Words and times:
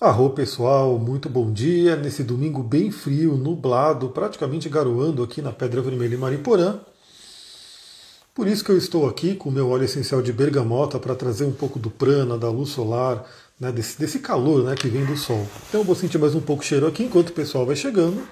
Arro 0.00 0.30
pessoal, 0.30 0.96
muito 0.96 1.28
bom 1.28 1.52
dia 1.52 1.96
nesse 1.96 2.22
domingo 2.22 2.62
bem 2.62 2.88
frio, 2.88 3.36
nublado, 3.36 4.10
praticamente 4.10 4.68
garoando 4.68 5.24
aqui 5.24 5.42
na 5.42 5.50
Pedra 5.50 5.82
Vermelha 5.82 6.14
em 6.14 6.18
Mariporã. 6.18 6.78
Por 8.32 8.46
isso 8.46 8.64
que 8.64 8.70
eu 8.70 8.78
estou 8.78 9.08
aqui 9.08 9.34
com 9.34 9.48
o 9.48 9.52
meu 9.52 9.68
óleo 9.68 9.86
essencial 9.86 10.22
de 10.22 10.32
bergamota 10.32 11.00
para 11.00 11.16
trazer 11.16 11.46
um 11.46 11.52
pouco 11.52 11.80
do 11.80 11.90
prana, 11.90 12.38
da 12.38 12.48
luz 12.48 12.68
solar, 12.68 13.28
né, 13.58 13.72
desse, 13.72 13.98
desse 13.98 14.20
calor 14.20 14.62
né, 14.62 14.76
que 14.76 14.86
vem 14.86 15.04
do 15.04 15.16
sol. 15.16 15.44
Então 15.68 15.80
eu 15.80 15.84
vou 15.84 15.96
sentir 15.96 16.16
mais 16.16 16.32
um 16.32 16.40
pouco 16.40 16.64
cheiro 16.64 16.86
aqui 16.86 17.02
enquanto 17.02 17.30
o 17.30 17.32
pessoal 17.32 17.66
vai 17.66 17.74
chegando. 17.74 18.22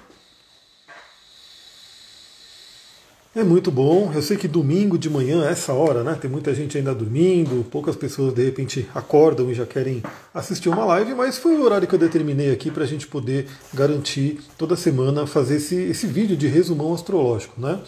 É 3.37 3.43
muito 3.43 3.69
bom. 3.69 4.11
Eu 4.15 4.21
sei 4.23 4.35
que 4.35 4.47
domingo 4.47 4.97
de 4.97 5.11
manhã, 5.11 5.47
essa 5.47 5.71
hora, 5.71 6.03
né? 6.03 6.17
Tem 6.19 6.27
muita 6.27 6.55
gente 6.55 6.75
ainda 6.75 6.91
dormindo, 6.95 7.63
poucas 7.69 7.95
pessoas 7.95 8.33
de 8.33 8.43
repente 8.43 8.89
acordam 8.95 9.51
e 9.51 9.53
já 9.53 9.63
querem 9.63 10.01
assistir 10.33 10.69
uma 10.69 10.83
live, 10.85 11.13
mas 11.13 11.37
foi 11.37 11.55
o 11.55 11.61
horário 11.61 11.87
que 11.87 11.93
eu 11.93 11.99
determinei 11.99 12.51
aqui 12.51 12.71
para 12.71 12.83
a 12.83 12.87
gente 12.87 13.05
poder 13.05 13.45
garantir 13.71 14.39
toda 14.57 14.75
semana 14.75 15.27
fazer 15.27 15.57
esse, 15.57 15.75
esse 15.75 16.07
vídeo 16.07 16.35
de 16.35 16.47
resumão 16.47 16.95
astrológico, 16.95 17.61
né? 17.61 17.79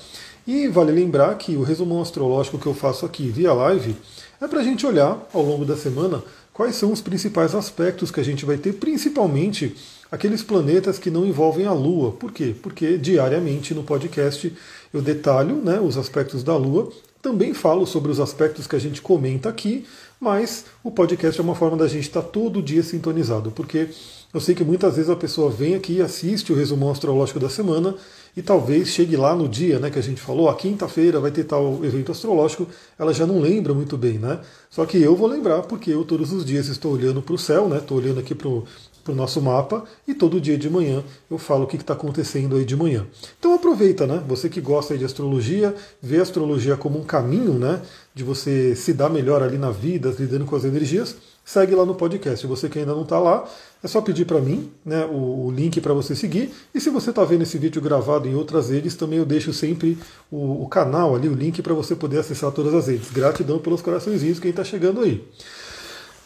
E 0.45 0.67
vale 0.67 0.91
lembrar 0.91 1.35
que 1.35 1.57
o 1.57 1.63
resumão 1.63 1.99
astrológico 1.99 2.59
que 2.59 2.67
eu 2.67 2.75
faço 2.75 3.03
aqui 3.03 3.27
via 3.27 3.51
live 3.51 3.95
é 4.39 4.47
para 4.47 4.59
a 4.59 4.63
gente 4.63 4.85
olhar 4.85 5.17
ao 5.33 5.41
longo 5.41 5.65
da 5.65 5.75
semana 5.75 6.21
quais 6.53 6.75
são 6.75 6.91
os 6.91 7.01
principais 7.01 7.55
aspectos 7.55 8.11
que 8.11 8.19
a 8.19 8.23
gente 8.23 8.45
vai 8.45 8.57
ter, 8.57 8.73
principalmente 8.73 9.75
aqueles 10.11 10.43
planetas 10.43 10.97
que 10.97 11.09
não 11.09 11.25
envolvem 11.25 11.65
a 11.65 11.73
Lua. 11.73 12.11
Por 12.11 12.31
quê? 12.31 12.55
Porque 12.61 12.97
diariamente 12.97 13.73
no 13.73 13.83
podcast 13.83 14.51
eu 14.93 15.01
detalho 15.01 15.55
né, 15.57 15.79
os 15.79 15.97
aspectos 15.97 16.43
da 16.43 16.55
Lua, 16.55 16.91
também 17.21 17.53
falo 17.53 17.85
sobre 17.85 18.11
os 18.11 18.19
aspectos 18.19 18.65
que 18.65 18.75
a 18.75 18.79
gente 18.79 19.01
comenta 19.01 19.49
aqui, 19.49 19.85
mas 20.19 20.65
o 20.83 20.89
podcast 20.89 21.39
é 21.39 21.43
uma 21.43 21.55
forma 21.55 21.77
da 21.77 21.87
gente 21.87 22.03
estar 22.07 22.21
todo 22.21 22.61
dia 22.61 22.81
sintonizado, 22.81 23.51
porque 23.51 23.89
eu 24.33 24.39
sei 24.39 24.53
que 24.53 24.63
muitas 24.63 24.95
vezes 24.95 25.09
a 25.09 25.15
pessoa 25.15 25.49
vem 25.49 25.75
aqui 25.75 25.93
e 25.93 26.01
assiste 26.01 26.53
o 26.53 26.55
resumão 26.55 26.91
astrológico 26.91 27.39
da 27.39 27.49
semana 27.49 27.95
e 28.37 28.41
talvez 28.41 28.89
chegue 28.89 29.17
lá 29.17 29.35
no 29.35 29.49
dia 29.49 29.79
né, 29.79 29.89
que 29.89 29.99
a 29.99 30.03
gente 30.03 30.21
falou, 30.21 30.49
a 30.49 30.55
quinta-feira 30.55 31.19
vai 31.19 31.31
ter 31.31 31.43
tal 31.45 31.83
evento 31.83 32.11
astrológico, 32.11 32.67
ela 32.97 33.13
já 33.13 33.25
não 33.25 33.39
lembra 33.39 33.73
muito 33.73 33.97
bem, 33.97 34.19
né? 34.19 34.39
Só 34.69 34.85
que 34.85 35.01
eu 35.01 35.15
vou 35.15 35.27
lembrar, 35.27 35.63
porque 35.63 35.91
eu 35.91 36.05
todos 36.05 36.31
os 36.31 36.45
dias 36.45 36.67
estou 36.67 36.93
olhando 36.93 37.21
para 37.21 37.33
o 37.33 37.37
céu, 37.39 37.67
né? 37.67 37.77
Estou 37.77 37.97
olhando 37.97 38.19
aqui 38.19 38.35
para 38.35 38.47
o 38.47 38.65
para 39.03 39.13
o 39.13 39.15
nosso 39.15 39.41
mapa 39.41 39.83
e 40.07 40.13
todo 40.13 40.39
dia 40.39 40.57
de 40.57 40.69
manhã 40.69 41.03
eu 41.29 41.37
falo 41.37 41.63
o 41.63 41.67
que 41.67 41.77
está 41.77 41.93
acontecendo 41.93 42.55
aí 42.55 42.65
de 42.65 42.75
manhã. 42.75 43.05
Então 43.39 43.53
aproveita, 43.53 44.05
né? 44.05 44.23
Você 44.27 44.49
que 44.49 44.61
gosta 44.61 44.97
de 44.97 45.05
astrologia, 45.05 45.75
vê 46.01 46.19
a 46.19 46.21
astrologia 46.21 46.75
como 46.75 46.99
um 46.99 47.03
caminho, 47.03 47.53
né? 47.53 47.81
De 48.13 48.23
você 48.23 48.75
se 48.75 48.93
dar 48.93 49.09
melhor 49.09 49.41
ali 49.41 49.57
na 49.57 49.71
vida, 49.71 50.13
lidando 50.17 50.45
com 50.45 50.55
as 50.55 50.65
energias, 50.65 51.15
segue 51.45 51.73
lá 51.73 51.85
no 51.85 51.95
podcast. 51.95 52.45
Você 52.45 52.69
que 52.69 52.77
ainda 52.79 52.93
não 52.93 53.01
está 53.01 53.17
lá, 53.17 53.49
é 53.83 53.87
só 53.87 54.01
pedir 54.01 54.25
para 54.25 54.39
mim 54.39 54.71
né, 54.85 55.05
o, 55.05 55.47
o 55.47 55.51
link 55.51 55.81
para 55.81 55.93
você 55.93 56.15
seguir. 56.15 56.53
E 56.75 56.79
se 56.79 56.89
você 56.89 57.09
está 57.09 57.23
vendo 57.23 57.41
esse 57.41 57.57
vídeo 57.57 57.81
gravado 57.81 58.27
em 58.27 58.35
outras 58.35 58.69
redes, 58.69 58.95
também 58.95 59.17
eu 59.17 59.25
deixo 59.25 59.51
sempre 59.51 59.97
o, 60.29 60.63
o 60.63 60.67
canal 60.67 61.15
ali, 61.15 61.27
o 61.27 61.33
link 61.33 61.61
para 61.61 61.73
você 61.73 61.95
poder 61.95 62.19
acessar 62.19 62.51
todas 62.51 62.73
as 62.73 62.87
redes. 62.87 63.09
Gratidão 63.09 63.57
pelos 63.57 63.81
coraçõezinhos 63.81 64.39
quem 64.39 64.51
está 64.51 64.63
chegando 64.63 65.01
aí. 65.01 65.25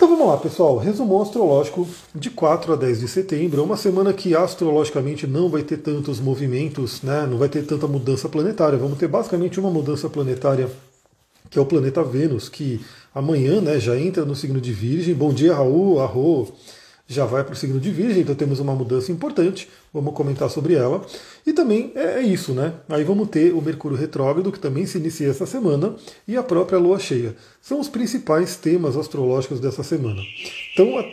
Então 0.03 0.17
vamos 0.17 0.33
lá, 0.33 0.37
pessoal. 0.37 0.75
Resumão 0.75 1.21
astrológico 1.21 1.87
de 2.13 2.29
4 2.29 2.73
a 2.73 2.75
10 2.75 2.99
de 2.99 3.07
setembro. 3.07 3.61
É 3.61 3.63
uma 3.63 3.77
semana 3.77 4.11
que 4.11 4.35
astrologicamente 4.35 5.25
não 5.25 5.47
vai 5.47 5.63
ter 5.63 5.77
tantos 5.77 6.19
movimentos, 6.19 7.01
né? 7.01 7.25
não 7.25 7.37
vai 7.37 7.47
ter 7.47 7.65
tanta 7.65 7.87
mudança 7.87 8.27
planetária. 8.27 8.77
Vamos 8.77 8.97
ter 8.97 9.07
basicamente 9.07 9.61
uma 9.61 9.71
mudança 9.71 10.09
planetária, 10.09 10.69
que 11.49 11.57
é 11.57 11.61
o 11.61 11.65
planeta 11.65 12.03
Vênus, 12.03 12.49
que 12.49 12.81
amanhã 13.15 13.61
né, 13.61 13.79
já 13.79 13.97
entra 13.97 14.25
no 14.25 14.35
signo 14.35 14.59
de 14.59 14.73
Virgem. 14.73 15.15
Bom 15.15 15.33
dia, 15.33 15.53
Raul, 15.53 16.01
Arro 16.01 16.51
já 17.07 17.25
vai 17.25 17.43
para 17.43 17.53
o 17.53 17.55
signo 17.55 17.79
de 17.79 17.91
Virgem, 17.91 18.21
então 18.21 18.33
temos 18.33 18.59
uma 18.59 18.73
mudança 18.73 19.11
importante, 19.11 19.69
vamos 19.93 20.13
comentar 20.13 20.49
sobre 20.49 20.75
ela. 20.75 21.05
E 21.45 21.51
também 21.51 21.91
é, 21.95 22.19
é 22.19 22.21
isso, 22.21 22.53
né? 22.53 22.73
Aí 22.87 23.03
vamos 23.03 23.27
ter 23.29 23.53
o 23.53 23.61
Mercúrio 23.61 23.97
retrógrado, 23.97 24.51
que 24.51 24.59
também 24.59 24.85
se 24.85 24.97
inicia 24.97 25.27
essa 25.27 25.45
semana, 25.45 25.95
e 26.27 26.37
a 26.37 26.43
própria 26.43 26.79
Lua 26.79 26.99
cheia. 26.99 27.35
São 27.61 27.79
os 27.79 27.89
principais 27.89 28.55
temas 28.55 28.95
astrológicos 28.95 29.59
dessa 29.59 29.83
semana. 29.83 30.21
Então, 30.73 30.97
a... 30.97 31.03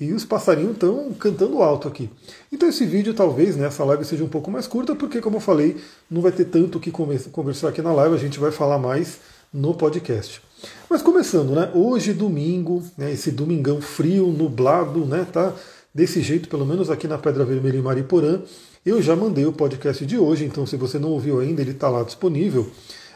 e 0.00 0.12
os 0.12 0.24
passarinhos 0.24 0.72
estão 0.72 1.12
cantando 1.14 1.62
alto 1.62 1.86
aqui. 1.86 2.10
Então 2.52 2.68
esse 2.68 2.84
vídeo 2.84 3.14
talvez 3.14 3.56
né, 3.56 3.70
live 3.78 4.04
seja 4.04 4.24
um 4.24 4.28
pouco 4.28 4.50
mais 4.50 4.66
curta, 4.66 4.96
porque 4.96 5.20
como 5.20 5.36
eu 5.36 5.40
falei, 5.40 5.76
não 6.10 6.20
vai 6.20 6.32
ter 6.32 6.46
tanto 6.46 6.78
o 6.78 6.80
que 6.80 6.90
conversar 6.90 7.68
aqui 7.68 7.80
na 7.80 7.92
live, 7.92 8.14
a 8.16 8.18
gente 8.18 8.40
vai 8.40 8.50
falar 8.50 8.78
mais 8.78 9.20
no 9.52 9.74
podcast. 9.74 10.42
Mas 10.88 11.02
começando, 11.02 11.50
né? 11.50 11.70
Hoje, 11.74 12.12
domingo, 12.12 12.82
né, 12.96 13.12
esse 13.12 13.30
domingão 13.30 13.80
frio, 13.80 14.28
nublado, 14.28 15.04
né? 15.04 15.26
Tá 15.30 15.52
desse 15.94 16.20
jeito, 16.20 16.48
pelo 16.48 16.66
menos 16.66 16.90
aqui 16.90 17.08
na 17.08 17.18
Pedra 17.18 17.44
Vermelha 17.44 17.78
em 17.78 17.82
Mariporã. 17.82 18.40
Eu 18.84 19.02
já 19.02 19.16
mandei 19.16 19.44
o 19.46 19.52
podcast 19.52 20.04
de 20.06 20.18
hoje, 20.18 20.44
então 20.44 20.64
se 20.66 20.76
você 20.76 20.98
não 20.98 21.10
ouviu 21.10 21.40
ainda, 21.40 21.60
ele 21.60 21.72
está 21.72 21.88
lá 21.88 22.02
disponível. 22.02 22.70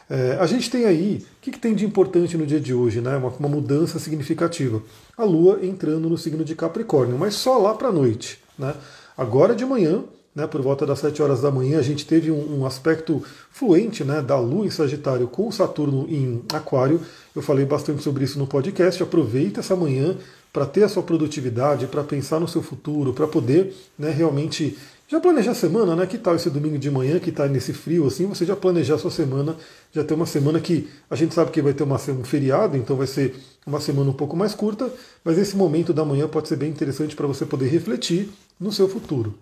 É, 0.09 0.37
a 0.41 0.45
gente 0.45 0.69
tem 0.69 0.83
aí, 0.83 1.25
o 1.37 1.41
que, 1.41 1.51
que, 1.51 1.59
tem 1.59 1.73
de 1.73 1.85
importante 1.85 2.35
no 2.35 2.45
dia 2.45 2.59
de 2.59 2.73
hoje, 2.73 2.99
né? 2.99 3.15
Uma, 3.15 3.29
uma, 3.29 3.47
mudança 3.47 3.97
significativa. 3.97 4.83
A 5.17 5.23
Lua 5.23 5.59
entrando 5.63 6.09
no 6.09 6.17
signo 6.17 6.43
de 6.43 6.53
Capricórnio, 6.53 7.17
mas 7.17 7.35
só 7.35 7.57
lá 7.57 7.73
para 7.73 7.87
a 7.87 7.91
noite. 7.93 8.39
Né? 8.59 8.75
Agora 9.17 9.55
de 9.55 9.65
manhã, 9.65 10.03
né, 10.35 10.47
por 10.47 10.61
volta 10.61 10.85
das 10.85 10.99
7 10.99 11.21
horas 11.21 11.41
da 11.41 11.49
manhã, 11.49 11.79
a 11.79 11.81
gente 11.81 12.05
teve 12.05 12.29
um, 12.29 12.59
um, 12.59 12.65
aspecto 12.65 13.23
fluente 13.49 14.03
né, 14.03 14.21
da 14.21 14.37
Lua 14.37 14.65
em 14.65 14.69
Sagitário 14.69 15.27
com 15.27 15.49
Saturno 15.49 16.05
em 16.09 16.43
Aquário. 16.53 16.99
Eu 17.35 17.41
falei 17.41 17.65
bastante 17.65 18.03
sobre 18.03 18.23
isso 18.23 18.37
no 18.37 18.45
podcast. 18.45 19.01
Aproveita 19.01 19.61
essa 19.61 19.75
manhã 19.75 20.17
para 20.51 20.65
ter 20.65 20.83
a 20.83 20.89
sua 20.89 21.03
produtividade, 21.03 21.87
para 21.87 22.03
pensar 22.03 22.39
no 22.39 22.47
seu 22.47 22.61
futuro, 22.61 23.13
para 23.13 23.27
poder 23.27 23.73
né, 23.97 24.09
realmente 24.09 24.77
já 25.07 25.19
planejar 25.19 25.51
a 25.51 25.55
semana, 25.55 25.93
né? 25.93 26.05
Que 26.05 26.17
tal 26.17 26.35
esse 26.35 26.49
domingo 26.49 26.77
de 26.77 26.89
manhã 26.89 27.19
que 27.19 27.31
está 27.31 27.45
nesse 27.45 27.73
frio 27.73 28.07
assim? 28.07 28.25
Você 28.27 28.45
já 28.45 28.55
planejar 28.55 28.95
a 28.95 28.97
sua 28.97 29.11
semana, 29.11 29.57
já 29.91 30.05
ter 30.05 30.13
uma 30.13 30.25
semana 30.25 30.59
que 30.59 30.89
a 31.09 31.15
gente 31.15 31.33
sabe 31.33 31.51
que 31.51 31.61
vai 31.61 31.73
ter 31.73 31.83
uma, 31.83 31.97
um 31.97 32.23
feriado, 32.23 32.77
então 32.77 32.95
vai 32.95 33.07
ser 33.07 33.35
uma 33.67 33.81
semana 33.81 34.09
um 34.09 34.13
pouco 34.13 34.37
mais 34.37 34.55
curta, 34.55 34.89
mas 35.23 35.37
esse 35.37 35.57
momento 35.57 35.91
da 35.93 36.05
manhã 36.05 36.29
pode 36.29 36.47
ser 36.47 36.55
bem 36.55 36.69
interessante 36.69 37.13
para 37.13 37.27
você 37.27 37.45
poder 37.45 37.67
refletir 37.67 38.29
no 38.57 38.71
seu 38.71 38.87
futuro. 38.87 39.33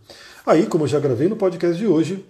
Aí, 0.44 0.66
como 0.66 0.86
eu 0.86 0.88
já 0.88 1.00
gravei 1.00 1.28
no 1.28 1.36
podcast 1.36 1.78
de 1.78 1.86
hoje, 1.86 2.26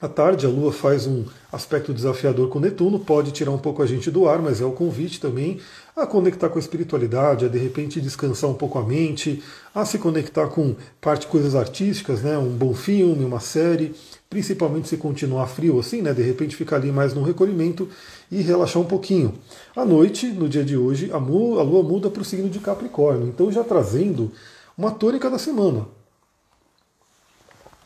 à 0.00 0.08
tarde 0.08 0.46
a 0.46 0.48
Lua 0.48 0.72
faz 0.72 1.06
um 1.06 1.24
aspecto 1.52 1.92
desafiador 1.92 2.48
com 2.48 2.58
Netuno, 2.58 2.98
pode 2.98 3.32
tirar 3.32 3.50
um 3.50 3.58
pouco 3.58 3.82
a 3.82 3.86
gente 3.86 4.10
do 4.10 4.26
ar, 4.26 4.40
mas 4.40 4.60
é 4.60 4.64
o 4.64 4.72
convite 4.72 5.20
também 5.20 5.60
a 5.94 6.06
conectar 6.06 6.48
com 6.48 6.58
a 6.58 6.60
espiritualidade, 6.60 7.44
a 7.44 7.48
de 7.48 7.58
repente 7.58 8.00
descansar 8.00 8.48
um 8.48 8.54
pouco 8.54 8.78
a 8.78 8.82
mente, 8.82 9.42
a 9.74 9.84
se 9.84 9.98
conectar 9.98 10.46
com 10.46 10.74
parte 11.00 11.26
coisas 11.26 11.54
artísticas, 11.54 12.22
né, 12.22 12.38
um 12.38 12.48
bom 12.48 12.72
filme, 12.72 13.24
uma 13.24 13.40
série, 13.40 13.94
principalmente 14.30 14.88
se 14.88 14.96
continuar 14.96 15.46
frio 15.48 15.78
assim, 15.78 16.00
né, 16.00 16.14
de 16.14 16.22
repente 16.22 16.56
ficar 16.56 16.76
ali 16.76 16.90
mais 16.90 17.12
no 17.12 17.22
recolhimento 17.22 17.88
e 18.30 18.40
relaxar 18.40 18.80
um 18.80 18.86
pouquinho. 18.86 19.34
À 19.76 19.84
noite, 19.84 20.26
no 20.28 20.48
dia 20.48 20.64
de 20.64 20.76
hoje, 20.78 21.10
a 21.12 21.18
Lua 21.18 21.82
muda 21.82 22.08
para 22.08 22.22
o 22.22 22.24
signo 22.24 22.48
de 22.48 22.58
Capricórnio, 22.58 23.28
então 23.28 23.52
já 23.52 23.62
trazendo 23.62 24.32
uma 24.78 24.92
tônica 24.92 25.28
da 25.28 25.38
semana. 25.38 25.99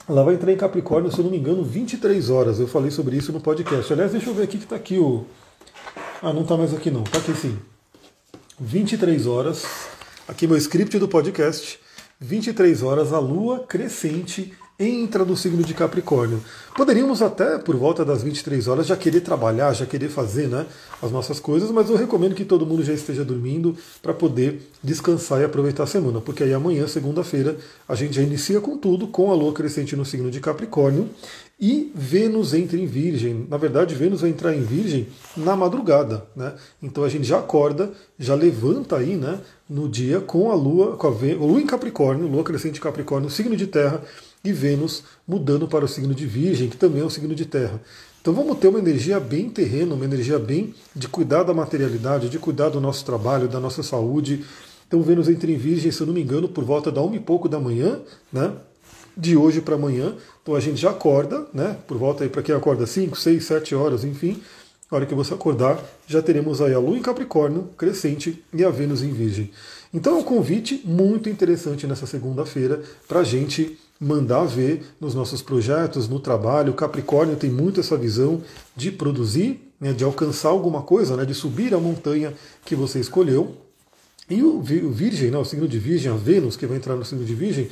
Ela 0.09 0.23
vai 0.23 0.35
entrar 0.35 0.53
em 0.53 0.57
Capricórnio, 0.57 1.11
se 1.11 1.19
eu 1.19 1.25
não 1.25 1.31
me 1.31 1.39
engano, 1.39 1.65
23 1.65 2.29
horas. 2.29 2.61
Eu 2.61 2.69
falei 2.69 2.91
sobre 2.91 3.17
isso 3.17 3.33
no 3.33 3.41
podcast. 3.41 3.91
Aliás, 3.91 4.13
deixa 4.13 4.29
eu 4.29 4.35
ver 4.35 4.43
aqui 4.43 4.59
que 4.59 4.65
está 4.65 4.77
aqui 4.77 4.99
o. 4.99 5.25
Ah, 6.23 6.33
não 6.33 6.43
está 6.43 6.57
mais 6.57 6.75
aqui 6.75 6.91
não. 6.91 7.03
Está 7.05 7.19
aqui 7.19 7.35
sim. 7.35 7.59
23 8.61 9.27
horas. 9.27 9.65
Aqui 10.29 10.47
meu 10.47 10.59
script 10.59 10.99
do 10.99 11.09
podcast. 11.09 11.79
23 12.21 12.83
horas, 12.83 13.13
a 13.13 13.19
lua 13.19 13.61
crescente 13.61 14.53
entra 14.79 15.25
no 15.25 15.37
signo 15.37 15.63
de 15.63 15.73
Capricórnio. 15.73 16.43
Poderíamos 16.77 17.23
até, 17.23 17.59
por 17.59 17.77
volta 17.77 18.05
das 18.05 18.25
23 18.25 18.67
horas, 18.67 18.87
já 18.87 18.97
querer 18.97 19.21
trabalhar, 19.21 19.73
já 19.73 19.87
querer 19.87 20.09
fazer 20.09 20.49
né, 20.49 20.67
as 21.01 21.13
nossas 21.13 21.39
coisas, 21.39 21.71
mas 21.71 21.89
eu 21.89 21.97
recomendo 21.97 22.35
que 22.35 22.45
todo 22.45 22.67
mundo 22.67 22.83
já 22.83 22.93
esteja 22.93 23.25
dormindo 23.25 23.77
para 24.03 24.13
poder 24.13 24.69
descansar 24.83 25.41
e 25.41 25.45
aproveitar 25.45 25.85
a 25.85 25.87
semana, 25.87 26.21
porque 26.21 26.43
aí 26.43 26.53
amanhã, 26.53 26.89
segunda-feira, 26.89 27.57
a 27.89 27.95
gente 27.95 28.17
já 28.17 28.23
inicia 28.23 28.61
com 28.61 28.77
tudo, 28.77 29.07
com 29.07 29.31
a 29.31 29.35
lua 29.35 29.53
crescente 29.53 29.95
no 29.95 30.05
signo 30.05 30.29
de 30.29 30.41
Capricórnio 30.41 31.09
e 31.61 31.93
Vênus 31.95 32.53
entra 32.53 32.77
em 32.77 32.85
Virgem. 32.85 33.47
Na 33.49 33.57
verdade, 33.57 33.95
Vênus 33.95 34.23
vai 34.23 34.31
entrar 34.31 34.57
em 34.57 34.63
Virgem 34.63 35.07
na 35.37 35.55
madrugada, 35.55 36.27
né? 36.35 36.53
Então 36.83 37.05
a 37.05 37.09
gente 37.09 37.25
já 37.25 37.39
acorda, 37.39 37.93
já 38.19 38.35
levanta 38.35 38.97
aí, 38.97 39.15
né, 39.15 39.39
no 39.71 39.89
dia 39.89 40.21
com 40.21 40.51
a 40.51 40.55
lua, 40.57 40.97
com 40.97 41.07
a, 41.07 41.11
lua 41.11 41.61
em 41.61 41.67
Capricórnio, 41.67 42.27
lua 42.27 42.43
crescente 42.43 42.79
em 42.79 42.83
Capricórnio, 42.83 43.31
signo 43.31 43.57
de 43.57 43.69
terra 43.69 44.03
e 44.45 44.53
Vênus 44.53 45.03
mudando 45.27 45.67
para 45.67 45.85
o 45.85 45.89
signo 45.89 46.15
de 46.15 46.27
Virgem, 46.27 46.69
que 46.69 46.77
também 46.77 47.01
é 47.01 47.05
um 47.05 47.11
signo 47.11 47.35
de 47.35 47.47
terra. 47.47 47.81
Então 48.21 48.33
vamos 48.33 48.59
ter 48.59 48.69
uma 48.69 48.79
energia 48.79 49.19
bem 49.19 49.49
terreno, 49.51 49.95
uma 49.95 50.05
energia 50.05 50.39
bem 50.39 50.75
de 50.95 51.09
cuidar 51.09 51.43
da 51.43 51.55
materialidade, 51.55 52.29
de 52.29 52.39
cuidar 52.39 52.69
do 52.69 52.81
nosso 52.81 53.05
trabalho, 53.05 53.49
da 53.49 53.59
nossa 53.59 53.83
saúde. 53.83 54.45
Então 54.87 55.03
Vênus 55.03 55.29
entra 55.29 55.51
em 55.51 55.57
Virgem, 55.57 55.91
se 55.91 56.01
eu 56.01 56.07
não 56.07 56.15
me 56.15 56.23
engano, 56.23 56.49
por 56.49 56.65
volta 56.65 56.93
da 56.93 57.01
uma 57.03 57.17
e 57.17 57.21
pouco 57.21 57.49
da 57.49 57.59
manhã, 57.59 58.01
né? 58.33 58.53
De 59.17 59.37
hoje 59.37 59.61
para 59.61 59.75
amanhã. 59.75 60.15
Então 60.43 60.55
a 60.55 60.61
gente 60.61 60.81
já 60.81 60.91
acorda, 60.91 61.47
né? 61.53 61.77
Por 61.87 61.97
volta 61.97 62.25
aí 62.25 62.31
para 62.31 62.43
quem 62.43 62.55
acorda 62.55 62.87
5, 62.87 63.17
6, 63.17 63.45
7 63.45 63.75
horas, 63.75 64.05
enfim. 64.05 64.43
na 64.91 64.97
hora 64.97 65.07
que 65.07 65.15
você 65.15 65.35
acordar, 65.35 65.83
já 66.07 66.23
teremos 66.23 66.61
aí 66.61 66.73
a 66.73 66.79
Lua 66.79 66.97
em 66.97 67.03
Capricórnio, 67.03 67.69
crescente, 67.77 68.43
e 68.53 68.65
a 68.65 68.71
Vênus 68.71 69.03
em 69.03 69.13
Virgem. 69.13 69.51
Então 69.93 70.17
é 70.17 70.19
um 70.19 70.23
convite 70.23 70.81
muito 70.85 71.29
interessante 71.29 71.87
nessa 71.87 72.07
segunda-feira 72.07 72.83
para 73.07 73.21
a 73.21 73.25
gente 73.25 73.79
mandar 74.01 74.45
ver 74.45 74.83
nos 75.01 75.15
nossos 75.15 75.41
projetos, 75.41 76.09
no 76.09 76.19
trabalho. 76.21 76.75
Capricórnio 76.75 77.37
tem 77.37 77.51
muito 77.51 77.81
essa 77.81 77.97
visão 77.97 78.43
de 78.77 78.91
produzir, 78.91 79.61
né, 79.81 79.93
de 79.93 80.05
alcançar 80.05 80.49
alguma 80.49 80.83
coisa, 80.83 81.17
né, 81.17 81.25
de 81.25 81.35
subir 81.35 81.75
a 81.75 81.79
montanha 81.79 82.35
que 82.65 82.75
você 82.75 82.99
escolheu. 83.01 83.57
E 84.29 84.43
o 84.43 84.61
Virgem, 84.61 85.31
né, 85.31 85.39
o 85.39 85.45
signo 85.45 85.69
de 85.69 85.79
Virgem, 85.79 86.11
a 86.11 86.17
Vênus, 86.17 86.57
que 86.57 86.67
vai 86.67 86.79
entrar 86.79 86.97
no 86.97 87.05
signo 87.05 87.25
de 87.25 87.35
Virgem, 87.35 87.69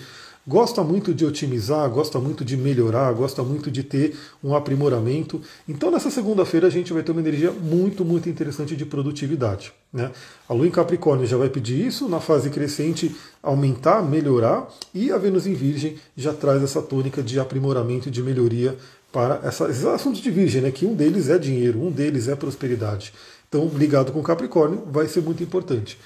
gosta 0.47 0.83
muito 0.83 1.15
de 1.15 1.25
otimizar, 1.25 1.89
gosta 1.89 2.19
muito 2.19 2.45
de 2.45 2.57
melhorar, 2.57 3.13
gosta 3.13 3.43
muito 3.43 3.71
de 3.71 3.83
ter 3.83 4.17
um 4.43 4.55
aprimoramento. 4.55 5.41
Então, 5.69 5.91
nessa 5.91 6.11
segunda-feira, 6.11 6.67
a 6.67 6.71
gente 6.71 6.93
vai 6.93 7.03
ter 7.03 7.13
uma 7.13 7.21
energia 7.21 7.53
muito, 7.53 8.05
muito 8.05 8.29
interessante 8.29 8.75
de 8.75 8.85
produtividade. 8.85 9.73
Né? 9.93 10.11
A 10.49 10.53
Lua 10.53 10.67
em 10.67 10.71
Capricórnio 10.71 11.27
já 11.27 11.37
vai 11.37 11.49
pedir 11.49 11.87
isso, 11.87 12.09
na 12.09 12.21
fase 12.21 12.51
crescente, 12.51 13.15
aumentar, 13.43 14.03
melhorar, 14.03 14.69
e 14.93 15.13
a 15.13 15.19
Vênus 15.19 15.47
em 15.47 15.55
Virgem 15.55 15.97
já 16.17 16.33
traz 16.33 16.63
essa 16.63 16.83
tônica 16.83 17.23
de 17.23 17.39
aprimoramento 17.39 18.09
e 18.09 18.11
de 18.11 18.23
melhoria 18.23 18.77
para 19.13 19.41
essa, 19.45 19.69
esses 19.69 19.85
assuntos 19.85 20.21
de 20.21 20.31
Virgem, 20.31 20.63
né? 20.63 20.71
que 20.71 20.87
um 20.87 20.95
deles 20.95 21.29
é 21.29 21.39
dinheiro, 21.39 21.81
um 21.81 21.91
deles 21.91 22.29
é 22.29 22.35
prosperidade. 22.35 23.13
Então, 23.49 23.71
ligado 23.75 24.13
com 24.13 24.23
Capricórnio, 24.23 24.83
vai 24.91 25.07
ser 25.07 25.21
muito 25.21 25.43
importante. 25.43 25.99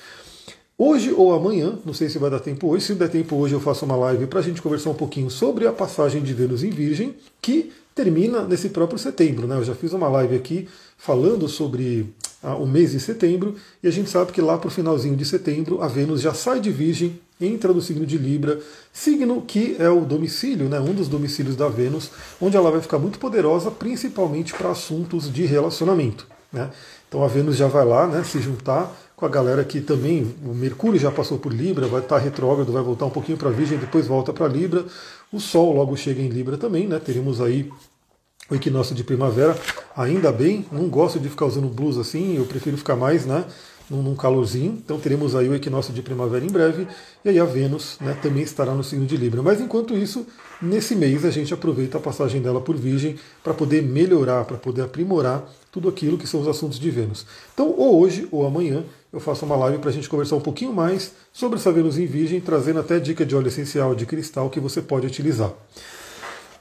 Hoje 0.79 1.11
ou 1.11 1.33
amanhã, 1.33 1.79
não 1.87 1.95
sei 1.95 2.11
se 2.11 2.19
vai 2.19 2.29
dar 2.29 2.39
tempo 2.39 2.69
hoje, 2.69 2.85
se 2.85 2.95
der 2.95 3.09
tempo 3.09 3.35
hoje 3.37 3.55
eu 3.55 3.61
faço 3.61 3.87
uma 3.87 3.97
live 3.97 4.27
para 4.27 4.41
a 4.41 4.43
gente 4.43 4.61
conversar 4.61 4.91
um 4.91 4.95
pouquinho 4.95 5.31
sobre 5.31 5.67
a 5.67 5.73
passagem 5.73 6.23
de 6.23 6.35
Vênus 6.35 6.63
em 6.63 6.69
Virgem, 6.69 7.15
que 7.41 7.73
termina 7.95 8.43
nesse 8.43 8.69
próprio 8.69 8.99
setembro. 8.99 9.47
Né? 9.47 9.57
Eu 9.57 9.65
já 9.65 9.75
fiz 9.75 9.95
uma 9.95 10.07
live 10.09 10.37
aqui 10.37 10.69
falando 10.99 11.49
sobre 11.49 12.13
ah, 12.43 12.57
o 12.57 12.67
mês 12.67 12.91
de 12.91 13.01
setembro, 13.01 13.55
e 13.83 13.89
a 13.89 13.91
gente 13.91 14.11
sabe 14.11 14.33
que 14.33 14.41
lá 14.43 14.59
para 14.59 14.69
o 14.69 14.71
finalzinho 14.71 15.17
de 15.17 15.25
setembro 15.25 15.81
a 15.81 15.89
Vênus 15.89 16.21
já 16.21 16.35
sai 16.35 16.61
de 16.61 16.71
Virgem, 16.71 17.19
entra 17.41 17.73
no 17.73 17.81
signo 17.81 18.05
de 18.05 18.19
Libra, 18.19 18.61
signo 18.93 19.41
que 19.41 19.77
é 19.79 19.89
o 19.89 20.03
domicílio, 20.03 20.69
né, 20.69 20.79
um 20.79 20.93
dos 20.93 21.09
domicílios 21.09 21.57
da 21.57 21.69
Vênus, 21.69 22.11
onde 22.39 22.55
ela 22.55 22.71
vai 22.71 22.83
ficar 22.83 22.99
muito 22.99 23.19
poderosa, 23.19 23.71
principalmente 23.71 24.53
para 24.53 24.73
assuntos 24.73 25.33
de 25.33 25.47
relacionamento. 25.47 26.27
Né? 26.53 26.71
Então 27.09 27.25
a 27.25 27.29
Vênus 27.29 27.57
já 27.57 27.67
vai 27.67 27.87
lá 27.87 28.07
né, 28.07 28.23
se 28.25 28.41
juntar 28.41 28.95
com 29.17 29.25
a 29.25 29.29
galera 29.31 29.65
que 29.65 29.81
também, 29.81 30.35
o 30.45 30.55
Mercúrio 30.55 31.01
já 31.01 31.11
passou 31.11 31.39
por 31.39 31.51
Libra, 31.51 31.89
vai 31.89 32.03
estar 32.03 32.19
retrógrado, 32.19 32.71
vai 32.71 32.83
voltar 32.83 33.07
um 33.07 33.11
pouquinho 33.11 33.39
para 33.39 33.49
Virgem, 33.49 33.79
depois 33.79 34.07
volta 34.07 34.31
para 34.31 34.47
Libra. 34.47 34.85
O 35.33 35.41
Sol 35.41 35.75
logo 35.75 35.97
chega 35.97 36.21
em 36.21 36.29
Libra 36.29 36.59
também, 36.59 36.87
né? 36.87 36.99
Teremos 36.99 37.41
aí 37.41 37.71
o 38.51 38.55
equinócio 38.55 38.95
de 38.95 39.03
primavera. 39.03 39.59
Ainda 39.97 40.31
bem, 40.31 40.67
não 40.71 40.91
gosto 40.91 41.19
de 41.19 41.31
ficar 41.31 41.47
usando 41.47 41.67
blusa 41.69 42.03
assim, 42.03 42.37
eu 42.37 42.45
prefiro 42.45 42.77
ficar 42.77 42.95
mais, 42.95 43.25
né? 43.25 43.47
num, 43.91 44.03
num 44.03 44.15
calorzinho. 44.15 44.73
Então 44.85 44.99
teremos 44.99 45.35
aí 45.35 45.49
o 45.49 45.55
equinócio 45.55 45.93
de 45.93 46.03
primavera 46.03 46.45
em 46.45 46.51
breve. 46.51 46.87
E 47.25 47.29
aí 47.29 47.39
a 47.39 47.45
Vênus 47.45 47.97
né, 48.01 48.17
também 48.21 48.43
estará 48.43 48.75
no 48.75 48.85
signo 48.85 49.07
de 49.07 49.17
Libra. 49.17 49.43
Mas 49.43 49.61
enquanto 49.61 49.97
isso, 49.97 50.27
nesse 50.61 50.95
mês 50.95 51.25
a 51.25 51.31
gente 51.31 51.53
aproveita 51.55 51.99
a 51.99 52.01
passagem 52.01 52.41
dela 52.41 52.61
por 52.61 52.77
Virgem 52.77 53.17
para 53.43 53.55
poder 53.55 53.83
melhorar, 53.83 54.45
para 54.45 54.57
poder 54.57 54.83
aprimorar 54.83 55.49
tudo 55.71 55.89
aquilo 55.89 56.19
que 56.19 56.27
são 56.27 56.41
os 56.41 56.49
assuntos 56.49 56.79
de 56.79 56.91
Vênus. 56.91 57.27
Então, 57.53 57.75
ou 57.77 58.01
hoje 58.01 58.27
ou 58.31 58.47
amanhã, 58.47 58.85
eu 59.17 59.21
faço 59.21 59.47
uma 59.47 59.57
live 59.57 59.79
para 59.79 59.89
a 59.89 59.93
gente 59.93 60.11
conversar 60.11 60.37
um 60.37 60.41
pouquinho 60.43 60.75
mais 60.75 61.13
sobre 61.33 61.59
essa 61.59 61.73
Vênus 61.73 61.97
em 61.97 62.05
Virgem, 62.05 62.39
trazendo 62.39 62.81
até 62.81 63.01
dica 63.01 63.25
de 63.25 63.35
óleo 63.35 63.49
essencial 63.49 63.95
de 63.95 64.05
cristal 64.05 64.51
que 64.51 64.61
você 64.61 64.83
pode 64.83 65.07
utilizar. 65.07 65.55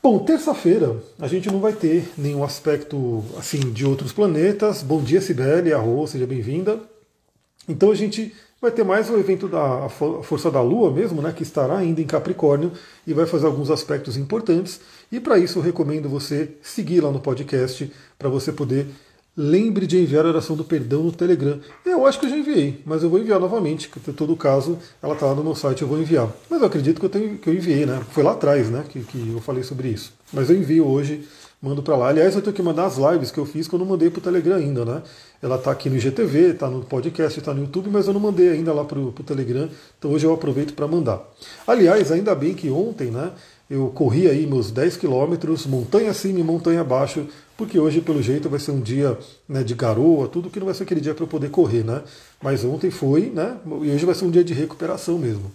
Bom, 0.01 0.19
terça-feira 0.19 0.95
a 1.19 1.27
gente 1.27 1.51
não 1.51 1.59
vai 1.59 1.73
ter 1.73 2.09
nenhum 2.17 2.45
aspecto 2.45 3.25
assim 3.37 3.59
de 3.59 3.85
outros 3.85 4.13
planetas. 4.13 4.81
Bom 4.81 5.03
dia, 5.03 5.19
Sibeli, 5.19 5.73
Arro, 5.73 6.07
seja 6.07 6.25
bem-vinda. 6.25 6.79
Então 7.67 7.91
a 7.91 7.95
gente 7.95 8.33
vai 8.61 8.71
ter 8.71 8.85
mais 8.85 9.09
o 9.09 9.17
evento 9.17 9.49
da 9.49 9.89
Força 9.89 10.49
da 10.49 10.61
Lua 10.61 10.89
mesmo, 10.89 11.21
né, 11.21 11.33
que 11.35 11.43
estará 11.43 11.75
ainda 11.75 11.99
em 11.99 12.05
Capricórnio 12.05 12.71
e 13.05 13.13
vai 13.13 13.25
fazer 13.25 13.47
alguns 13.47 13.69
aspectos 13.69 14.15
importantes. 14.15 14.79
E 15.11 15.19
para 15.19 15.37
isso 15.37 15.59
eu 15.59 15.63
recomendo 15.63 16.07
você 16.07 16.51
seguir 16.61 17.01
lá 17.01 17.11
no 17.11 17.19
podcast 17.19 17.91
para 18.17 18.29
você 18.29 18.53
poder 18.53 18.87
lembre 19.37 19.85
de 19.85 19.99
enviar 19.99 20.25
a 20.25 20.29
oração 20.29 20.55
do 20.55 20.63
perdão 20.63 21.03
no 21.03 21.11
Telegram. 21.11 21.59
Eu 21.85 22.05
acho 22.05 22.19
que 22.19 22.25
eu 22.25 22.29
já 22.29 22.37
enviei, 22.37 22.81
mas 22.85 23.03
eu 23.03 23.09
vou 23.09 23.19
enviar 23.19 23.39
novamente, 23.39 23.89
que 23.89 23.99
em 24.09 24.13
todo 24.13 24.35
caso 24.35 24.77
ela 25.01 25.13
está 25.13 25.25
lá 25.25 25.35
no 25.35 25.43
meu 25.43 25.55
site, 25.55 25.81
eu 25.81 25.87
vou 25.87 25.99
enviar. 25.99 26.29
Mas 26.49 26.61
eu 26.61 26.67
acredito 26.67 26.99
que 26.99 27.05
eu, 27.05 27.09
tenho, 27.09 27.37
que 27.37 27.49
eu 27.49 27.53
enviei, 27.53 27.85
né? 27.85 28.01
Foi 28.11 28.23
lá 28.23 28.31
atrás, 28.31 28.69
né, 28.69 28.83
que, 28.87 29.01
que 29.01 29.29
eu 29.29 29.41
falei 29.41 29.63
sobre 29.63 29.89
isso. 29.89 30.13
Mas 30.31 30.49
eu 30.49 30.55
envio 30.55 30.87
hoje 30.87 31.27
mando 31.61 31.81
para 31.81 31.95
lá. 31.95 32.09
Aliás, 32.09 32.35
eu 32.35 32.41
tenho 32.41 32.55
que 32.55 32.61
mandar 32.61 32.85
as 32.85 32.97
lives 32.97 33.31
que 33.31 33.39
eu 33.39 33.45
fiz 33.45 33.67
que 33.67 33.73
eu 33.73 33.79
não 33.79 33.85
mandei 33.85 34.09
para 34.09 34.19
o 34.19 34.21
Telegram 34.21 34.55
ainda, 34.57 34.85
né? 34.85 35.01
Ela 35.41 35.55
está 35.55 35.71
aqui 35.71 35.89
no 35.89 35.95
IGTV, 35.95 36.51
está 36.51 36.69
no 36.69 36.83
podcast, 36.83 37.39
está 37.39 37.53
no 37.53 37.61
YouTube, 37.61 37.89
mas 37.91 38.07
eu 38.07 38.13
não 38.13 38.19
mandei 38.19 38.49
ainda 38.49 38.71
lá 38.71 38.85
para 38.85 38.99
o 38.99 39.11
Telegram, 39.11 39.67
então 39.97 40.11
hoje 40.11 40.25
eu 40.25 40.33
aproveito 40.33 40.73
para 40.73 40.87
mandar. 40.87 41.21
Aliás, 41.65 42.11
ainda 42.11 42.35
bem 42.35 42.53
que 42.53 42.69
ontem, 42.69 43.09
né, 43.09 43.31
eu 43.69 43.91
corri 43.95 44.29
aí 44.29 44.45
meus 44.45 44.69
10 44.69 44.97
quilômetros, 44.97 45.65
montanha 45.65 46.11
acima 46.11 46.39
e 46.39 46.43
montanha 46.43 46.81
abaixo, 46.81 47.25
porque 47.57 47.79
hoje, 47.79 48.01
pelo 48.01 48.21
jeito, 48.21 48.49
vai 48.49 48.59
ser 48.59 48.71
um 48.71 48.81
dia 48.81 49.17
né, 49.47 49.63
de 49.63 49.73
garoa, 49.73 50.27
tudo 50.27 50.49
que 50.49 50.59
não 50.59 50.65
vai 50.65 50.75
ser 50.75 50.83
aquele 50.83 50.99
dia 50.99 51.13
para 51.13 51.23
eu 51.23 51.27
poder 51.27 51.49
correr, 51.49 51.83
né? 51.83 52.01
Mas 52.41 52.65
ontem 52.65 52.91
foi, 52.91 53.31
né? 53.33 53.57
E 53.65 53.91
hoje 53.91 54.05
vai 54.05 54.13
ser 54.13 54.25
um 54.25 54.31
dia 54.31 54.43
de 54.43 54.53
recuperação 54.53 55.17
mesmo. 55.17 55.51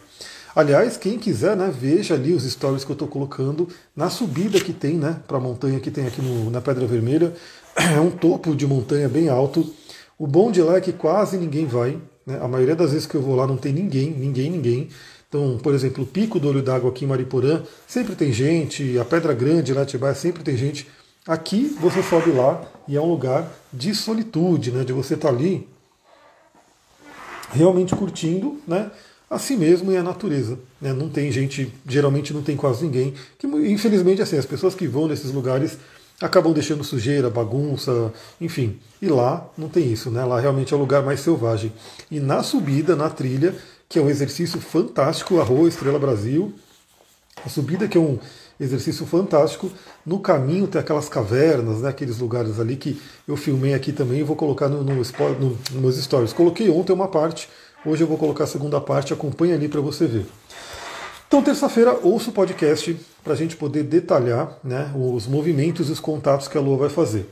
Aliás, 0.54 0.96
quem 0.96 1.18
quiser, 1.18 1.56
né, 1.56 1.72
veja 1.72 2.14
ali 2.14 2.32
os 2.32 2.42
stories 2.42 2.84
que 2.84 2.90
eu 2.90 2.94
estou 2.94 3.06
colocando 3.06 3.68
na 3.94 4.10
subida 4.10 4.58
que 4.58 4.72
tem, 4.72 4.94
né, 4.96 5.20
para 5.26 5.36
a 5.36 5.40
montanha 5.40 5.78
que 5.78 5.90
tem 5.90 6.06
aqui 6.06 6.20
no, 6.20 6.50
na 6.50 6.60
Pedra 6.60 6.86
Vermelha. 6.86 7.32
É 7.76 8.00
um 8.00 8.10
topo 8.10 8.54
de 8.54 8.66
montanha 8.66 9.08
bem 9.08 9.28
alto. 9.28 9.72
O 10.18 10.26
bom 10.26 10.50
de 10.50 10.60
lá 10.60 10.76
é 10.76 10.80
que 10.80 10.92
quase 10.92 11.38
ninguém 11.38 11.66
vai. 11.66 11.96
Né? 12.26 12.38
A 12.42 12.48
maioria 12.48 12.74
das 12.74 12.90
vezes 12.90 13.06
que 13.06 13.14
eu 13.14 13.22
vou 13.22 13.36
lá 13.36 13.46
não 13.46 13.56
tem 13.56 13.72
ninguém, 13.72 14.10
ninguém, 14.10 14.50
ninguém. 14.50 14.88
Então, 15.28 15.56
por 15.62 15.72
exemplo, 15.72 16.02
o 16.02 16.06
Pico 16.06 16.40
do 16.40 16.48
Olho 16.48 16.62
d'Água 16.62 16.90
aqui 16.90 17.04
em 17.04 17.08
Mariporã 17.08 17.62
sempre 17.86 18.16
tem 18.16 18.32
gente, 18.32 18.98
a 18.98 19.04
Pedra 19.04 19.32
Grande 19.32 19.72
lá 19.72 19.82
em 19.82 19.84
Atibaia 19.84 20.14
sempre 20.14 20.42
tem 20.42 20.56
gente. 20.56 20.88
Aqui 21.30 21.76
você 21.80 22.02
sobe 22.02 22.32
lá 22.32 22.60
e 22.88 22.96
é 22.96 23.00
um 23.00 23.08
lugar 23.08 23.48
de 23.72 23.94
solitude, 23.94 24.72
né, 24.72 24.82
de 24.82 24.92
você 24.92 25.14
estar 25.14 25.28
tá 25.28 25.34
ali 25.34 25.68
realmente 27.52 27.94
curtindo, 27.94 28.60
né? 28.66 28.90
a 29.30 29.38
si 29.38 29.56
mesmo 29.56 29.92
e 29.92 29.96
a 29.96 30.02
natureza. 30.02 30.58
Né? 30.80 30.92
Não 30.92 31.08
tem 31.08 31.30
gente, 31.30 31.72
geralmente 31.86 32.34
não 32.34 32.42
tem 32.42 32.56
quase 32.56 32.84
ninguém. 32.84 33.14
Que, 33.38 33.46
infelizmente, 33.46 34.20
assim, 34.20 34.36
as 34.36 34.44
pessoas 34.44 34.74
que 34.74 34.88
vão 34.88 35.06
nesses 35.06 35.30
lugares 35.30 35.78
acabam 36.20 36.52
deixando 36.52 36.82
sujeira, 36.82 37.30
bagunça, 37.30 38.12
enfim. 38.40 38.80
E 39.00 39.06
lá 39.06 39.48
não 39.56 39.68
tem 39.68 39.86
isso, 39.86 40.10
né? 40.10 40.24
Lá 40.24 40.40
realmente 40.40 40.74
é 40.74 40.76
o 40.76 40.80
lugar 40.80 41.04
mais 41.04 41.20
selvagem. 41.20 41.72
E 42.10 42.18
na 42.18 42.42
subida, 42.42 42.96
na 42.96 43.08
trilha, 43.08 43.54
que 43.88 44.00
é 44.00 44.02
um 44.02 44.10
exercício 44.10 44.60
fantástico, 44.60 45.40
Arroz, 45.40 45.74
Estrela 45.74 45.98
Brasil, 46.00 46.52
a 47.46 47.48
subida 47.48 47.86
que 47.86 47.96
é 47.96 48.00
um 48.00 48.18
exercício 48.60 49.06
fantástico. 49.06 49.70
No 50.04 50.20
caminho 50.20 50.66
tem 50.66 50.80
aquelas 50.80 51.08
cavernas, 51.08 51.80
né, 51.80 51.88
aqueles 51.88 52.18
lugares 52.18 52.60
ali 52.60 52.76
que 52.76 53.00
eu 53.26 53.36
filmei 53.36 53.74
aqui 53.74 53.90
também 53.90 54.20
e 54.20 54.22
vou 54.22 54.36
colocar 54.36 54.68
no, 54.68 54.84
no, 54.84 54.94
no, 54.94 55.48
nos 55.48 55.70
meus 55.72 55.96
stories. 55.96 56.32
Coloquei 56.32 56.68
ontem 56.68 56.92
uma 56.92 57.08
parte 57.08 57.48
Hoje 57.84 58.02
eu 58.04 58.06
vou 58.06 58.18
colocar 58.18 58.44
a 58.44 58.46
segunda 58.46 58.78
parte, 58.78 59.14
acompanha 59.14 59.54
ali 59.54 59.66
para 59.66 59.80
você 59.80 60.06
ver. 60.06 60.26
Então, 61.26 61.42
terça-feira, 61.42 61.98
ouça 62.02 62.28
o 62.28 62.32
podcast 62.32 62.94
para 63.24 63.32
a 63.32 63.36
gente 63.36 63.56
poder 63.56 63.84
detalhar 63.84 64.58
né, 64.62 64.92
os 64.94 65.26
movimentos 65.26 65.88
e 65.88 65.92
os 65.92 66.00
contatos 66.00 66.46
que 66.46 66.58
a 66.58 66.60
Lua 66.60 66.76
vai 66.76 66.88
fazer. 66.90 67.26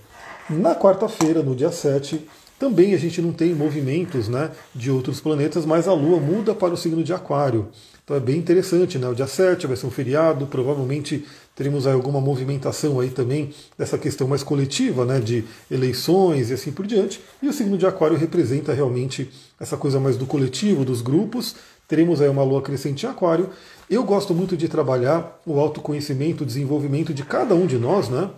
Na 0.49 0.75
quarta-feira, 0.75 1.43
no 1.43 1.55
dia 1.55 1.71
7, 1.71 2.27
também 2.59 2.93
a 2.93 2.99
gente 2.99 3.23
não 3.23 3.33
tem 3.33 3.55
movimentos 3.55 4.29
né, 4.29 4.51
de 4.75 4.91
outros 4.91 5.21
planetas, 5.21 5.65
mas 5.65 5.87
a 5.87 5.93
Lua 5.93 6.19
muda 6.19 6.55
para 6.55 6.75
o 6.75 6.77
signo 6.77 7.05
de 7.05 7.13
Aquário. 7.13 7.69
Então 8.09 8.17
é 8.17 8.21
bem 8.21 8.39
interessante, 8.39 8.99
né? 8.99 9.07
O 9.07 9.15
dia 9.15 9.27
7 9.27 9.67
vai 9.67 9.77
ser 9.77 9.87
um 9.87 9.91
feriado, 9.91 10.47
provavelmente 10.47 11.27
teremos 11.55 11.87
aí 11.87 11.93
alguma 11.93 12.23
movimentação 12.23 12.99
aí 13.01 13.11
também 13.11 13.51
dessa 13.77 13.99
questão 13.99 14.27
mais 14.27 14.43
coletiva, 14.43 15.05
né? 15.05 15.21
De 15.21 15.45
eleições 15.71 16.49
e 16.49 16.55
assim 16.55 16.73
por 16.73 16.87
diante. 16.87 17.21
E 17.43 17.49
o 17.49 17.53
signo 17.53 17.77
de 17.77 17.87
Aquário 17.87 18.17
representa 18.17 18.73
realmente 18.73 19.31
essa 19.61 19.77
coisa 19.77 20.01
mais 20.01 20.17
do 20.17 20.25
coletivo, 20.25 20.87
dos 20.87 21.03
grupos. 21.03 21.55
Teremos 21.87 22.23
aí 22.23 22.31
uma 22.31 22.43
lua 22.43 22.63
crescente 22.63 23.05
em 23.05 23.09
Aquário. 23.11 23.51
Eu 23.91 24.03
gosto 24.05 24.33
muito 24.33 24.57
de 24.57 24.69
trabalhar 24.69 25.41
o 25.45 25.61
autoconhecimento, 25.61 26.45
o 26.45 26.47
desenvolvimento 26.47 27.13
de 27.13 27.25
cada 27.25 27.55
um 27.55 27.67
de 27.67 27.77
nós, 27.77 28.09
né? 28.09 28.31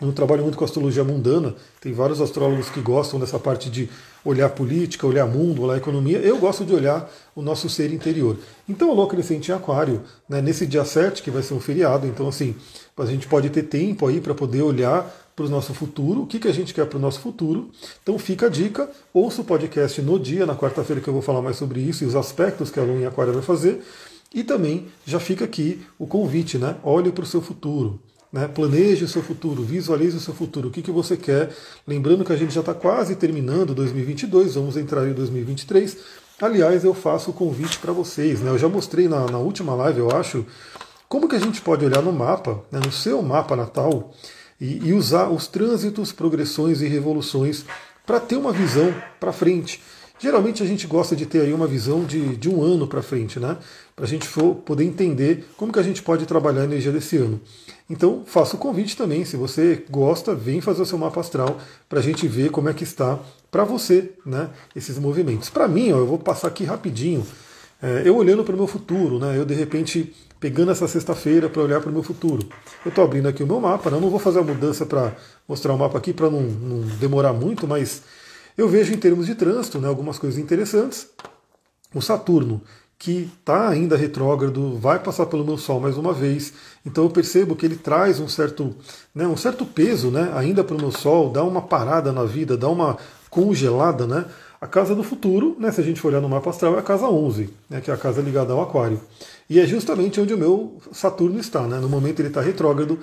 Eu 0.00 0.12
trabalho 0.12 0.42
muito 0.42 0.56
com 0.56 0.64
astrologia 0.64 1.02
mundana, 1.02 1.56
tem 1.80 1.92
vários 1.92 2.20
astrólogos 2.20 2.70
que 2.70 2.80
gostam 2.80 3.18
dessa 3.18 3.36
parte 3.38 3.68
de 3.68 3.88
olhar 4.24 4.48
política, 4.50 5.06
olhar 5.06 5.26
mundo, 5.26 5.62
olhar 5.62 5.76
economia. 5.76 6.18
Eu 6.18 6.38
gosto 6.38 6.64
de 6.64 6.72
olhar 6.72 7.10
o 7.34 7.42
nosso 7.42 7.68
ser 7.68 7.92
interior. 7.92 8.36
Então, 8.68 8.90
a 8.90 8.94
lua 8.94 9.08
crescente 9.08 9.50
em 9.50 9.54
Aquário, 9.54 10.02
né, 10.28 10.40
nesse 10.40 10.66
dia 10.66 10.84
7, 10.84 11.20
que 11.20 11.32
vai 11.32 11.42
ser 11.42 11.54
um 11.54 11.60
feriado, 11.60 12.06
então, 12.06 12.28
assim, 12.28 12.54
a 12.96 13.06
gente 13.06 13.26
pode 13.26 13.50
ter 13.50 13.64
tempo 13.64 14.06
aí 14.06 14.20
para 14.20 14.34
poder 14.34 14.62
olhar 14.62 15.04
para 15.34 15.46
o 15.46 15.48
nosso 15.48 15.74
futuro, 15.74 16.22
o 16.22 16.26
que, 16.26 16.38
que 16.38 16.48
a 16.48 16.52
gente 16.52 16.72
quer 16.72 16.86
para 16.86 16.98
o 16.98 17.00
nosso 17.00 17.18
futuro. 17.20 17.70
Então, 18.02 18.16
fica 18.20 18.46
a 18.46 18.48
dica, 18.48 18.88
ouça 19.12 19.40
o 19.40 19.44
podcast 19.44 20.00
no 20.00 20.18
dia, 20.18 20.46
na 20.46 20.54
quarta-feira, 20.54 21.02
que 21.02 21.08
eu 21.08 21.12
vou 21.12 21.22
falar 21.22 21.42
mais 21.42 21.56
sobre 21.56 21.80
isso 21.80 22.04
e 22.04 22.06
os 22.06 22.14
aspectos 22.14 22.70
que 22.70 22.78
a 22.78 22.84
lua 22.84 23.00
em 23.00 23.06
Aquário 23.06 23.32
vai 23.32 23.42
fazer. 23.42 23.82
E 24.32 24.44
também 24.44 24.86
já 25.04 25.18
fica 25.18 25.44
aqui 25.44 25.80
o 25.98 26.06
convite, 26.06 26.58
né? 26.58 26.76
Olhe 26.84 27.10
para 27.10 27.24
o 27.24 27.26
seu 27.26 27.40
futuro. 27.40 27.98
Né? 28.32 28.46
Planeje 28.46 29.04
o 29.04 29.08
seu 29.08 29.22
futuro, 29.22 29.62
visualize 29.62 30.16
o 30.16 30.20
seu 30.20 30.34
futuro, 30.34 30.68
o 30.68 30.70
que, 30.70 30.82
que 30.82 30.90
você 30.90 31.16
quer. 31.16 31.50
Lembrando 31.86 32.24
que 32.24 32.32
a 32.32 32.36
gente 32.36 32.52
já 32.52 32.60
está 32.60 32.74
quase 32.74 33.16
terminando 33.16 33.74
2022, 33.74 34.54
vamos 34.54 34.76
entrar 34.76 35.06
em 35.08 35.12
2023. 35.12 35.96
Aliás, 36.40 36.84
eu 36.84 36.94
faço 36.94 37.30
o 37.30 37.34
convite 37.34 37.78
para 37.78 37.92
vocês. 37.92 38.40
Né? 38.40 38.50
Eu 38.50 38.58
já 38.58 38.68
mostrei 38.68 39.08
na, 39.08 39.26
na, 39.26 39.38
última 39.38 39.74
live, 39.74 40.00
eu 40.00 40.10
acho, 40.10 40.46
como 41.08 41.28
que 41.28 41.36
a 41.36 41.40
gente 41.40 41.60
pode 41.60 41.84
olhar 41.84 42.02
no 42.02 42.12
mapa, 42.12 42.62
né, 42.70 42.80
no 42.84 42.92
seu 42.92 43.20
mapa 43.22 43.56
natal, 43.56 44.12
e, 44.60 44.88
e 44.88 44.92
usar 44.92 45.28
os 45.28 45.46
trânsitos, 45.46 46.12
progressões 46.12 46.80
e 46.80 46.86
revoluções 46.86 47.64
para 48.06 48.20
ter 48.20 48.36
uma 48.36 48.52
visão 48.52 48.94
para 49.18 49.32
frente. 49.32 49.82
Geralmente 50.18 50.62
a 50.62 50.66
gente 50.66 50.86
gosta 50.86 51.14
de 51.14 51.26
ter 51.26 51.42
aí 51.42 51.52
uma 51.52 51.66
visão 51.66 52.04
de, 52.04 52.36
de 52.36 52.48
um 52.48 52.62
ano 52.62 52.86
para 52.86 53.02
frente, 53.02 53.38
né? 53.38 53.56
Para 53.94 54.04
a 54.04 54.08
gente 54.08 54.26
for, 54.26 54.56
poder 54.56 54.84
entender 54.84 55.48
como 55.56 55.72
que 55.72 55.78
a 55.78 55.82
gente 55.82 56.02
pode 56.02 56.26
trabalhar 56.26 56.62
a 56.62 56.64
energia 56.64 56.90
desse 56.90 57.16
ano. 57.16 57.40
Então 57.88 58.22
faço 58.26 58.56
o 58.56 58.58
convite 58.58 58.96
também, 58.96 59.24
se 59.24 59.36
você 59.36 59.84
gosta, 59.88 60.34
vem 60.34 60.60
fazer 60.60 60.82
o 60.82 60.86
seu 60.86 60.98
mapa 60.98 61.20
astral 61.20 61.58
para 61.88 62.00
a 62.00 62.02
gente 62.02 62.26
ver 62.26 62.50
como 62.50 62.68
é 62.68 62.74
que 62.74 62.84
está 62.84 63.18
para 63.50 63.64
você, 63.64 64.10
né? 64.26 64.50
Esses 64.74 64.98
movimentos. 64.98 65.48
Para 65.48 65.68
mim, 65.68 65.92
ó, 65.92 65.98
eu 65.98 66.06
vou 66.06 66.18
passar 66.18 66.48
aqui 66.48 66.64
rapidinho. 66.64 67.24
É, 67.80 68.02
eu 68.04 68.16
olhando 68.16 68.42
para 68.42 68.54
o 68.54 68.58
meu 68.58 68.66
futuro, 68.66 69.20
né? 69.20 69.38
Eu 69.38 69.44
de 69.44 69.54
repente 69.54 70.12
pegando 70.40 70.70
essa 70.70 70.86
sexta-feira 70.86 71.48
para 71.48 71.62
olhar 71.62 71.80
para 71.80 71.90
o 71.90 71.92
meu 71.92 72.02
futuro. 72.02 72.46
Eu 72.84 72.90
estou 72.90 73.04
abrindo 73.04 73.28
aqui 73.28 73.42
o 73.42 73.46
meu 73.46 73.60
mapa, 73.60 73.90
né? 73.90 73.96
eu 73.96 74.00
não 74.00 74.10
vou 74.10 74.20
fazer 74.20 74.38
a 74.38 74.42
mudança 74.42 74.86
para 74.86 75.16
mostrar 75.48 75.72
o 75.72 75.78
mapa 75.78 75.98
aqui 75.98 76.12
para 76.12 76.30
não, 76.30 76.42
não 76.42 76.80
demorar 76.98 77.32
muito, 77.32 77.66
mas 77.66 78.02
eu 78.58 78.68
vejo 78.68 78.92
em 78.92 78.98
termos 78.98 79.26
de 79.26 79.36
trânsito 79.36 79.78
né, 79.78 79.86
algumas 79.86 80.18
coisas 80.18 80.38
interessantes. 80.38 81.06
O 81.94 82.02
Saturno, 82.02 82.60
que 82.98 83.30
está 83.40 83.68
ainda 83.68 83.96
retrógrado, 83.96 84.76
vai 84.76 84.98
passar 84.98 85.26
pelo 85.26 85.44
meu 85.44 85.56
Sol 85.56 85.78
mais 85.78 85.96
uma 85.96 86.12
vez. 86.12 86.52
Então 86.84 87.04
eu 87.04 87.10
percebo 87.10 87.54
que 87.54 87.64
ele 87.64 87.76
traz 87.76 88.18
um 88.18 88.26
certo, 88.26 88.74
né, 89.14 89.28
um 89.28 89.36
certo 89.36 89.64
peso 89.64 90.10
né, 90.10 90.32
ainda 90.34 90.64
para 90.64 90.76
o 90.76 90.80
meu 90.80 90.90
Sol, 90.90 91.30
dá 91.30 91.44
uma 91.44 91.62
parada 91.62 92.12
na 92.12 92.24
vida, 92.24 92.56
dá 92.56 92.68
uma 92.68 92.98
congelada. 93.30 94.08
Né? 94.08 94.24
A 94.60 94.66
casa 94.66 94.92
do 94.92 95.04
futuro, 95.04 95.54
né, 95.60 95.70
se 95.70 95.80
a 95.80 95.84
gente 95.84 96.00
for 96.00 96.08
olhar 96.08 96.20
no 96.20 96.28
mapa 96.28 96.50
astral, 96.50 96.74
é 96.74 96.80
a 96.80 96.82
casa 96.82 97.06
11, 97.06 97.48
né, 97.70 97.80
que 97.80 97.92
é 97.92 97.94
a 97.94 97.96
casa 97.96 98.20
ligada 98.20 98.52
ao 98.52 98.60
Aquário. 98.60 99.00
E 99.48 99.60
é 99.60 99.66
justamente 99.66 100.20
onde 100.20 100.34
o 100.34 100.38
meu 100.38 100.78
Saturno 100.90 101.38
está. 101.38 101.62
Né? 101.62 101.78
No 101.78 101.88
momento 101.88 102.18
ele 102.18 102.28
está 102.28 102.40
retrógrado, 102.40 102.98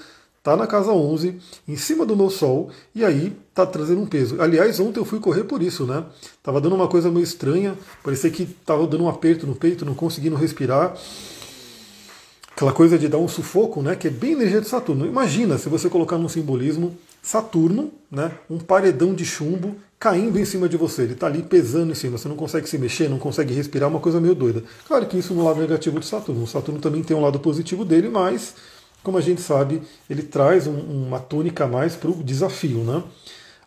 está 0.45 0.55
na 0.55 0.67
casa 0.67 0.91
11, 0.91 1.39
em 1.67 1.75
cima 1.75 2.05
do 2.05 2.15
meu 2.15 2.29
Sol, 2.29 2.69
e 2.93 3.03
aí 3.03 3.35
está 3.49 3.65
trazendo 3.65 4.01
um 4.01 4.05
peso. 4.05 4.39
Aliás, 4.39 4.79
ontem 4.79 4.99
eu 4.99 5.05
fui 5.05 5.19
correr 5.19 5.43
por 5.43 5.59
isso, 5.59 5.87
né? 5.87 6.05
Tava 6.43 6.61
dando 6.61 6.75
uma 6.75 6.87
coisa 6.87 7.09
meio 7.09 7.23
estranha, 7.23 7.75
parecia 8.03 8.29
que 8.29 8.45
tava 8.45 8.85
dando 8.85 9.05
um 9.05 9.09
aperto 9.09 9.47
no 9.47 9.55
peito, 9.55 9.83
não 9.83 9.95
conseguindo 9.95 10.35
respirar. 10.35 10.95
Aquela 12.51 12.71
coisa 12.71 12.97
de 12.97 13.07
dar 13.07 13.17
um 13.17 13.27
sufoco, 13.27 13.81
né? 13.81 13.95
Que 13.95 14.07
é 14.07 14.11
bem 14.11 14.33
energia 14.33 14.61
de 14.61 14.67
Saturno. 14.67 15.07
Imagina 15.07 15.57
se 15.57 15.67
você 15.67 15.89
colocar 15.89 16.19
num 16.19 16.29
simbolismo 16.29 16.95
Saturno, 17.23 17.91
né? 18.11 18.31
Um 18.47 18.59
paredão 18.59 19.15
de 19.15 19.25
chumbo 19.25 19.75
caindo 19.99 20.37
em 20.37 20.45
cima 20.45 20.69
de 20.69 20.77
você. 20.77 21.01
Ele 21.01 21.13
está 21.13 21.25
ali 21.25 21.41
pesando 21.41 21.91
em 21.91 21.95
cima. 21.95 22.19
Você 22.19 22.29
não 22.29 22.35
consegue 22.35 22.69
se 22.69 22.77
mexer, 22.77 23.09
não 23.09 23.17
consegue 23.17 23.51
respirar, 23.51 23.89
uma 23.89 23.99
coisa 23.99 24.21
meio 24.21 24.35
doida. 24.35 24.63
Claro 24.87 25.07
que 25.07 25.17
isso 25.17 25.33
no 25.33 25.43
lado 25.43 25.59
negativo 25.59 25.99
de 25.99 26.05
Saturno. 26.05 26.43
O 26.43 26.47
Saturno 26.47 26.79
também 26.79 27.01
tem 27.03 27.17
um 27.17 27.21
lado 27.21 27.39
positivo 27.39 27.83
dele, 27.83 28.09
mas 28.09 28.53
como 29.05 29.19
a 29.19 29.21
gente 29.21 29.39
sabe, 29.39 29.83
ele 30.09 30.23
traz 30.23 30.65
um, 30.65 30.73
uma 30.73 31.19
tônica 31.19 31.63
a 31.63 31.67
mais 31.67 31.95
para 31.95 32.09
o 32.09 32.23
desafio, 32.23 32.79
né? 32.79 33.03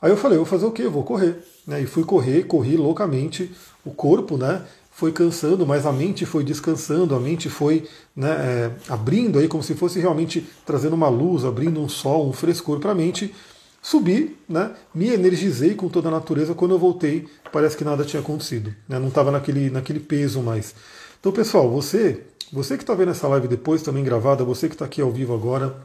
Aí 0.02 0.10
eu 0.10 0.16
falei, 0.16 0.36
eu 0.36 0.44
vou 0.44 0.50
fazer 0.50 0.66
o 0.66 0.72
quê? 0.72 0.82
Eu 0.82 0.90
vou 0.90 1.04
correr. 1.04 1.36
Né? 1.64 1.80
E 1.80 1.86
fui 1.86 2.04
correr, 2.04 2.42
corri 2.42 2.76
loucamente. 2.76 3.50
O 3.84 3.92
corpo, 3.92 4.36
né? 4.36 4.62
Foi 4.90 5.12
cansando, 5.12 5.64
mas 5.64 5.86
a 5.86 5.92
mente 5.92 6.26
foi 6.26 6.42
descansando, 6.42 7.14
a 7.14 7.20
mente 7.20 7.48
foi 7.48 7.88
né, 8.16 8.30
é, 8.30 8.70
abrindo 8.88 9.38
aí, 9.38 9.46
como 9.46 9.62
se 9.62 9.74
fosse 9.74 10.00
realmente 10.00 10.44
trazendo 10.66 10.94
uma 10.94 11.08
luz, 11.08 11.44
abrindo 11.44 11.80
um 11.80 11.88
sol, 11.88 12.28
um 12.28 12.32
frescor 12.32 12.80
para 12.80 12.90
a 12.90 12.94
mente. 12.96 13.32
Subi, 13.80 14.36
né, 14.48 14.72
me 14.92 15.08
energizei 15.08 15.76
com 15.76 15.88
toda 15.88 16.08
a 16.08 16.10
natureza. 16.10 16.52
Quando 16.52 16.72
eu 16.72 16.80
voltei, 16.80 17.28
parece 17.52 17.76
que 17.76 17.84
nada 17.84 18.04
tinha 18.04 18.20
acontecido. 18.20 18.74
Né, 18.88 18.98
não 18.98 19.06
estava 19.06 19.30
naquele, 19.30 19.70
naquele 19.70 20.00
peso 20.00 20.40
mais. 20.40 20.74
Então, 21.20 21.30
pessoal, 21.30 21.70
você 21.70 22.24
você 22.52 22.76
que 22.76 22.82
está 22.82 22.94
vendo 22.94 23.10
essa 23.10 23.28
live 23.28 23.48
depois, 23.48 23.82
também 23.82 24.02
gravada, 24.02 24.44
você 24.44 24.68
que 24.68 24.74
está 24.74 24.84
aqui 24.84 25.00
ao 25.00 25.10
vivo 25.10 25.34
agora, 25.34 25.76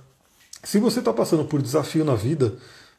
se 0.63 0.79
você 0.79 0.99
está 0.99 1.11
passando 1.11 1.43
por 1.43 1.61
desafio 1.61 2.05
na 2.05 2.15
vida, 2.15 2.55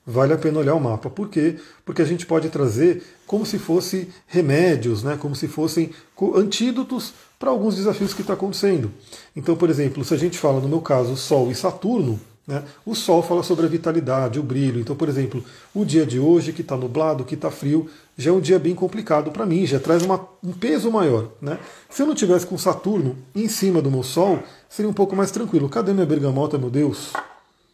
vale 0.06 0.32
a 0.34 0.38
pena 0.38 0.58
olhar 0.58 0.74
o 0.74 0.80
mapa. 0.80 1.08
Por 1.08 1.28
quê? 1.28 1.56
Porque 1.84 2.02
a 2.02 2.04
gente 2.04 2.26
pode 2.26 2.50
trazer 2.50 3.02
como 3.26 3.46
se 3.46 3.58
fossem 3.58 4.08
remédios, 4.26 5.02
né? 5.02 5.16
como 5.18 5.34
se 5.34 5.48
fossem 5.48 5.90
antídotos 6.34 7.14
para 7.38 7.50
alguns 7.50 7.76
desafios 7.76 8.12
que 8.12 8.20
está 8.20 8.34
acontecendo. 8.34 8.90
Então, 9.34 9.56
por 9.56 9.70
exemplo, 9.70 10.04
se 10.04 10.12
a 10.12 10.18
gente 10.18 10.38
fala, 10.38 10.60
no 10.60 10.68
meu 10.68 10.80
caso, 10.80 11.16
Sol 11.16 11.50
e 11.50 11.54
Saturno, 11.54 12.20
né? 12.46 12.62
O 12.84 12.94
Sol 12.94 13.22
fala 13.22 13.42
sobre 13.42 13.64
a 13.64 13.68
vitalidade, 13.68 14.38
o 14.38 14.42
brilho. 14.42 14.80
Então, 14.80 14.94
por 14.94 15.08
exemplo, 15.08 15.42
o 15.74 15.84
dia 15.84 16.04
de 16.04 16.18
hoje, 16.18 16.52
que 16.52 16.60
está 16.60 16.76
nublado, 16.76 17.24
que 17.24 17.34
está 17.34 17.50
frio, 17.50 17.88
já 18.16 18.30
é 18.30 18.34
um 18.34 18.40
dia 18.40 18.58
bem 18.58 18.74
complicado 18.74 19.30
para 19.30 19.46
mim, 19.46 19.66
já 19.66 19.80
traz 19.80 20.02
uma, 20.02 20.28
um 20.42 20.52
peso 20.52 20.90
maior. 20.90 21.30
Né? 21.40 21.58
Se 21.88 22.02
eu 22.02 22.06
não 22.06 22.14
tivesse 22.14 22.46
com 22.46 22.58
Saturno 22.58 23.16
em 23.34 23.48
cima 23.48 23.80
do 23.80 23.90
meu 23.90 24.02
Sol, 24.02 24.42
seria 24.68 24.90
um 24.90 24.94
pouco 24.94 25.16
mais 25.16 25.30
tranquilo. 25.30 25.68
Cadê 25.68 25.92
minha 25.92 26.06
bergamota, 26.06 26.58
meu 26.58 26.70
Deus? 26.70 27.12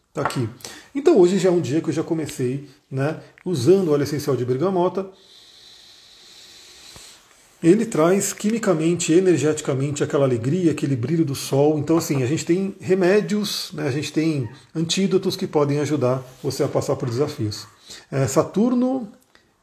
Está 0.09 0.21
aqui. 0.21 0.49
Então 0.95 1.17
hoje 1.17 1.37
já 1.37 1.49
é 1.49 1.51
um 1.51 1.61
dia 1.61 1.81
que 1.81 1.89
eu 1.89 1.93
já 1.93 2.03
comecei 2.03 2.67
né, 2.89 3.19
usando 3.45 3.89
o 3.89 3.91
óleo 3.91 4.03
essencial 4.03 4.35
de 4.35 4.45
bergamota 4.45 5.09
ele 7.63 7.85
traz 7.85 8.33
quimicamente, 8.33 9.13
energeticamente 9.13 10.03
aquela 10.03 10.25
alegria, 10.25 10.71
aquele 10.71 10.95
brilho 10.95 11.23
do 11.23 11.35
sol. 11.35 11.77
Então, 11.77 11.97
assim, 11.97 12.23
a 12.23 12.25
gente 12.25 12.43
tem 12.43 12.75
remédios, 12.79 13.71
né, 13.73 13.87
a 13.87 13.91
gente 13.91 14.11
tem 14.11 14.49
antídotos 14.75 15.35
que 15.35 15.45
podem 15.45 15.79
ajudar 15.79 16.23
você 16.41 16.63
a 16.63 16.67
passar 16.67 16.95
por 16.95 17.07
desafios. 17.07 17.67
É, 18.11 18.25
Saturno 18.25 19.07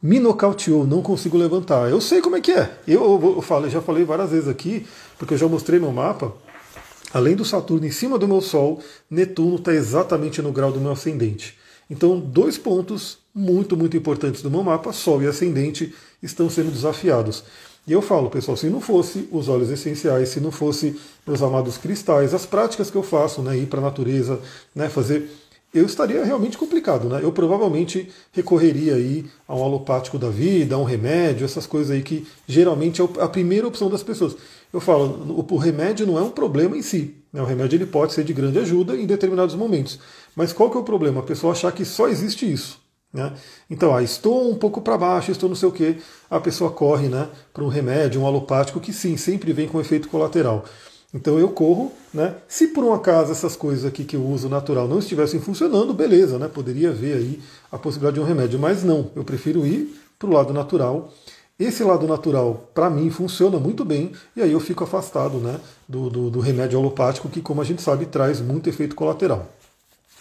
me 0.01 0.17
nocauteou, 0.17 0.87
não 0.87 1.01
consigo 1.01 1.37
levantar. 1.37 1.89
Eu 1.89 1.99
sei 1.99 2.21
como 2.21 2.37
é 2.37 2.41
que 2.41 2.51
é. 2.51 2.71
Eu, 2.87 3.03
eu, 3.03 3.33
eu, 3.35 3.41
falo, 3.41 3.65
eu 3.65 3.69
já 3.69 3.81
falei 3.81 4.05
várias 4.05 4.31
vezes 4.31 4.47
aqui, 4.47 4.87
porque 5.17 5.33
eu 5.33 5.37
já 5.37 5.47
mostrei 5.47 5.79
meu 5.79 5.91
mapa. 5.91 6.33
Além 7.13 7.35
do 7.35 7.43
Saturno 7.43 7.85
em 7.85 7.91
cima 7.91 8.17
do 8.17 8.27
meu 8.27 8.39
Sol, 8.39 8.79
Netuno 9.09 9.55
está 9.55 9.73
exatamente 9.73 10.41
no 10.41 10.51
grau 10.51 10.71
do 10.71 10.79
meu 10.79 10.91
ascendente. 10.91 11.57
Então, 11.89 12.19
dois 12.19 12.57
pontos 12.57 13.17
muito, 13.33 13.75
muito 13.75 13.97
importantes 13.97 14.41
do 14.41 14.51
meu 14.51 14.63
mapa, 14.63 14.93
Sol 14.93 15.21
e 15.23 15.27
ascendente, 15.27 15.93
estão 16.21 16.49
sendo 16.49 16.71
desafiados. 16.71 17.43
E 17.89 17.91
eu 17.91 18.03
falo, 18.03 18.29
pessoal, 18.29 18.55
se 18.55 18.69
não 18.69 18.79
fosse 18.79 19.27
os 19.31 19.49
óleos 19.49 19.71
essenciais, 19.71 20.29
se 20.29 20.39
não 20.39 20.51
fosse 20.51 20.95
meus 21.25 21.41
amados 21.41 21.75
cristais, 21.75 22.35
as 22.35 22.45
práticas 22.45 22.91
que 22.91 22.95
eu 22.95 23.01
faço, 23.01 23.41
né, 23.41 23.57
ir 23.57 23.65
para 23.65 23.79
a 23.79 23.81
natureza, 23.81 24.39
né, 24.75 24.87
fazer, 24.87 25.27
eu 25.73 25.87
estaria 25.87 26.23
realmente 26.23 26.55
complicado, 26.55 27.09
né? 27.09 27.19
Eu 27.23 27.31
provavelmente 27.31 28.07
recorreria 28.31 28.93
aí 28.93 29.25
a 29.47 29.55
um 29.55 29.63
alopático 29.63 30.19
da 30.19 30.29
vida, 30.29 30.75
a 30.75 30.77
um 30.77 30.83
remédio, 30.83 31.45
essas 31.45 31.65
coisas 31.65 31.89
aí 31.89 32.03
que 32.03 32.27
geralmente 32.47 33.01
é 33.01 33.05
a 33.21 33.27
primeira 33.27 33.67
opção 33.67 33.89
das 33.89 34.03
pessoas. 34.03 34.35
Eu 34.71 34.79
falo, 34.79 35.43
o 35.49 35.57
remédio 35.57 36.05
não 36.05 36.19
é 36.19 36.21
um 36.21 36.29
problema 36.29 36.77
em 36.77 36.83
si. 36.83 37.15
Né? 37.33 37.41
O 37.41 37.45
remédio 37.45 37.75
ele 37.75 37.87
pode 37.87 38.13
ser 38.13 38.23
de 38.23 38.33
grande 38.33 38.59
ajuda 38.59 38.95
em 38.95 39.07
determinados 39.07 39.55
momentos. 39.55 39.99
Mas 40.35 40.53
qual 40.53 40.69
que 40.69 40.77
é 40.77 40.79
o 40.79 40.83
problema? 40.83 41.21
A 41.21 41.23
pessoa 41.23 41.53
achar 41.53 41.71
que 41.71 41.83
só 41.83 42.07
existe 42.07 42.51
isso. 42.51 42.79
Né? 43.11 43.33
Então, 43.69 43.95
ah, 43.95 44.03
estou 44.03 44.51
um 44.51 44.55
pouco 44.55 44.81
para 44.81 44.97
baixo, 44.97 45.31
estou 45.31 45.49
não 45.49 45.55
sei 45.55 45.67
o 45.67 45.71
que, 45.71 45.97
a 46.29 46.39
pessoa 46.39 46.69
corre 46.69 47.07
né, 47.07 47.27
para 47.53 47.63
um 47.63 47.67
remédio, 47.67 48.21
um 48.21 48.27
alopático, 48.27 48.79
que 48.79 48.93
sim, 48.93 49.17
sempre 49.17 49.51
vem 49.51 49.67
com 49.67 49.81
efeito 49.81 50.07
colateral. 50.09 50.63
Então 51.13 51.39
eu 51.39 51.49
corro, 51.49 51.91
né? 52.13 52.35
Se 52.47 52.67
por 52.67 52.83
um 52.83 52.93
acaso 52.93 53.31
essas 53.31 53.55
coisas 53.55 53.83
aqui 53.83 54.03
que 54.03 54.15
eu 54.15 54.23
uso 54.23 54.47
natural 54.47 54.87
não 54.87 54.99
estivessem 54.99 55.39
funcionando, 55.39 55.91
beleza, 55.91 56.37
né? 56.37 56.47
Poderia 56.47 56.89
haver 56.89 57.17
aí 57.17 57.41
a 57.71 57.79
possibilidade 57.79 58.15
de 58.15 58.21
um 58.21 58.25
remédio, 58.25 58.59
mas 58.59 58.83
não, 58.83 59.09
eu 59.15 59.23
prefiro 59.23 59.65
ir 59.65 59.99
para 60.19 60.29
o 60.29 60.33
lado 60.33 60.53
natural. 60.53 61.11
Esse 61.59 61.83
lado 61.83 62.07
natural, 62.07 62.69
para 62.73 62.89
mim, 62.89 63.09
funciona 63.09 63.57
muito 63.57 63.83
bem, 63.83 64.13
e 64.35 64.41
aí 64.41 64.51
eu 64.51 64.59
fico 64.59 64.83
afastado 64.83 65.39
né, 65.39 65.59
do, 65.87 66.09
do, 66.09 66.29
do 66.29 66.39
remédio 66.39 66.79
alopático, 66.79 67.27
que, 67.27 67.41
como 67.41 67.59
a 67.59 67.65
gente 67.65 67.81
sabe, 67.81 68.05
traz 68.05 68.39
muito 68.39 68.69
efeito 68.69 68.95
colateral. 68.95 69.45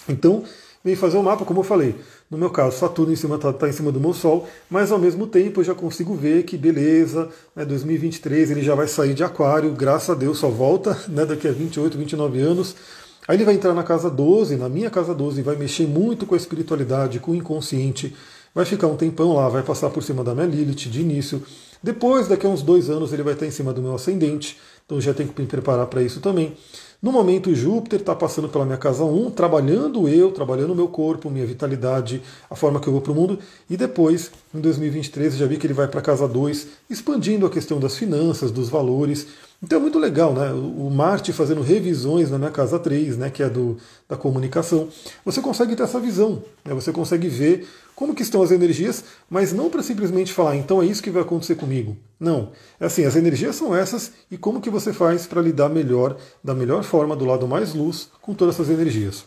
Então, 0.09 0.43
vem 0.89 0.97
fazer 0.97 1.17
o 1.19 1.21
um 1.21 1.23
mapa, 1.23 1.45
como 1.45 1.61
eu 1.61 1.65
falei. 1.65 1.95
No 2.31 2.39
meu 2.39 2.51
caso, 2.51 2.79
Saturno 2.79 3.13
está 3.13 3.29
em, 3.29 3.53
tá, 3.53 3.69
em 3.69 3.73
cima 3.73 3.93
do 3.93 4.01
meu 4.01 4.13
Sol, 4.15 4.49
mas 4.71 4.91
ao 4.91 4.99
mesmo 4.99 5.27
tempo 5.27 5.61
eu 5.61 5.65
já 5.65 5.75
consigo 5.75 6.15
ver 6.15 6.45
que 6.45 6.57
beleza, 6.57 7.29
né, 7.55 7.65
2023 7.65 8.51
ele 8.51 8.63
já 8.63 8.75
vai 8.75 8.89
sair 8.89 9.15
de 9.15 9.23
Aquário, 9.23 9.71
graças 9.73 10.11
a 10.11 10.15
Deus 10.15 10.39
só 10.39 10.49
volta 10.49 10.99
né, 11.09 11.25
daqui 11.27 11.47
a 11.47 11.53
28, 11.53 11.97
29 11.97 12.41
anos. 12.41 12.75
Aí 13.27 13.37
ele 13.37 13.45
vai 13.45 13.55
entrar 13.55 13.75
na 13.75 13.83
casa 13.83 14.11
12, 14.11 14.57
na 14.57 14.69
minha 14.71 14.89
casa 14.89 15.15
12, 15.15 15.41
e 15.41 15.43
vai 15.43 15.57
mexer 15.57 15.87
muito 15.87 16.25
com 16.25 16.35
a 16.35 16.39
espiritualidade, 16.39 17.21
com 17.21 17.33
o 17.33 17.35
inconsciente. 17.35 18.17
Vai 18.55 18.65
ficar 18.65 18.87
um 18.87 18.97
tempão 18.97 19.35
lá, 19.35 19.49
vai 19.51 19.63
passar 19.63 19.91
por 19.91 20.03
cima 20.03 20.25
da 20.25 20.35
minha 20.35 20.47
Lilith 20.47 20.89
de 20.89 21.03
início. 21.03 21.43
Depois, 21.83 22.27
daqui 22.27 22.47
a 22.47 22.49
uns 22.49 22.63
dois 22.63 22.89
anos, 22.89 23.13
ele 23.13 23.23
vai 23.23 23.35
estar 23.35 23.47
em 23.47 23.51
cima 23.51 23.73
do 23.73 23.83
meu 23.83 23.95
ascendente. 23.95 24.59
Então 24.89 24.99
já 24.99 25.13
tenho 25.13 25.29
que 25.29 25.39
me 25.39 25.47
preparar 25.47 25.87
para 25.87 26.03
isso 26.03 26.19
também. 26.19 26.57
No 27.01 27.13
momento, 27.13 27.55
Júpiter 27.55 28.01
está 28.01 28.15
passando 28.15 28.49
pela 28.49 28.65
minha 28.65 28.79
casa 28.79 29.05
1, 29.05 29.33
trabalhando 29.33 30.09
eu, 30.09 30.33
trabalhando 30.33 30.73
o 30.73 30.75
meu 30.75 30.89
corpo, 30.89 31.29
minha 31.29 31.45
vitalidade, 31.45 32.23
a 32.49 32.57
forma 32.57 32.81
que 32.81 32.89
eu 32.89 32.93
vou 32.95 33.03
para 33.03 33.13
o 33.13 33.15
mundo. 33.15 33.39
E 33.69 33.77
depois, 33.77 34.33
em 34.55 34.61
2023, 34.61 35.37
já 35.37 35.45
vi 35.45 35.59
que 35.59 35.67
ele 35.67 35.75
vai 35.75 35.87
para 35.87 36.01
casa 36.01 36.27
2, 36.27 36.69
expandindo 36.89 37.45
a 37.45 37.51
questão 37.51 37.79
das 37.79 37.99
finanças, 37.99 38.51
dos 38.51 38.71
valores. 38.71 39.27
Então 39.63 39.79
é 39.79 39.83
muito 39.83 39.99
legal, 39.99 40.33
né? 40.33 40.51
O 40.53 40.89
Marte 40.91 41.35
fazendo 41.35 41.61
revisões 41.61 42.31
na 42.31 42.39
minha 42.39 42.51
casa 42.51 42.79
3, 42.79 43.19
né? 43.19 43.29
que 43.29 43.43
é 43.43 43.51
do, 43.51 43.77
da 44.09 44.17
comunicação. 44.17 44.89
Você 45.23 45.43
consegue 45.43 45.77
ter 45.77 45.83
essa 45.83 46.01
visão, 46.01 46.43
né? 46.65 46.73
você 46.73 46.93
consegue 46.93 47.29
ver 47.29 47.69
como 47.95 48.15
que 48.15 48.23
estão 48.23 48.43
as 48.43 48.51
energias, 48.51 49.05
mas 49.29 49.53
não 49.53 49.69
para 49.69 49.83
simplesmente 49.83 50.33
falar, 50.33 50.57
então 50.57 50.83
é 50.83 50.87
isso 50.87 51.03
que 51.03 51.11
vai 51.11 51.23
acontecer 51.23 51.57
comigo. 51.57 51.97
Não. 52.19 52.51
É 52.81 52.87
assim, 52.87 53.05
as 53.05 53.15
energias 53.15 53.57
são 53.57 53.75
essas 53.75 54.13
e 54.31 54.37
como 54.37 54.61
que 54.61 54.71
você 54.71 54.93
faz 54.93 55.27
para 55.27 55.41
lidar 55.41 55.69
melhor, 55.69 56.17
da 56.43 56.55
melhor 56.55 56.83
forma, 56.83 57.15
do 57.15 57.25
lado 57.25 57.47
mais 57.47 57.75
luz, 57.75 58.11
com 58.21 58.35
todas 58.35 58.57
essas 58.57 58.71
energias. 58.71 59.25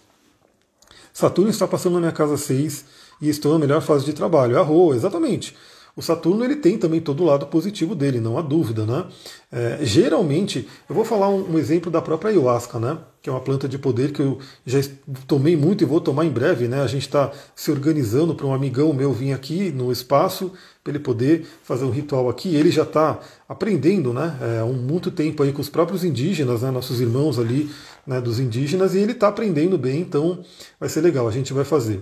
Saturno 1.13 1.49
está 1.49 1.67
passando 1.67 1.93
na 1.93 1.99
minha 1.99 2.11
casa 2.11 2.37
6 2.37 2.85
e 3.21 3.29
estou 3.29 3.53
na 3.53 3.59
melhor 3.59 3.81
fase 3.81 4.05
de 4.05 4.13
trabalho. 4.13 4.59
Arro, 4.59 4.93
exatamente. 4.93 5.55
O 5.95 6.01
Saturno 6.01 6.43
ele 6.43 6.55
tem 6.55 6.77
também 6.77 7.01
todo 7.01 7.21
o 7.21 7.25
lado 7.25 7.45
positivo 7.47 7.93
dele, 7.93 8.19
não 8.19 8.37
há 8.37 8.41
dúvida, 8.41 8.85
né? 8.85 9.05
É, 9.51 9.79
geralmente, 9.81 10.67
eu 10.87 10.95
vou 10.95 11.03
falar 11.03 11.27
um, 11.27 11.53
um, 11.53 11.59
exemplo 11.59 11.91
da 11.91 12.01
própria 12.01 12.31
ayahuasca, 12.31 12.79
né? 12.79 12.97
Que 13.21 13.29
é 13.29 13.33
uma 13.33 13.41
planta 13.41 13.67
de 13.67 13.77
poder 13.77 14.13
que 14.13 14.21
eu 14.21 14.39
já 14.65 14.79
tomei 15.27 15.57
muito 15.57 15.83
e 15.83 15.85
vou 15.85 15.99
tomar 15.99 16.25
em 16.25 16.29
breve, 16.29 16.67
né? 16.69 16.81
A 16.81 16.87
gente 16.87 17.01
está 17.01 17.31
se 17.53 17.69
organizando 17.69 18.33
para 18.33 18.45
um 18.45 18.53
amigão 18.53 18.93
meu 18.93 19.11
vir 19.11 19.33
aqui 19.33 19.69
no 19.71 19.91
espaço 19.91 20.53
para 20.81 20.93
ele 20.93 20.99
poder 20.99 21.45
fazer 21.63 21.83
um 21.83 21.91
ritual 21.91 22.29
aqui. 22.29 22.55
Ele 22.55 22.71
já 22.71 22.83
está 22.83 23.19
aprendendo, 23.47 24.13
né? 24.13 24.37
É, 24.41 24.59
há 24.61 24.65
muito 24.65 25.11
tempo 25.11 25.43
aí 25.43 25.51
com 25.51 25.61
os 25.61 25.69
próprios 25.69 26.05
indígenas, 26.05 26.61
né? 26.61 26.71
Nossos 26.71 27.01
irmãos 27.01 27.37
ali, 27.37 27.69
né? 28.07 28.21
Dos 28.21 28.39
indígenas 28.39 28.95
e 28.95 28.99
ele 28.99 29.11
está 29.11 29.27
aprendendo 29.27 29.77
bem, 29.77 29.99
então 29.99 30.39
vai 30.79 30.87
ser 30.87 31.01
legal. 31.01 31.27
A 31.27 31.31
gente 31.31 31.51
vai 31.51 31.65
fazer. 31.65 32.01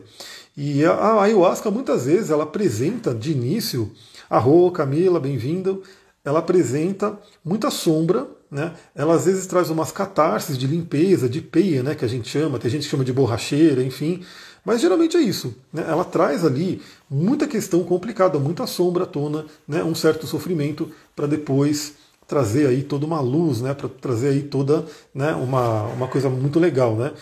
E 0.61 0.83
a 0.83 1.21
ayahuasca 1.21 1.71
muitas 1.71 2.05
vezes 2.05 2.29
ela 2.29 2.43
apresenta 2.43 3.15
de 3.15 3.31
início, 3.31 3.93
arro, 4.29 4.69
Camila, 4.71 5.17
bem-vindo, 5.17 5.81
ela 6.21 6.39
apresenta 6.39 7.17
muita 7.45 7.71
sombra, 7.71 8.27
né? 8.51 8.73
Ela 8.93 9.15
às 9.15 9.23
vezes 9.23 9.47
traz 9.47 9.69
umas 9.69 9.89
catarses 9.89 10.57
de 10.57 10.67
limpeza, 10.67 11.29
de 11.29 11.39
peia, 11.39 11.81
né, 11.81 11.95
que 11.95 12.03
a 12.03 12.09
gente 12.09 12.27
chama, 12.27 12.59
tem 12.59 12.69
gente 12.69 12.83
que 12.83 12.89
chama 12.89 13.05
de 13.05 13.13
borracheira, 13.13 13.81
enfim. 13.81 14.21
Mas 14.65 14.81
geralmente 14.81 15.15
é 15.15 15.21
isso. 15.21 15.55
Né? 15.71 15.85
Ela 15.87 16.03
traz 16.03 16.43
ali 16.43 16.81
muita 17.09 17.47
questão 17.47 17.81
complicada, 17.85 18.37
muita 18.37 18.67
sombra 18.67 19.05
à 19.05 19.07
tona, 19.07 19.45
né? 19.65 19.81
um 19.81 19.95
certo 19.95 20.27
sofrimento, 20.27 20.91
para 21.15 21.25
depois 21.25 21.93
trazer 22.27 22.67
aí 22.67 22.83
toda 22.83 23.05
uma 23.05 23.21
luz, 23.21 23.61
né? 23.61 23.73
para 23.73 23.87
trazer 23.87 24.27
aí 24.27 24.43
toda 24.43 24.85
né? 25.15 25.33
uma, 25.35 25.83
uma 25.83 26.07
coisa 26.09 26.29
muito 26.29 26.59
legal. 26.59 26.97
Né? 26.97 27.13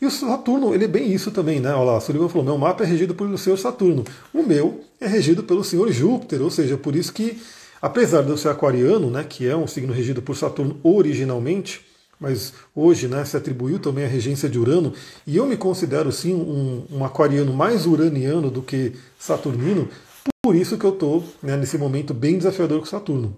E 0.00 0.06
o 0.06 0.10
Saturno, 0.10 0.74
ele 0.74 0.84
é 0.84 0.88
bem 0.88 1.12
isso 1.12 1.30
também, 1.30 1.58
né? 1.58 1.74
Olha 1.74 1.92
lá, 1.92 2.00
Sullivan 2.00 2.28
falou: 2.28 2.44
meu 2.44 2.58
mapa 2.58 2.84
é 2.84 2.86
regido 2.86 3.14
pelo 3.14 3.36
Senhor 3.36 3.56
Saturno. 3.56 4.04
O 4.32 4.42
meu 4.42 4.80
é 5.00 5.06
regido 5.06 5.42
pelo 5.42 5.64
Senhor 5.64 5.90
Júpiter, 5.90 6.40
ou 6.40 6.50
seja, 6.50 6.76
por 6.76 6.94
isso 6.94 7.12
que, 7.12 7.40
apesar 7.82 8.22
de 8.22 8.30
eu 8.30 8.36
ser 8.36 8.48
aquariano, 8.48 9.10
né, 9.10 9.24
que 9.24 9.48
é 9.48 9.56
um 9.56 9.66
signo 9.66 9.92
regido 9.92 10.22
por 10.22 10.36
Saturno 10.36 10.78
originalmente, 10.84 11.84
mas 12.20 12.52
hoje 12.74 13.08
né, 13.08 13.24
se 13.24 13.36
atribuiu 13.36 13.78
também 13.78 14.04
a 14.04 14.08
regência 14.08 14.48
de 14.48 14.58
Urano, 14.58 14.92
e 15.26 15.36
eu 15.36 15.46
me 15.46 15.56
considero 15.56 16.10
sim 16.12 16.34
um, 16.34 16.84
um 16.90 17.04
aquariano 17.04 17.52
mais 17.52 17.86
uraniano 17.86 18.50
do 18.50 18.62
que 18.62 18.92
saturnino, 19.18 19.88
por 20.42 20.54
isso 20.54 20.78
que 20.78 20.84
eu 20.84 20.94
estou 20.94 21.24
né, 21.42 21.56
nesse 21.56 21.76
momento 21.76 22.14
bem 22.14 22.38
desafiador 22.38 22.80
com 22.80 22.86
Saturno. 22.86 23.36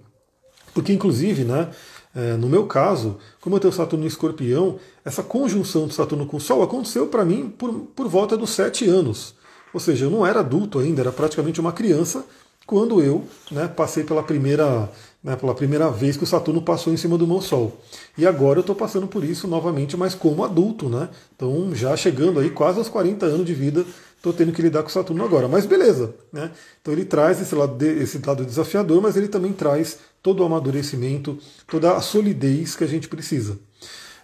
Porque, 0.73 0.93
inclusive, 0.93 1.45
né, 1.45 1.69
é, 2.14 2.37
no 2.37 2.49
meu 2.49 2.67
caso, 2.67 3.19
como 3.40 3.57
eu 3.57 3.61
tenho 3.61 3.73
Saturno 3.73 4.05
em 4.05 4.09
escorpião, 4.09 4.79
essa 5.05 5.23
conjunção 5.23 5.87
de 5.87 5.95
Saturno 5.95 6.26
com 6.26 6.38
o 6.38 6.40
Sol 6.40 6.62
aconteceu 6.62 7.07
para 7.07 7.25
mim 7.25 7.52
por, 7.57 7.73
por 7.95 8.09
volta 8.09 8.37
dos 8.37 8.50
sete 8.50 8.88
anos. 8.88 9.35
Ou 9.73 9.79
seja, 9.79 10.07
eu 10.07 10.11
não 10.11 10.26
era 10.26 10.40
adulto 10.40 10.81
ainda, 10.81 11.00
era 11.00 11.12
praticamente 11.12 11.61
uma 11.61 11.73
criança 11.73 12.25
quando 12.67 13.00
eu 13.02 13.25
né, 13.50 13.67
passei 13.67 14.05
pela 14.05 14.23
primeira, 14.23 14.88
né, 15.23 15.35
pela 15.35 15.55
primeira 15.55 15.90
vez 15.90 16.17
que 16.17 16.25
o 16.25 16.26
Saturno 16.26 16.62
passou 16.62 16.93
em 16.93 16.97
cima 16.97 17.19
do 17.19 17.26
meu 17.26 17.40
Sol. 17.40 17.76
E 18.17 18.26
agora 18.26 18.59
eu 18.59 18.62
estou 18.62 18.76
passando 18.76 19.07
por 19.07 19.25
isso 19.25 19.49
novamente, 19.49 19.97
mas 19.97 20.14
como 20.14 20.45
adulto. 20.45 20.88
Né? 20.88 21.09
Então, 21.35 21.75
já 21.75 21.97
chegando 21.97 22.38
aí 22.38 22.50
quase 22.50 22.79
aos 22.79 22.88
40 22.88 23.26
anos 23.26 23.47
de 23.47 23.55
vida, 23.55 23.85
estou 24.21 24.35
tendo 24.35 24.53
que 24.53 24.61
lidar 24.61 24.83
com 24.83 24.91
Saturno 24.91 25.25
agora. 25.25 25.49
Mas 25.49 25.65
beleza. 25.65 26.15
Né? 26.33 26.50
Então 26.81 26.93
ele 26.93 27.05
traz 27.05 27.41
esse 27.41 27.55
lado, 27.55 27.75
de, 27.75 28.03
esse 28.03 28.21
lado 28.25 28.45
desafiador, 28.45 29.00
mas 29.03 29.17
ele 29.17 29.29
também 29.29 29.53
traz 29.53 29.99
todo 30.23 30.41
o 30.41 30.47
amadurecimento, 30.47 31.39
toda 31.67 31.97
a 31.97 32.00
solidez 32.00 32.77
que 32.77 32.85
a 32.85 32.87
gente 32.87 33.09
precisa. 33.09 33.59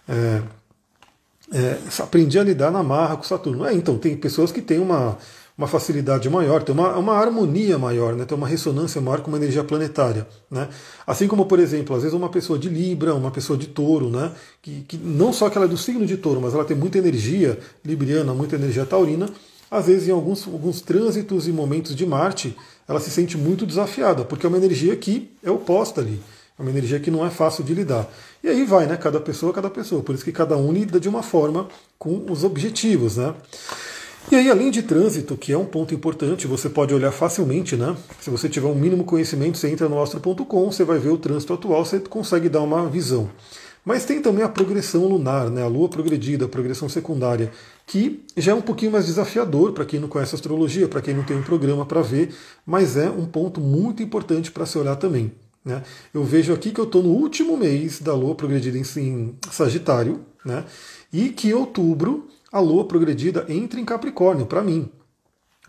É, 0.07 0.41
é, 1.51 1.77
aprendi 1.99 2.37
a 2.37 2.43
lidar 2.43 2.71
na 2.71 2.83
marra 2.83 3.17
com 3.17 3.23
Saturno. 3.23 3.65
É, 3.65 3.73
então, 3.73 3.97
tem 3.97 4.15
pessoas 4.15 4.51
que 4.51 4.61
têm 4.61 4.79
uma, 4.79 5.17
uma 5.57 5.67
facilidade 5.67 6.29
maior, 6.29 6.61
tem 6.61 6.75
uma, 6.75 6.95
uma 6.95 7.13
harmonia 7.13 7.79
maior, 7.79 8.13
né, 8.13 8.25
tem 8.25 8.37
uma 8.37 8.47
ressonância 8.47 9.01
maior 9.01 9.21
com 9.21 9.31
uma 9.31 9.37
energia 9.37 9.63
planetária. 9.63 10.27
Né? 10.51 10.69
Assim 11.05 11.27
como, 11.27 11.47
por 11.47 11.59
exemplo, 11.59 11.95
às 11.95 12.03
vezes 12.03 12.15
uma 12.15 12.29
pessoa 12.29 12.59
de 12.59 12.69
Libra, 12.69 13.15
uma 13.15 13.31
pessoa 13.31 13.57
de 13.57 13.67
touro, 13.67 14.09
né, 14.09 14.31
que, 14.61 14.81
que 14.81 14.97
não 14.97 15.33
só 15.33 15.49
que 15.49 15.57
ela 15.57 15.65
é 15.65 15.69
do 15.69 15.77
signo 15.77 16.05
de 16.05 16.17
touro, 16.17 16.39
mas 16.39 16.53
ela 16.53 16.63
tem 16.63 16.77
muita 16.77 16.99
energia 16.99 17.57
libriana, 17.83 18.35
muita 18.35 18.55
energia 18.55 18.85
taurina, 18.85 19.27
às 19.69 19.85
vezes 19.87 20.07
em 20.07 20.11
alguns, 20.11 20.47
alguns 20.47 20.81
trânsitos 20.81 21.47
e 21.47 21.51
momentos 21.51 21.95
de 21.95 22.05
Marte, 22.05 22.55
ela 22.87 22.99
se 22.99 23.09
sente 23.09 23.37
muito 23.37 23.65
desafiada, 23.65 24.23
porque 24.23 24.45
é 24.45 24.49
uma 24.49 24.57
energia 24.57 24.95
que 24.95 25.29
é 25.43 25.51
oposta 25.51 26.01
ali. 26.01 26.19
É 26.57 26.61
uma 26.61 26.71
energia 26.71 26.99
que 26.99 27.11
não 27.11 27.25
é 27.25 27.29
fácil 27.29 27.63
de 27.63 27.73
lidar. 27.73 28.09
E 28.43 28.47
aí 28.47 28.63
vai, 28.65 28.87
né? 28.87 28.97
Cada 28.97 29.19
pessoa, 29.19 29.53
cada 29.53 29.69
pessoa. 29.69 30.01
Por 30.01 30.15
isso 30.15 30.23
que 30.23 30.31
cada 30.31 30.57
um 30.57 30.71
lida 30.71 30.99
de 30.99 31.07
uma 31.07 31.21
forma 31.21 31.67
com 31.99 32.25
os 32.31 32.43
objetivos, 32.43 33.17
né? 33.17 33.35
E 34.31 34.35
aí, 34.35 34.49
além 34.49 34.71
de 34.71 34.81
trânsito, 34.81 35.37
que 35.37 35.53
é 35.53 35.57
um 35.57 35.65
ponto 35.65 35.93
importante, 35.93 36.47
você 36.47 36.67
pode 36.67 36.93
olhar 36.93 37.11
facilmente, 37.11 37.77
né? 37.77 37.95
Se 38.19 38.29
você 38.29 38.49
tiver 38.49 38.67
um 38.67 38.75
mínimo 38.75 39.03
conhecimento, 39.03 39.57
você 39.57 39.69
entra 39.69 39.87
no 39.87 40.01
astro.com, 40.01 40.71
você 40.71 40.83
vai 40.83 40.97
ver 40.97 41.09
o 41.09 41.17
trânsito 41.17 41.53
atual, 41.53 41.85
você 41.85 41.99
consegue 41.99 42.49
dar 42.49 42.61
uma 42.61 42.89
visão. 42.89 43.29
Mas 43.85 44.03
tem 44.03 44.21
também 44.21 44.43
a 44.43 44.49
progressão 44.49 45.05
lunar, 45.05 45.49
né? 45.49 45.63
a 45.63 45.67
lua 45.67 45.87
progredida, 45.87 46.43
a 46.43 46.49
progressão 46.49 46.89
secundária, 46.89 47.53
que 47.87 48.25
já 48.35 48.51
é 48.51 48.55
um 48.55 48.61
pouquinho 48.61 48.91
mais 48.91 49.05
desafiador 49.05 49.71
para 49.71 49.85
quem 49.85 49.97
não 49.97 50.09
conhece 50.09 50.35
astrologia, 50.35 50.89
para 50.89 51.01
quem 51.01 51.13
não 51.13 51.23
tem 51.23 51.37
um 51.37 51.41
programa 51.41 51.85
para 51.85 52.01
ver, 52.01 52.35
mas 52.65 52.97
é 52.97 53.09
um 53.09 53.25
ponto 53.25 53.61
muito 53.61 54.03
importante 54.03 54.51
para 54.51 54.65
se 54.65 54.77
olhar 54.77 54.97
também. 54.97 55.31
Né? 55.63 55.81
Eu 56.13 56.21
vejo 56.25 56.53
aqui 56.53 56.71
que 56.71 56.81
eu 56.81 56.83
estou 56.83 57.01
no 57.01 57.11
último 57.11 57.55
mês 57.55 58.01
da 58.01 58.13
lua 58.13 58.35
progredida 58.35 58.77
em, 58.77 59.33
Sagitário, 59.49 60.19
né? 60.43 60.65
e 61.13 61.29
que 61.29 61.47
em 61.47 61.53
outubro 61.53 62.27
a 62.51 62.59
lua 62.59 62.83
progredida 62.83 63.45
entra 63.47 63.79
em 63.79 63.85
Capricórnio, 63.85 64.45
para 64.45 64.61
mim. 64.61 64.89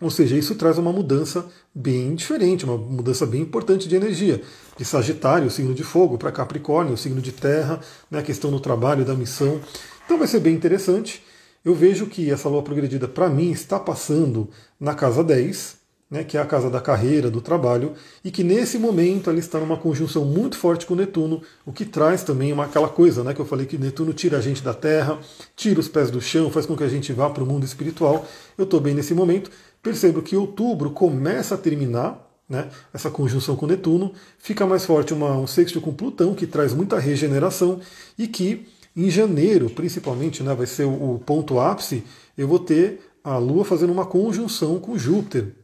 Ou 0.01 0.11
seja, 0.11 0.37
isso 0.37 0.57
traz 0.57 0.77
uma 0.77 0.93
mudança 0.93 1.47
bem 1.73 2.17
diferente, 2.17 2.65
uma 2.65 2.77
mudança 2.77 3.27
bem 3.27 3.43
importante 3.43 3.89
de 3.89 3.95
energia. 3.95 4.43
De 4.77 4.85
Sagitário, 4.85 5.51
signo 5.51 5.75
de 5.75 5.85
fogo, 5.85 6.19
para 6.19 6.33
Capricórnio, 6.33 6.97
signo 6.97 7.21
de 7.21 7.31
terra, 7.31 7.81
né, 8.11 8.19
a 8.19 8.23
questão 8.23 8.51
do 8.51 8.59
trabalho, 8.59 9.05
da 9.05 9.15
missão. 9.15 9.61
Então 10.05 10.19
vai 10.19 10.27
ser 10.27 10.41
bem 10.41 10.55
interessante. 10.55 11.23
Eu 11.65 11.75
vejo 11.75 12.07
que 12.07 12.31
essa 12.31 12.49
lua 12.49 12.63
progredida, 12.63 13.09
para 13.09 13.29
mim, 13.29 13.51
está 13.51 13.79
passando 13.79 14.49
na 14.79 14.95
casa 14.95 15.25
10, 15.25 15.79
né, 16.11 16.25
que 16.25 16.37
é 16.39 16.41
a 16.41 16.47
casa 16.47 16.71
da 16.71 16.81
carreira, 16.81 17.31
do 17.31 17.41
trabalho, 17.41 17.93
e 18.25 18.31
que 18.31 18.43
nesse 18.43 18.79
momento 18.79 19.29
ela 19.29 19.39
está 19.39 19.59
numa 19.59 19.77
conjunção 19.77 20.25
muito 20.25 20.57
forte 20.57 20.87
com 20.87 20.95
Netuno, 20.95 21.43
o 21.67 21.73
que 21.73 21.85
traz 21.85 22.23
também 22.23 22.53
uma, 22.53 22.65
aquela 22.65 22.89
coisa 22.89 23.23
né, 23.23 23.35
que 23.35 23.41
eu 23.41 23.45
falei 23.45 23.67
que 23.67 23.77
Netuno 23.77 24.13
tira 24.15 24.39
a 24.39 24.41
gente 24.41 24.63
da 24.63 24.73
terra, 24.73 25.19
tira 25.55 25.79
os 25.79 25.89
pés 25.89 26.11
do 26.11 26.21
chão, 26.21 26.51
faz 26.51 26.65
com 26.65 26.77
que 26.77 26.85
a 26.85 26.89
gente 26.89 27.13
vá 27.13 27.29
para 27.29 27.43
o 27.43 27.47
mundo 27.47 27.65
espiritual. 27.65 28.27
Eu 28.57 28.65
estou 28.65 28.81
bem 28.81 28.95
nesse 28.95 29.13
momento. 29.13 29.51
Percebo 29.83 30.23
que 30.23 30.37
outubro 30.37 30.91
começa 30.91 31.55
a 31.55 31.59
terminar, 31.59 32.27
né, 32.49 32.69
essa 32.95 33.11
conjunção 33.11 33.55
com 33.55 33.67
Netuno, 33.67 34.13
fica 34.39 34.67
mais 34.67 34.87
forte 34.87 35.13
uma, 35.13 35.37
um 35.37 35.47
sexto 35.47 35.81
com 35.81 35.93
Plutão, 35.93 36.35
que 36.35 36.47
traz 36.47 36.73
muita 36.73 36.99
regeneração, 36.99 37.81
e 38.17 38.27
que 38.27 38.67
em 39.05 39.11
janeiro, 39.11 39.71
principalmente, 39.71 40.43
né, 40.43 40.53
vai 40.55 40.67
ser 40.67 40.85
o, 40.85 41.23
ponto 41.25 41.61
ápice, 41.61 42.03
eu 42.37 42.49
vou 42.49 42.59
ter 42.59 43.01
a 43.23 43.39
Lua 43.39 43.65
fazendo 43.65 43.93
uma 43.93 44.05
conjunção 44.05 44.81
com 44.81 44.99
Júpiter. 44.99 45.55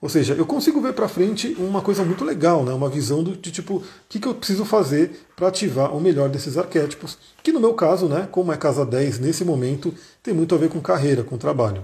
Ou 0.00 0.08
seja, 0.08 0.34
eu 0.34 0.46
consigo 0.46 0.80
ver 0.80 0.92
para 0.92 1.08
frente 1.08 1.56
uma 1.58 1.80
coisa 1.80 2.04
muito 2.04 2.24
legal, 2.24 2.62
né? 2.64 2.72
uma 2.72 2.88
visão 2.88 3.24
do, 3.24 3.34
de 3.34 3.50
tipo, 3.50 3.76
o 3.76 3.82
que, 4.08 4.20
que 4.20 4.28
eu 4.28 4.34
preciso 4.34 4.64
fazer 4.64 5.26
para 5.34 5.48
ativar 5.48 5.96
o 5.96 6.00
melhor 6.00 6.28
desses 6.28 6.56
arquétipos, 6.56 7.18
que 7.42 7.50
no 7.50 7.58
meu 7.58 7.74
caso, 7.74 8.06
né, 8.06 8.28
como 8.30 8.52
é 8.52 8.56
casa 8.56 8.86
10 8.86 9.18
nesse 9.18 9.44
momento, 9.44 9.92
tem 10.22 10.32
muito 10.32 10.54
a 10.54 10.58
ver 10.58 10.68
com 10.68 10.80
carreira, 10.80 11.24
com 11.24 11.36
trabalho. 11.36 11.82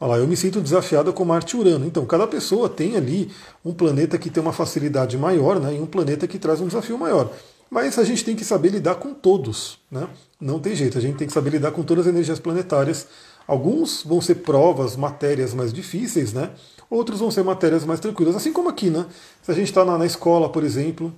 Olha 0.00 0.10
lá, 0.10 0.18
eu 0.18 0.28
me 0.28 0.36
sinto 0.36 0.60
desafiado 0.60 1.12
com 1.12 1.24
Marte 1.24 1.56
e 1.56 1.58
Urano. 1.58 1.84
Então, 1.84 2.06
cada 2.06 2.28
pessoa 2.28 2.68
tem 2.68 2.96
ali 2.96 3.32
um 3.64 3.72
planeta 3.72 4.16
que 4.16 4.30
tem 4.30 4.40
uma 4.40 4.52
facilidade 4.52 5.18
maior 5.18 5.58
né, 5.58 5.74
e 5.74 5.80
um 5.80 5.86
planeta 5.86 6.28
que 6.28 6.38
traz 6.38 6.60
um 6.60 6.68
desafio 6.68 6.96
maior. 6.96 7.32
Mas 7.70 7.98
a 7.98 8.04
gente 8.04 8.24
tem 8.24 8.34
que 8.34 8.44
saber 8.44 8.70
lidar 8.70 8.96
com 8.96 9.12
todos. 9.12 9.78
Né? 9.90 10.08
Não 10.40 10.58
tem 10.58 10.74
jeito, 10.74 10.96
a 10.96 11.00
gente 11.00 11.16
tem 11.16 11.26
que 11.26 11.32
saber 11.32 11.50
lidar 11.50 11.72
com 11.72 11.82
todas 11.82 12.06
as 12.06 12.12
energias 12.12 12.38
planetárias. 12.38 13.06
Alguns 13.46 14.02
vão 14.02 14.20
ser 14.20 14.36
provas, 14.36 14.96
matérias 14.96 15.54
mais 15.54 15.72
difíceis, 15.72 16.32
né? 16.32 16.50
outros 16.90 17.20
vão 17.20 17.30
ser 17.30 17.42
matérias 17.44 17.84
mais 17.84 18.00
tranquilas. 18.00 18.36
Assim 18.36 18.52
como 18.52 18.68
aqui, 18.68 18.90
né? 18.90 19.06
Se 19.42 19.50
a 19.50 19.54
gente 19.54 19.68
está 19.68 19.84
na, 19.84 19.98
na 19.98 20.06
escola, 20.06 20.48
por 20.48 20.64
exemplo, 20.64 21.12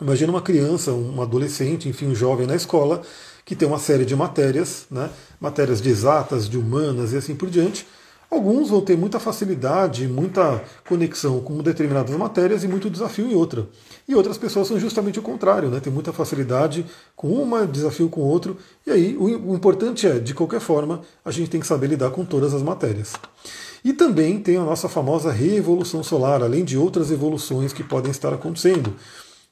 Imagina 0.00 0.32
uma 0.32 0.40
criança, 0.40 0.92
um 0.92 1.20
adolescente, 1.20 1.86
enfim, 1.88 2.06
um 2.06 2.14
jovem 2.14 2.46
na 2.46 2.56
escola 2.56 3.02
que 3.44 3.54
tem 3.54 3.68
uma 3.68 3.78
série 3.78 4.06
de 4.06 4.16
matérias, 4.16 4.86
né, 4.90 5.10
matérias 5.38 5.82
de 5.82 5.90
exatas, 5.90 6.48
de 6.48 6.56
humanas 6.56 7.12
e 7.12 7.18
assim 7.18 7.34
por 7.34 7.50
diante. 7.50 7.86
Alguns 8.30 8.70
vão 8.70 8.80
ter 8.80 8.96
muita 8.96 9.18
facilidade, 9.18 10.06
muita 10.06 10.62
conexão 10.88 11.40
com 11.40 11.58
determinadas 11.58 12.14
matérias 12.16 12.62
e 12.62 12.68
muito 12.68 12.88
desafio 12.88 13.26
em 13.26 13.34
outra. 13.34 13.66
E 14.06 14.14
outras 14.14 14.38
pessoas 14.38 14.68
são 14.68 14.78
justamente 14.78 15.18
o 15.18 15.22
contrário, 15.22 15.68
né? 15.68 15.80
tem 15.80 15.92
muita 15.92 16.12
facilidade 16.12 16.86
com 17.16 17.28
uma, 17.28 17.66
desafio 17.66 18.08
com 18.08 18.20
outro. 18.20 18.56
E 18.86 18.90
aí 18.92 19.16
o, 19.16 19.52
importante 19.52 20.06
é, 20.06 20.20
de 20.20 20.32
qualquer 20.32 20.60
forma, 20.60 21.00
a 21.24 21.32
gente 21.32 21.50
tem 21.50 21.60
que 21.60 21.66
saber 21.66 21.88
lidar 21.88 22.10
com 22.10 22.24
todas 22.24 22.54
as 22.54 22.62
matérias. 22.62 23.14
E 23.84 23.92
também 23.92 24.38
tem 24.38 24.58
a 24.58 24.64
nossa 24.64 24.88
famosa 24.88 25.32
revolução 25.32 26.02
solar, 26.02 26.40
além 26.40 26.64
de 26.64 26.78
outras 26.78 27.10
evoluções 27.10 27.72
que 27.72 27.82
podem 27.82 28.12
estar 28.12 28.32
acontecendo. 28.32 28.94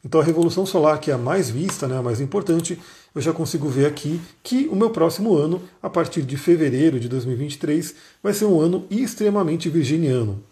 Então 0.05 0.21
a 0.21 0.25
revolução 0.25 0.65
solar, 0.65 1.01
que 1.01 1.11
é 1.11 1.15
a 1.15 1.19
mais 1.19 1.51
vista, 1.51 1.89
né, 1.89 1.99
a 1.99 2.03
mais 2.03 2.21
importante, 2.21 2.79
eu 3.15 3.21
já 3.21 3.33
consigo 3.33 3.69
ver 3.69 3.87
aqui 3.87 4.21
que 4.43 4.69
o 4.69 4.77
meu 4.77 4.91
próximo 4.91 5.37
ano, 5.37 5.63
a 5.83 5.91
partir 5.91 6.23
de 6.23 6.37
fevereiro 6.37 7.01
de 7.01 7.09
2023, 7.09 7.95
vai 8.23 8.33
ser 8.33 8.45
um 8.45 8.61
ano 8.61 8.87
extremamente 8.91 9.69
virginiano. 9.69 10.43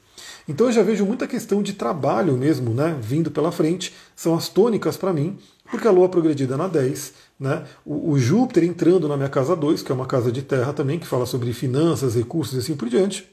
Então 0.48 0.66
eu 0.66 0.72
já 0.72 0.82
vejo 0.82 1.04
muita 1.04 1.26
questão 1.26 1.62
de 1.62 1.72
trabalho 1.72 2.36
mesmo, 2.36 2.72
né, 2.72 2.96
vindo 3.00 3.30
pela 3.30 3.50
frente, 3.50 3.92
são 4.14 4.34
as 4.34 4.48
tônicas 4.48 4.96
para 4.96 5.12
mim, 5.12 5.36
porque 5.70 5.88
a 5.88 5.90
Lua 5.90 6.08
progredida 6.08 6.56
na 6.56 6.68
10, 6.68 7.12
né, 7.38 7.64
o, 7.84 8.12
o 8.12 8.18
Júpiter 8.18 8.62
entrando 8.62 9.08
na 9.08 9.16
minha 9.16 9.28
casa 9.28 9.56
2, 9.56 9.82
que 9.82 9.90
é 9.90 9.94
uma 9.94 10.06
casa 10.06 10.30
de 10.30 10.42
terra 10.42 10.72
também, 10.72 10.98
que 10.98 11.06
fala 11.06 11.26
sobre 11.26 11.52
finanças, 11.52 12.14
recursos 12.14 12.54
e 12.54 12.58
assim 12.58 12.76
por 12.76 12.88
diante, 12.88 13.28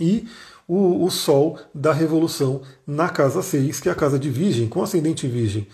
e 0.00 0.26
o, 0.66 1.04
o, 1.04 1.10
Sol 1.10 1.58
da 1.74 1.92
Revolução 1.92 2.62
na 2.86 3.08
casa 3.08 3.42
6, 3.42 3.78
que 3.78 3.88
é 3.88 3.92
a 3.92 3.96
casa 3.96 4.18
de 4.18 4.30
Virgem, 4.30 4.68
com 4.68 4.82
ascendente 4.82 5.26
Virgem. 5.26 5.66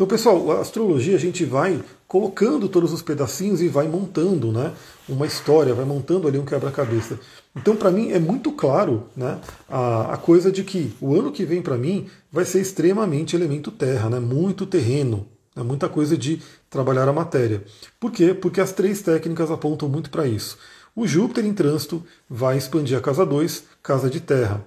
Então, 0.00 0.08
pessoal, 0.08 0.52
a 0.52 0.60
astrologia 0.62 1.14
a 1.14 1.18
gente 1.18 1.44
vai 1.44 1.78
colocando 2.08 2.70
todos 2.70 2.90
os 2.90 3.02
pedacinhos 3.02 3.60
e 3.60 3.68
vai 3.68 3.86
montando 3.86 4.50
né, 4.50 4.72
uma 5.06 5.26
história, 5.26 5.74
vai 5.74 5.84
montando 5.84 6.26
ali 6.26 6.38
um 6.38 6.44
quebra-cabeça. 6.46 7.20
Então, 7.54 7.76
para 7.76 7.90
mim, 7.90 8.10
é 8.10 8.18
muito 8.18 8.50
claro 8.50 9.08
né, 9.14 9.38
a, 9.68 10.14
a, 10.14 10.16
coisa 10.16 10.50
de 10.50 10.64
que 10.64 10.96
o 11.02 11.14
ano 11.14 11.30
que 11.30 11.44
vem, 11.44 11.60
para 11.60 11.76
mim, 11.76 12.06
vai 12.32 12.46
ser 12.46 12.62
extremamente 12.62 13.36
elemento 13.36 13.70
terra, 13.70 14.08
né, 14.08 14.18
muito 14.18 14.64
terreno, 14.64 15.26
né, 15.54 15.62
muita 15.62 15.86
coisa 15.86 16.16
de 16.16 16.40
trabalhar 16.70 17.06
a 17.06 17.12
matéria. 17.12 17.62
Por 18.00 18.10
quê? 18.10 18.32
Porque 18.32 18.62
as 18.62 18.72
três 18.72 19.02
técnicas 19.02 19.50
apontam 19.50 19.86
muito 19.86 20.08
para 20.08 20.26
isso. 20.26 20.56
O 20.96 21.06
Júpiter 21.06 21.44
em 21.44 21.52
trânsito 21.52 22.02
vai 22.26 22.56
expandir 22.56 22.96
a 22.96 23.02
casa 23.02 23.26
2, 23.26 23.64
casa 23.82 24.08
de 24.08 24.20
terra. 24.20 24.64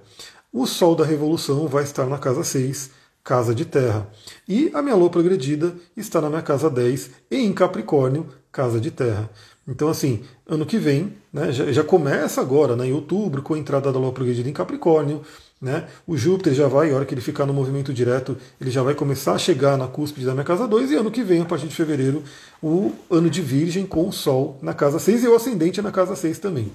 O 0.52 0.64
Sol 0.64 0.94
da 0.94 1.04
Revolução 1.04 1.66
vai 1.66 1.82
estar 1.82 2.06
na 2.06 2.18
casa 2.18 2.44
6, 2.44 3.02
casa 3.24 3.54
de 3.54 3.64
terra. 3.64 4.06
E 4.46 4.70
a 4.74 4.82
minha 4.82 4.94
lua 4.94 5.08
progredida 5.08 5.74
está 5.96 6.20
na 6.20 6.28
minha 6.28 6.42
casa 6.42 6.68
10 6.68 7.10
e 7.30 7.38
em 7.38 7.52
Capricórnio, 7.54 8.28
casa 8.52 8.78
de 8.78 8.90
terra. 8.90 9.30
Então, 9.66 9.88
assim, 9.88 10.22
ano 10.46 10.66
que 10.66 10.76
vem, 10.76 11.14
né, 11.32 11.50
já, 11.50 11.72
já, 11.72 11.82
começa 11.82 12.42
agora, 12.42 12.76
né, 12.76 12.86
em 12.86 12.92
outubro, 12.92 13.40
com 13.40 13.54
a 13.54 13.58
entrada 13.58 13.90
da 13.90 13.98
lua 13.98 14.12
progredida 14.12 14.48
em 14.48 14.52
Capricórnio. 14.52 15.22
Né, 15.62 15.88
o 16.06 16.14
Júpiter 16.14 16.52
já 16.52 16.68
vai, 16.68 16.92
a 16.92 16.94
hora 16.94 17.06
que 17.06 17.14
ele 17.14 17.22
ficar 17.22 17.46
no 17.46 17.54
movimento 17.54 17.94
direto, 17.94 18.36
ele 18.60 18.70
já 18.70 18.82
vai 18.82 18.94
começar 18.94 19.32
a 19.32 19.38
chegar 19.38 19.78
na 19.78 19.86
cúspide 19.86 20.26
da 20.26 20.34
minha 20.34 20.44
casa 20.44 20.68
2. 20.68 20.90
E 20.90 20.96
ano 20.96 21.10
que 21.10 21.22
vem, 21.22 21.40
a 21.40 21.46
partir 21.46 21.66
de 21.66 21.74
fevereiro, 21.74 22.22
o 22.62 22.92
ano 23.10 23.30
de 23.30 23.40
Virgem 23.40 23.86
com 23.86 24.06
o 24.06 24.12
Sol 24.12 24.58
na 24.60 24.74
casa 24.74 24.98
6 24.98 25.24
e 25.24 25.28
o 25.28 25.34
ascendente 25.34 25.80
na 25.80 25.90
casa 25.90 26.14
6 26.14 26.38
também. 26.38 26.70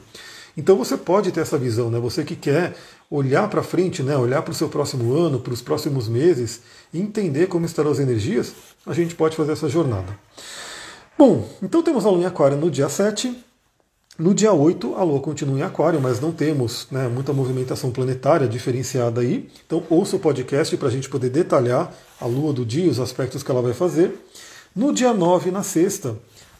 Então 0.60 0.76
você 0.76 0.98
pode 0.98 1.32
ter 1.32 1.40
essa 1.40 1.58
visão, 1.58 1.90
né? 1.90 1.98
Você 2.00 2.22
que 2.22 2.36
quer 2.36 2.76
olhar 3.10 3.50
para 3.50 3.64
frente, 3.64 4.04
né? 4.04 4.18
olhar 4.18 4.42
para 4.42 4.52
o 4.52 4.54
seu 4.54 4.68
próximo 4.68 5.16
ano, 5.16 5.40
para 5.40 5.54
os 5.54 5.62
próximos 5.62 6.10
meses, 6.10 6.60
e 6.94 7.00
entender 7.00 7.48
como 7.48 7.66
estarão 7.66 7.90
as 7.90 7.98
energias, 7.98 8.54
a 8.86 8.94
gente 8.94 9.16
pode 9.16 9.38
fazer 9.38 9.54
essa 9.54 9.70
jornada. 9.70 10.20
Bom, 11.18 11.48
então 11.64 11.82
temos 11.82 12.06
a 12.06 12.10
Lua 12.10 12.24
em 12.24 12.26
Aquário 12.26 12.58
no 12.58 12.70
dia 12.70 12.90
7. 12.90 13.34
No 14.18 14.34
dia 14.34 14.52
8, 14.52 14.96
a 14.96 15.04
Lua 15.04 15.22
continua 15.22 15.58
em 15.58 15.62
Aquário, 15.62 16.02
mas 16.02 16.20
não 16.20 16.34
temos 16.34 16.88
né, 16.92 17.08
muita 17.08 17.32
movimentação 17.32 17.90
planetária 17.90 18.46
diferenciada 18.46 19.22
aí. 19.22 19.50
Então 19.66 19.82
ouça 19.90 20.18
o 20.18 20.20
podcast 20.20 20.76
para 20.76 20.90
a 20.90 20.92
gente 20.92 21.08
poder 21.08 21.30
detalhar 21.30 21.94
a 22.20 22.26
Lua 22.26 22.52
do 22.52 22.66
dia, 22.66 22.92
os 22.92 23.00
aspectos 23.00 23.44
que 23.44 23.50
ela 23.50 23.62
vai 23.62 23.74
fazer. 23.74 24.14
No 24.76 24.94
dia 24.94 25.14
9, 25.14 25.52
na 25.52 25.64
sexta, 25.64 26.18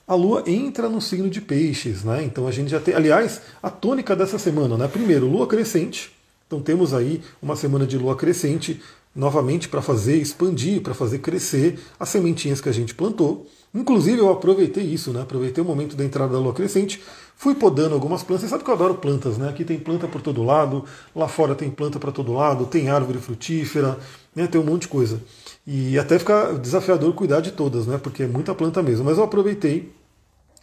a 0.10 0.16
Lua 0.16 0.44
entra 0.48 0.90
no 0.90 1.00
signo 1.00 1.30
de 1.30 1.40
peixes, 1.40 2.04
né? 2.04 2.24
Então 2.24 2.48
a 2.48 2.52
gente 2.52 2.72
já 2.72 2.80
tem, 2.80 2.96
aliás, 2.96 3.44
a 3.62 3.70
tônica 3.70 4.16
dessa 4.16 4.40
semana, 4.40 4.76
né? 4.76 4.88
Primeiro, 4.88 5.28
Lua 5.28 5.46
crescente. 5.46 6.12
Então 6.48 6.60
temos 6.60 6.96
aí 6.96 7.22
uma 7.40 7.56
semana 7.56 7.86
de 7.86 7.96
Lua 7.96 8.16
crescente, 8.16 8.82
novamente 9.16 9.70
para 9.70 9.84
fazer 9.84 10.16
expandir, 10.16 10.82
para 10.82 10.96
fazer 10.96 11.20
crescer 11.20 11.78
as 12.00 12.10
sementinhas 12.10 12.60
que 12.60 12.68
a 12.68 12.72
gente 12.72 12.96
plantou. 12.96 13.46
Inclusive 13.72 14.18
eu 14.18 14.32
aproveitei 14.32 14.84
isso, 14.84 15.12
né? 15.14 15.22
Aproveitei 15.22 15.64
o 15.64 15.68
momento 15.68 15.96
da 15.96 16.04
entrada 16.04 16.34
da 16.34 16.40
Lua 16.40 16.54
crescente, 16.54 17.00
fui 17.36 17.54
podando 17.54 17.94
algumas 17.94 18.24
plantas. 18.24 18.46
Você 18.46 18.50
sabe 18.50 18.64
que 18.64 18.70
eu 18.72 18.74
adoro 18.74 18.96
plantas, 18.96 19.38
né? 19.38 19.48
Aqui 19.48 19.64
tem 19.64 19.78
planta 19.78 20.08
por 20.08 20.24
todo 20.24 20.42
lado, 20.42 20.86
lá 21.16 21.28
fora 21.28 21.54
tem 21.54 21.70
planta 21.70 22.00
para 22.00 22.12
todo 22.12 22.34
lado, 22.34 22.66
tem 22.66 22.90
árvore 22.90 23.20
frutífera, 23.20 23.96
né? 24.36 24.48
Tem 24.48 24.60
um 24.60 24.64
monte 24.66 24.82
de 24.82 24.88
coisa. 24.88 25.22
E 25.68 26.00
até 26.00 26.18
fica 26.18 26.54
desafiador 26.54 27.14
cuidar 27.14 27.42
de 27.42 27.52
todas, 27.52 27.86
né? 27.86 28.00
Porque 28.00 28.24
é 28.24 28.28
muita 28.28 28.56
planta 28.56 28.82
mesmo. 28.82 29.06
Mas 29.06 29.20
eu 29.20 29.24
aproveitei 29.24 29.99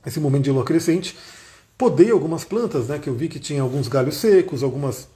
esse 0.06 0.20
momento 0.20 0.44
de 0.44 0.50
lua 0.50 0.64
crescente. 0.64 1.16
Podei 1.76 2.10
algumas 2.10 2.44
plantas, 2.44 2.86
né, 2.86 2.98
que 2.98 3.08
eu 3.08 3.14
vi 3.14 3.28
que 3.28 3.38
tinha 3.38 3.60
alguns 3.60 3.88
galhos 3.88 4.16
secos, 4.16 4.62
algumas 4.62 5.08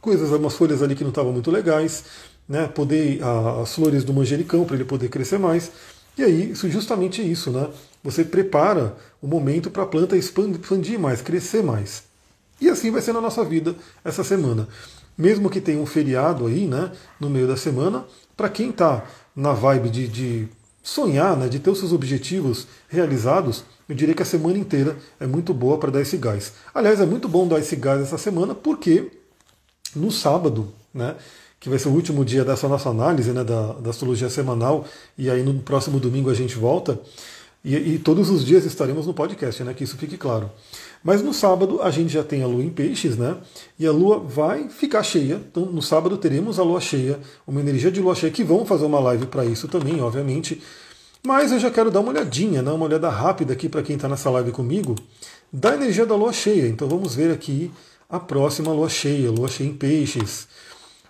coisas, 0.00 0.32
algumas 0.32 0.54
folhas 0.54 0.82
ali 0.82 0.94
que 0.94 1.04
não 1.04 1.10
estavam 1.10 1.32
muito 1.32 1.50
legais. 1.50 2.04
Né, 2.48 2.66
podei 2.66 3.20
as 3.60 3.74
flores 3.74 4.04
do 4.04 4.14
manjericão 4.14 4.64
para 4.64 4.76
ele 4.76 4.84
poder 4.84 5.08
crescer 5.10 5.38
mais. 5.38 5.70
E 6.16 6.24
aí, 6.24 6.52
isso 6.52 6.68
justamente 6.70 7.20
isso, 7.22 7.50
né? 7.50 7.68
Você 8.02 8.24
prepara 8.24 8.96
o 9.20 9.26
momento 9.26 9.70
para 9.70 9.82
a 9.82 9.86
planta 9.86 10.16
expandir 10.16 10.98
mais, 10.98 11.20
crescer 11.20 11.62
mais. 11.62 12.04
E 12.60 12.68
assim 12.68 12.90
vai 12.90 13.00
ser 13.00 13.12
na 13.12 13.20
nossa 13.20 13.44
vida 13.44 13.76
essa 14.04 14.24
semana. 14.24 14.66
Mesmo 15.16 15.50
que 15.50 15.60
tenha 15.60 15.80
um 15.80 15.86
feriado 15.86 16.46
aí, 16.46 16.66
né, 16.66 16.90
no 17.20 17.28
meio 17.30 17.46
da 17.46 17.56
semana, 17.56 18.04
para 18.36 18.48
quem 18.48 18.70
está 18.70 19.04
na 19.34 19.52
vibe 19.52 19.90
de, 19.90 20.08
de 20.08 20.48
sonhar, 20.82 21.36
né, 21.36 21.48
de 21.48 21.58
ter 21.58 21.70
os 21.70 21.78
seus 21.78 21.92
objetivos 21.92 22.66
realizados, 22.88 23.64
eu 23.88 23.94
diria 23.94 24.14
que 24.14 24.22
a 24.22 24.26
semana 24.26 24.58
inteira 24.58 24.96
é 25.18 25.26
muito 25.26 25.54
boa 25.54 25.78
para 25.78 25.90
dar 25.90 26.00
esse 26.00 26.16
gás. 26.16 26.52
Aliás, 26.74 27.00
é 27.00 27.06
muito 27.06 27.28
bom 27.28 27.48
dar 27.48 27.58
esse 27.58 27.74
gás 27.74 28.02
essa 28.02 28.18
semana 28.18 28.54
porque 28.54 29.10
no 29.96 30.10
sábado, 30.10 30.68
né, 30.92 31.16
que 31.58 31.68
vai 31.68 31.78
ser 31.78 31.88
o 31.88 31.92
último 31.92 32.24
dia 32.24 32.44
dessa 32.44 32.68
nossa 32.68 32.90
análise 32.90 33.30
né, 33.32 33.42
da, 33.42 33.72
da 33.72 33.90
astrologia 33.90 34.28
semanal, 34.28 34.84
e 35.16 35.30
aí 35.30 35.42
no 35.42 35.54
próximo 35.60 35.98
domingo 35.98 36.30
a 36.30 36.34
gente 36.34 36.54
volta, 36.54 37.00
e, 37.64 37.74
e, 37.74 37.98
todos 37.98 38.30
os 38.30 38.44
dias 38.44 38.64
estaremos 38.64 39.06
no 39.06 39.12
podcast, 39.12 39.64
né, 39.64 39.74
que 39.74 39.82
isso 39.82 39.96
fique 39.96 40.16
claro. 40.16 40.50
Mas 41.02 41.22
no 41.22 41.34
sábado 41.34 41.82
a 41.82 41.90
gente 41.90 42.12
já 42.12 42.22
tem 42.22 42.42
a 42.42 42.46
lua 42.46 42.62
em 42.62 42.70
peixes, 42.70 43.16
né? 43.16 43.36
E 43.78 43.86
a 43.86 43.92
lua 43.92 44.18
vai 44.18 44.68
ficar 44.68 45.02
cheia. 45.02 45.40
Então 45.50 45.66
no 45.66 45.82
sábado 45.82 46.16
teremos 46.16 46.58
a 46.58 46.62
lua 46.62 46.80
cheia, 46.80 47.18
uma 47.46 47.60
energia 47.60 47.90
de 47.90 48.00
lua 48.00 48.14
cheia, 48.14 48.32
que 48.32 48.44
vão 48.44 48.64
fazer 48.64 48.84
uma 48.84 49.00
live 49.00 49.26
para 49.26 49.44
isso 49.44 49.68
também, 49.68 50.00
obviamente. 50.00 50.62
Mas 51.26 51.52
eu 51.52 51.58
já 51.58 51.70
quero 51.70 51.90
dar 51.90 52.00
uma 52.00 52.10
olhadinha, 52.10 52.62
né, 52.62 52.70
uma 52.70 52.86
olhada 52.86 53.08
rápida 53.08 53.52
aqui 53.52 53.68
para 53.68 53.82
quem 53.82 53.96
está 53.96 54.08
nessa 54.08 54.30
live 54.30 54.52
comigo, 54.52 54.94
da 55.52 55.74
energia 55.74 56.06
da 56.06 56.14
lua 56.14 56.32
cheia. 56.32 56.68
Então 56.68 56.88
vamos 56.88 57.14
ver 57.14 57.32
aqui 57.32 57.70
a 58.08 58.18
próxima 58.18 58.72
lua 58.72 58.88
cheia, 58.88 59.30
lua 59.30 59.48
cheia 59.48 59.68
em 59.68 59.74
peixes, 59.74 60.48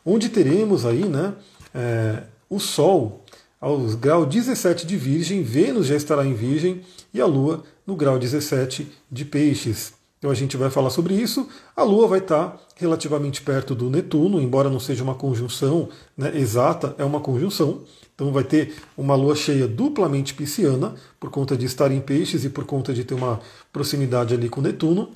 onde 0.04 0.28
teremos 0.28 0.86
aí 0.86 1.04
né, 1.04 1.34
é, 1.74 2.22
o 2.48 2.58
Sol 2.58 3.24
aos 3.60 3.94
grau 3.94 4.24
17 4.24 4.86
de 4.86 4.96
Virgem, 4.96 5.42
Vênus 5.42 5.86
já 5.86 5.96
estará 5.96 6.24
em 6.24 6.34
Virgem 6.34 6.82
e 7.12 7.20
a 7.20 7.26
Lua 7.26 7.64
no 7.86 7.96
grau 7.96 8.18
17 8.18 8.90
de 9.10 9.24
Peixes. 9.24 9.97
Então 10.18 10.30
a 10.30 10.34
gente 10.34 10.56
vai 10.56 10.68
falar 10.68 10.90
sobre 10.90 11.14
isso. 11.14 11.48
A 11.76 11.82
Lua 11.82 12.08
vai 12.08 12.18
estar 12.18 12.60
relativamente 12.76 13.40
perto 13.40 13.74
do 13.74 13.88
Netuno, 13.88 14.40
embora 14.40 14.68
não 14.68 14.80
seja 14.80 15.02
uma 15.04 15.14
conjunção 15.14 15.88
né, 16.16 16.36
exata, 16.36 16.94
é 16.98 17.04
uma 17.04 17.20
conjunção. 17.20 17.82
Então 18.14 18.32
vai 18.32 18.42
ter 18.42 18.74
uma 18.96 19.14
lua 19.14 19.36
cheia 19.36 19.68
duplamente 19.68 20.34
pisciana, 20.34 20.92
por 21.20 21.30
conta 21.30 21.56
de 21.56 21.66
estar 21.66 21.92
em 21.92 22.00
peixes 22.00 22.44
e 22.44 22.50
por 22.50 22.64
conta 22.64 22.92
de 22.92 23.04
ter 23.04 23.14
uma 23.14 23.40
proximidade 23.72 24.34
ali 24.34 24.48
com 24.48 24.60
Netuno. 24.60 25.10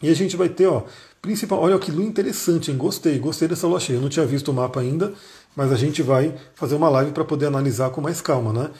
E 0.00 0.08
a 0.08 0.14
gente 0.14 0.34
vai 0.34 0.48
ter, 0.48 0.66
ó, 0.66 0.84
principal, 1.20 1.60
olha 1.60 1.78
que 1.78 1.92
lua 1.92 2.04
interessante, 2.04 2.70
hein? 2.70 2.78
Gostei, 2.78 3.18
gostei 3.18 3.46
dessa 3.46 3.66
lua 3.66 3.78
cheia. 3.78 3.98
Eu 3.98 4.00
não 4.00 4.08
tinha 4.08 4.24
visto 4.24 4.50
o 4.50 4.54
mapa 4.54 4.80
ainda, 4.80 5.12
mas 5.54 5.70
a 5.70 5.76
gente 5.76 6.02
vai 6.02 6.34
fazer 6.54 6.74
uma 6.74 6.88
live 6.88 7.12
para 7.12 7.26
poder 7.26 7.44
analisar 7.44 7.90
com 7.90 8.00
mais 8.00 8.22
calma, 8.22 8.54
né? 8.54 8.70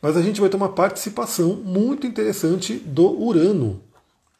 Mas 0.00 0.16
a 0.16 0.22
gente 0.22 0.40
vai 0.40 0.48
ter 0.48 0.56
uma 0.56 0.70
participação 0.70 1.54
muito 1.54 2.06
interessante 2.06 2.74
do 2.74 3.06
Urano. 3.22 3.82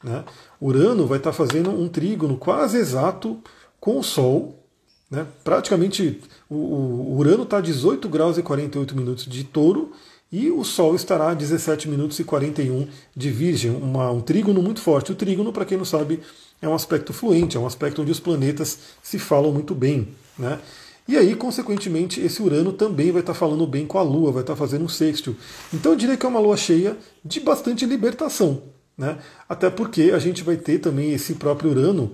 Né? 0.03 0.25
Urano 0.61 1.07
vai 1.07 1.19
estar 1.19 1.33
fazendo 1.33 1.71
um 1.71 1.89
trígono 1.89 2.37
quase 2.37 2.79
exato 2.79 3.39
com 3.79 3.99
o 3.99 4.03
Sol, 4.03 4.63
né? 5.11 5.27
Praticamente 5.45 6.21
o, 6.49 6.55
o 6.55 7.17
Urano 7.19 7.45
está 7.45 7.59
a 7.59 7.61
18 7.61 8.09
graus 8.09 8.39
e 8.39 8.43
48 8.43 8.97
minutos 8.97 9.25
de 9.27 9.45
touro 9.45 9.93
e 10.31 10.51
o 10.51 10.65
Sol 10.65 10.95
estará 10.95 11.31
a 11.31 11.35
17 11.35 11.89
minutos 11.89 12.19
e 12.19 12.25
41 12.25 12.89
de 13.15 13.31
Virgem, 13.31 13.71
uma, 13.71 14.11
um 14.11 14.21
trígono 14.21 14.61
muito 14.61 14.81
forte. 14.81 15.13
O 15.13 15.15
trígono, 15.15 15.53
para 15.53 15.65
quem 15.65 15.79
não 15.79 15.85
sabe, 15.85 16.21
é 16.61 16.69
um 16.69 16.75
aspecto 16.75 17.13
fluente, 17.13 17.57
é 17.57 17.61
um 17.61 17.67
aspecto 17.67 18.03
onde 18.03 18.11
os 18.11 18.19
planetas 18.19 18.79
se 19.03 19.19
falam 19.19 19.53
muito 19.53 19.75
bem. 19.75 20.09
Né? 20.37 20.59
E 21.07 21.17
aí, 21.17 21.37
consequentemente, 21.37 22.21
esse 22.21 22.43
Urano 22.43 22.73
também 22.73 23.13
vai 23.13 23.21
estar 23.21 23.35
falando 23.35 23.65
bem 23.67 23.87
com 23.87 23.99
a 23.99 24.03
Lua, 24.03 24.33
vai 24.33 24.43
estar 24.43 24.57
fazendo 24.57 24.85
um 24.85 24.89
sextil. 24.89 25.37
Então 25.73 25.93
eu 25.93 25.97
diria 25.97 26.17
que 26.17 26.27
é 26.27 26.29
uma 26.29 26.41
lua 26.41 26.57
cheia 26.57 26.97
de 27.25 27.39
bastante 27.39 27.87
libertação. 27.87 28.63
Né? 28.97 29.19
Até 29.49 29.69
porque 29.69 30.13
a 30.15 30.19
gente 30.19 30.43
vai 30.43 30.57
ter 30.57 30.79
também 30.79 31.13
esse 31.13 31.35
próprio 31.35 31.71
Urano 31.71 32.13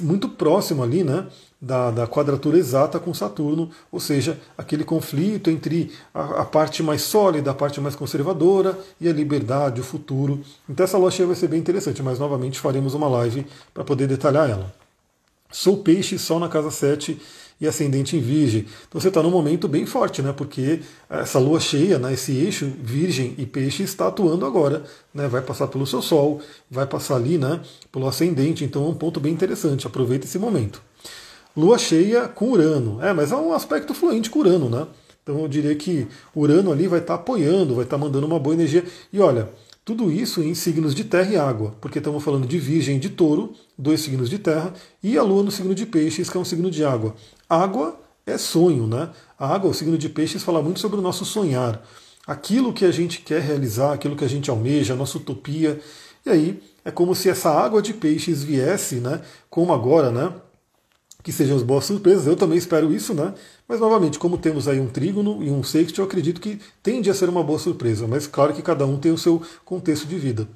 muito 0.00 0.28
próximo 0.28 0.82
ali, 0.82 1.02
né? 1.02 1.26
Da, 1.60 1.90
da, 1.90 2.06
quadratura 2.06 2.56
exata 2.56 2.98
com 2.98 3.12
Saturno, 3.12 3.70
ou 3.92 4.00
seja, 4.00 4.40
aquele 4.56 4.82
conflito 4.82 5.50
entre 5.50 5.92
a, 6.14 6.40
a, 6.40 6.44
parte 6.44 6.82
mais 6.82 7.02
sólida, 7.02 7.50
a 7.50 7.54
parte 7.54 7.78
mais 7.82 7.94
conservadora 7.94 8.78
e 8.98 9.06
a 9.06 9.12
liberdade, 9.12 9.78
o 9.78 9.84
futuro. 9.84 10.40
Então 10.66 10.84
essa 10.84 11.10
cheia 11.10 11.26
vai 11.26 11.36
ser 11.36 11.48
bem 11.48 11.60
interessante, 11.60 12.02
mas 12.02 12.18
novamente 12.18 12.58
faremos 12.58 12.94
uma 12.94 13.08
live 13.08 13.46
para 13.74 13.84
poder 13.84 14.06
detalhar 14.06 14.48
ela. 14.48 14.72
Sou 15.52 15.78
peixe, 15.78 16.18
sol 16.18 16.38
na 16.38 16.48
casa 16.48 16.70
7 16.70 17.20
e 17.60 17.68
ascendente 17.68 18.16
em 18.16 18.20
virgem. 18.20 18.66
Então 18.88 19.00
você 19.00 19.08
está 19.08 19.22
num 19.22 19.30
momento 19.30 19.68
bem 19.68 19.84
forte, 19.84 20.22
né? 20.22 20.32
Porque 20.32 20.80
essa 21.08 21.38
lua 21.38 21.60
cheia, 21.60 21.98
né, 21.98 22.14
esse 22.14 22.32
eixo 22.32 22.72
virgem 22.82 23.34
e 23.36 23.44
peixe 23.44 23.82
está 23.82 24.08
atuando 24.08 24.46
agora, 24.46 24.82
né? 25.12 25.28
Vai 25.28 25.42
passar 25.42 25.66
pelo 25.68 25.86
seu 25.86 26.00
sol, 26.00 26.40
vai 26.70 26.86
passar 26.86 27.16
ali, 27.16 27.36
né, 27.36 27.60
pelo 27.92 28.08
ascendente, 28.08 28.64
então 28.64 28.86
é 28.86 28.88
um 28.88 28.94
ponto 28.94 29.20
bem 29.20 29.32
interessante. 29.32 29.86
Aproveita 29.86 30.24
esse 30.24 30.38
momento. 30.38 30.80
Lua 31.56 31.78
cheia 31.78 32.28
com 32.28 32.50
Urano. 32.50 33.02
É, 33.02 33.12
mas 33.12 33.32
é 33.32 33.36
um 33.36 33.52
aspecto 33.52 33.92
fluente 33.92 34.30
com 34.30 34.38
Urano, 34.38 34.70
né? 34.70 34.86
Então 35.22 35.38
eu 35.40 35.48
diria 35.48 35.74
que 35.74 36.08
Urano 36.34 36.72
ali 36.72 36.86
vai 36.86 37.00
estar 37.00 37.16
tá 37.16 37.20
apoiando, 37.20 37.74
vai 37.74 37.84
estar 37.84 37.98
tá 37.98 38.02
mandando 38.02 38.26
uma 38.26 38.38
boa 38.38 38.54
energia. 38.54 38.84
E 39.12 39.20
olha, 39.20 39.50
tudo 39.84 40.10
isso 40.10 40.42
em 40.42 40.54
signos 40.54 40.94
de 40.94 41.04
terra 41.04 41.32
e 41.32 41.36
água, 41.36 41.74
porque 41.80 41.98
estamos 41.98 42.22
falando 42.22 42.46
de 42.46 42.58
Virgem 42.58 42.96
e 42.96 43.00
de 43.00 43.08
Touro, 43.08 43.52
dois 43.76 44.00
signos 44.00 44.30
de 44.30 44.38
terra, 44.38 44.72
e 45.02 45.18
a 45.18 45.22
Lua 45.22 45.42
no 45.42 45.50
signo 45.50 45.74
de 45.74 45.84
Peixes, 45.84 46.30
que 46.30 46.36
é 46.36 46.40
um 46.40 46.44
signo 46.44 46.70
de 46.70 46.84
água. 46.84 47.14
Água 47.50 47.98
é 48.24 48.38
sonho, 48.38 48.86
né? 48.86 49.10
A 49.36 49.52
água, 49.52 49.70
o 49.70 49.74
signo 49.74 49.98
de 49.98 50.08
Peixes, 50.08 50.44
fala 50.44 50.62
muito 50.62 50.78
sobre 50.78 51.00
o 51.00 51.02
nosso 51.02 51.24
sonhar. 51.24 51.84
Aquilo 52.24 52.72
que 52.72 52.84
a 52.84 52.92
gente 52.92 53.22
quer 53.22 53.42
realizar, 53.42 53.92
aquilo 53.92 54.14
que 54.14 54.24
a 54.24 54.28
gente 54.28 54.48
almeja, 54.48 54.94
a 54.94 54.96
nossa 54.96 55.18
utopia. 55.18 55.80
E 56.24 56.30
aí 56.30 56.62
é 56.84 56.92
como 56.92 57.12
se 57.12 57.28
essa 57.28 57.50
água 57.50 57.82
de 57.82 57.92
peixes 57.92 58.44
viesse, 58.44 58.96
né? 58.96 59.20
Como 59.48 59.72
agora, 59.72 60.12
né? 60.12 60.32
Que 61.24 61.32
sejam 61.32 61.56
as 61.56 61.62
boas 61.64 61.86
surpresas. 61.86 62.26
Eu 62.26 62.36
também 62.36 62.56
espero 62.56 62.92
isso, 62.92 63.14
né? 63.14 63.34
Mas 63.66 63.80
novamente, 63.80 64.18
como 64.18 64.38
temos 64.38 64.68
aí 64.68 64.78
um 64.78 64.86
trígono 64.86 65.42
e 65.42 65.50
um 65.50 65.64
sexto, 65.64 66.00
eu 66.00 66.04
acredito 66.04 66.40
que 66.40 66.60
tende 66.82 67.10
a 67.10 67.14
ser 67.14 67.28
uma 67.28 67.42
boa 67.42 67.58
surpresa. 67.58 68.06
Mas 68.06 68.28
claro 68.28 68.54
que 68.54 68.62
cada 68.62 68.86
um 68.86 68.96
tem 68.96 69.10
o 69.10 69.18
seu 69.18 69.42
contexto 69.64 70.06
de 70.06 70.18
vida. 70.18 70.46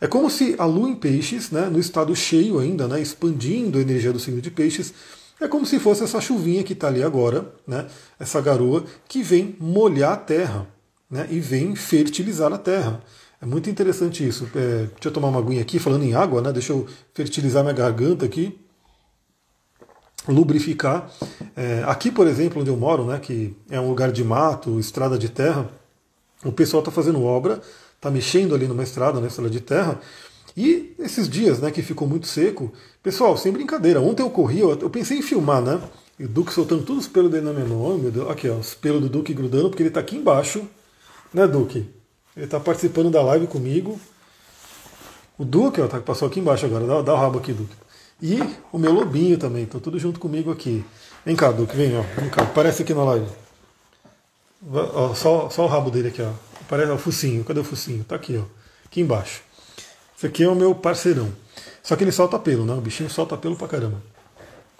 É 0.00 0.06
como 0.06 0.30
se 0.30 0.54
a 0.56 0.64
lua 0.64 0.88
em 0.88 0.94
peixes, 0.94 1.50
né, 1.50 1.68
no 1.68 1.80
estado 1.80 2.14
cheio 2.14 2.60
ainda, 2.60 2.86
né, 2.86 3.00
expandindo 3.00 3.78
a 3.78 3.80
energia 3.80 4.12
do 4.12 4.20
signo 4.20 4.40
de 4.40 4.50
peixes, 4.50 4.94
é 5.40 5.46
como 5.46 5.64
se 5.64 5.78
fosse 5.78 6.02
essa 6.02 6.20
chuvinha 6.20 6.64
que 6.64 6.72
está 6.72 6.88
ali 6.88 7.02
agora, 7.02 7.52
né? 7.66 7.86
essa 8.18 8.40
garoa, 8.40 8.84
que 9.08 9.22
vem 9.22 9.56
molhar 9.60 10.12
a 10.12 10.16
terra 10.16 10.66
né? 11.10 11.26
e 11.30 11.38
vem 11.38 11.76
fertilizar 11.76 12.52
a 12.52 12.58
terra. 12.58 13.00
É 13.40 13.46
muito 13.46 13.70
interessante 13.70 14.26
isso. 14.26 14.48
É, 14.54 14.86
deixa 14.86 15.08
eu 15.08 15.12
tomar 15.12 15.28
uma 15.28 15.38
aguinha 15.38 15.62
aqui, 15.62 15.78
falando 15.78 16.02
em 16.02 16.14
água, 16.14 16.42
né? 16.42 16.52
deixa 16.52 16.72
eu 16.72 16.86
fertilizar 17.14 17.62
minha 17.62 17.74
garganta 17.74 18.26
aqui, 18.26 18.58
lubrificar. 20.26 21.08
É, 21.54 21.84
aqui, 21.86 22.10
por 22.10 22.26
exemplo, 22.26 22.60
onde 22.60 22.70
eu 22.70 22.76
moro, 22.76 23.04
né? 23.04 23.20
que 23.20 23.56
é 23.70 23.80
um 23.80 23.88
lugar 23.88 24.10
de 24.10 24.24
mato, 24.24 24.80
estrada 24.80 25.16
de 25.16 25.28
terra, 25.28 25.70
o 26.44 26.50
pessoal 26.50 26.80
está 26.80 26.90
fazendo 26.90 27.22
obra, 27.22 27.60
está 27.94 28.10
mexendo 28.10 28.54
ali 28.54 28.66
numa 28.66 28.82
estrada, 28.82 29.20
na 29.20 29.26
estrada 29.28 29.50
de 29.50 29.60
terra, 29.60 30.00
e 30.60 30.92
esses 30.98 31.28
dias, 31.28 31.60
né, 31.60 31.70
que 31.70 31.80
ficou 31.82 32.08
muito 32.08 32.26
seco, 32.26 32.72
pessoal, 33.00 33.36
sem 33.36 33.52
brincadeira, 33.52 34.00
ontem 34.00 34.24
eu 34.24 34.30
corri, 34.30 34.58
eu, 34.58 34.76
eu 34.76 34.90
pensei 34.90 35.16
em 35.16 35.22
filmar, 35.22 35.62
né? 35.62 35.80
E 36.18 36.24
o 36.24 36.28
Duque 36.28 36.52
soltando 36.52 36.82
todos 36.82 37.04
os 37.04 37.08
pelos 37.08 37.30
dele 37.30 37.44
na 37.44 37.52
minha 37.52 37.64
mão, 37.64 37.96
meu 37.96 38.10
Deus, 38.10 38.28
aqui 38.28 38.48
ó, 38.48 38.56
os 38.56 38.74
pelos 38.74 39.00
do 39.00 39.08
Duque 39.08 39.32
grudando, 39.32 39.70
porque 39.70 39.84
ele 39.84 39.88
está 39.90 40.00
aqui 40.00 40.16
embaixo, 40.16 40.66
né, 41.32 41.46
Duque? 41.46 41.88
Ele 42.36 42.44
está 42.44 42.58
participando 42.58 43.08
da 43.08 43.22
live 43.22 43.46
comigo. 43.46 44.00
O 45.38 45.44
Duque, 45.44 45.80
ó, 45.80 45.86
tá, 45.86 46.00
passou 46.00 46.26
aqui 46.26 46.40
embaixo 46.40 46.66
agora, 46.66 46.84
dá, 46.84 47.02
dá 47.02 47.14
o 47.14 47.16
rabo 47.16 47.38
aqui, 47.38 47.52
Duque. 47.52 47.76
E 48.20 48.40
o 48.72 48.78
meu 48.78 48.92
lobinho 48.92 49.38
também, 49.38 49.62
estão 49.62 49.78
tudo 49.78 49.96
junto 49.96 50.18
comigo 50.18 50.50
aqui. 50.50 50.84
Vem 51.24 51.36
cá, 51.36 51.52
Duque, 51.52 51.76
vem, 51.76 51.96
ó, 51.96 52.02
vem 52.20 52.28
cá, 52.30 52.42
aparece 52.42 52.82
aqui 52.82 52.92
na 52.92 53.04
live. 53.04 53.28
Ó, 54.72 55.14
só, 55.14 55.48
só 55.50 55.62
o 55.62 55.68
rabo 55.68 55.88
dele 55.88 56.08
aqui, 56.08 56.20
ó. 56.20 56.32
Aparece 56.60 56.90
ó, 56.90 56.96
o 56.96 56.98
focinho, 56.98 57.44
cadê 57.44 57.60
o 57.60 57.64
focinho? 57.64 58.02
Tá 58.02 58.16
aqui, 58.16 58.36
ó, 58.36 58.42
aqui 58.86 59.00
embaixo. 59.00 59.46
Esse 60.18 60.26
aqui 60.26 60.42
é 60.42 60.48
o 60.48 60.54
meu 60.56 60.74
parceirão. 60.74 61.32
Só 61.80 61.94
que 61.94 62.02
ele 62.02 62.10
solta 62.10 62.36
pelo, 62.40 62.64
né? 62.64 62.72
O 62.72 62.80
bichinho 62.80 63.08
solta 63.08 63.36
pelo 63.36 63.54
pra 63.54 63.68
caramba. 63.68 64.02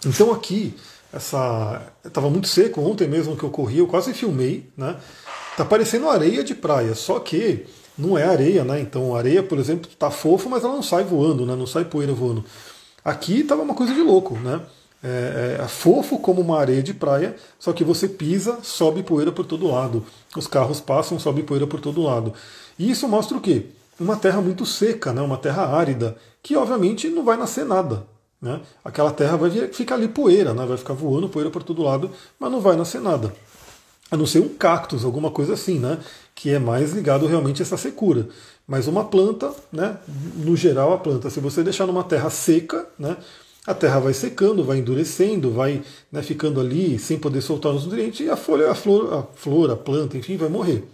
Então 0.05 0.33
aqui, 0.33 0.74
essa. 1.12 1.81
Tava 2.12 2.29
muito 2.29 2.48
seco 2.48 2.81
ontem 2.81 3.07
mesmo 3.07 3.37
que 3.37 3.44
eu 3.44 3.51
corri, 3.51 3.79
eu 3.79 3.87
quase 3.87 4.12
filmei, 4.12 4.68
né? 4.77 4.96
Tá 5.57 5.64
parecendo 5.64 6.09
areia 6.09 6.42
de 6.42 6.57
praia, 6.57 6.92
só 6.96 7.20
que 7.20 7.66
não 7.96 8.18
é 8.18 8.24
areia, 8.24 8.64
né? 8.64 8.81
Então 8.81 9.14
areia, 9.14 9.40
por 9.40 9.61
exemplo, 9.61 9.88
tá 9.96 10.11
fofo, 10.11 10.51
mas 10.51 10.64
ela 10.64 10.72
não 10.72 10.83
sai 10.83 11.05
voando, 11.05 11.46
né? 11.46 11.55
Não 11.55 11.68
sai 11.68 11.85
poeira 11.85 12.12
voando. 12.12 12.44
Aqui 13.05 13.44
tava 13.44 13.62
uma 13.62 13.74
coisa 13.74 13.94
de 13.94 14.03
louco, 14.03 14.35
né? 14.35 14.61
É, 15.01 15.57
é, 15.61 15.64
é, 15.64 15.68
fofo 15.68 16.18
como 16.18 16.40
uma 16.40 16.59
areia 16.59 16.83
de 16.83 16.92
praia, 16.92 17.37
só 17.61 17.72
que 17.72 17.85
você 17.85 18.09
pisa, 18.09 18.59
sobe 18.64 19.05
poeira 19.05 19.31
por 19.31 19.46
todo 19.46 19.70
lado. 19.70 20.05
Os 20.37 20.48
carros 20.48 20.81
passam, 20.81 21.16
sobe 21.16 21.44
poeira 21.44 21.66
por 21.68 21.81
todo 21.81 22.03
lado. 22.03 22.35
E 22.77 22.90
isso 22.90 23.07
mostra 23.07 23.37
o 23.37 23.40
quê? 23.40 23.66
Uma 23.98 24.16
terra 24.16 24.40
muito 24.40 24.64
seca, 24.64 25.12
né, 25.12 25.20
uma 25.20 25.37
terra 25.37 25.66
árida, 25.66 26.16
que 26.42 26.56
obviamente 26.56 27.08
não 27.08 27.24
vai 27.24 27.37
nascer 27.37 27.64
nada. 27.64 28.06
Né? 28.40 28.61
Aquela 28.84 29.11
terra 29.11 29.37
vai 29.37 29.50
ficar 29.72 29.96
ali 29.96 30.08
poeira, 30.08 30.54
né, 30.54 30.64
vai 30.64 30.76
ficar 30.76 30.94
voando 30.94 31.28
poeira 31.28 31.50
por 31.50 31.62
todo 31.62 31.82
lado, 31.82 32.11
mas 32.38 32.50
não 32.50 32.61
vai 32.61 32.76
nascer 32.76 33.00
nada. 33.00 33.32
A 34.11 34.16
não 34.16 34.26
ser 34.26 34.40
um 34.40 34.48
cactus, 34.48 35.04
alguma 35.04 35.30
coisa 35.30 35.54
assim, 35.54 35.78
né, 35.78 35.98
que 36.34 36.50
é 36.50 36.58
mais 36.58 36.92
ligado 36.92 37.26
realmente 37.26 37.61
a 37.61 37.64
essa 37.64 37.76
secura. 37.76 38.28
Mas 38.66 38.87
uma 38.87 39.04
planta, 39.04 39.52
né, 39.72 39.96
no 40.37 40.56
geral 40.56 40.92
a 40.92 40.98
planta, 40.98 41.28
se 41.30 41.40
você 41.40 41.62
deixar 41.62 41.87
numa 41.87 42.04
terra 42.04 42.30
seca, 42.30 42.87
né, 42.98 43.16
a 43.66 43.74
terra 43.74 44.00
vai 44.00 44.14
secando, 44.14 44.64
vai 44.64 44.78
endurecendo, 44.78 45.50
vai 45.50 45.82
né, 46.11 46.22
ficando 46.22 46.58
ali 46.58 46.98
sem 46.98 47.18
poder 47.18 47.42
soltar 47.42 47.72
os 47.72 47.84
nutrientes 47.84 48.20
e 48.20 48.30
a 48.30 48.37
folha, 48.37 48.70
a 48.70 48.74
flor, 48.74 49.12
a 49.12 49.22
flor, 49.22 49.70
a 49.70 49.76
planta, 49.76 50.16
enfim, 50.16 50.38
vai 50.38 50.48
morrer. 50.48 50.88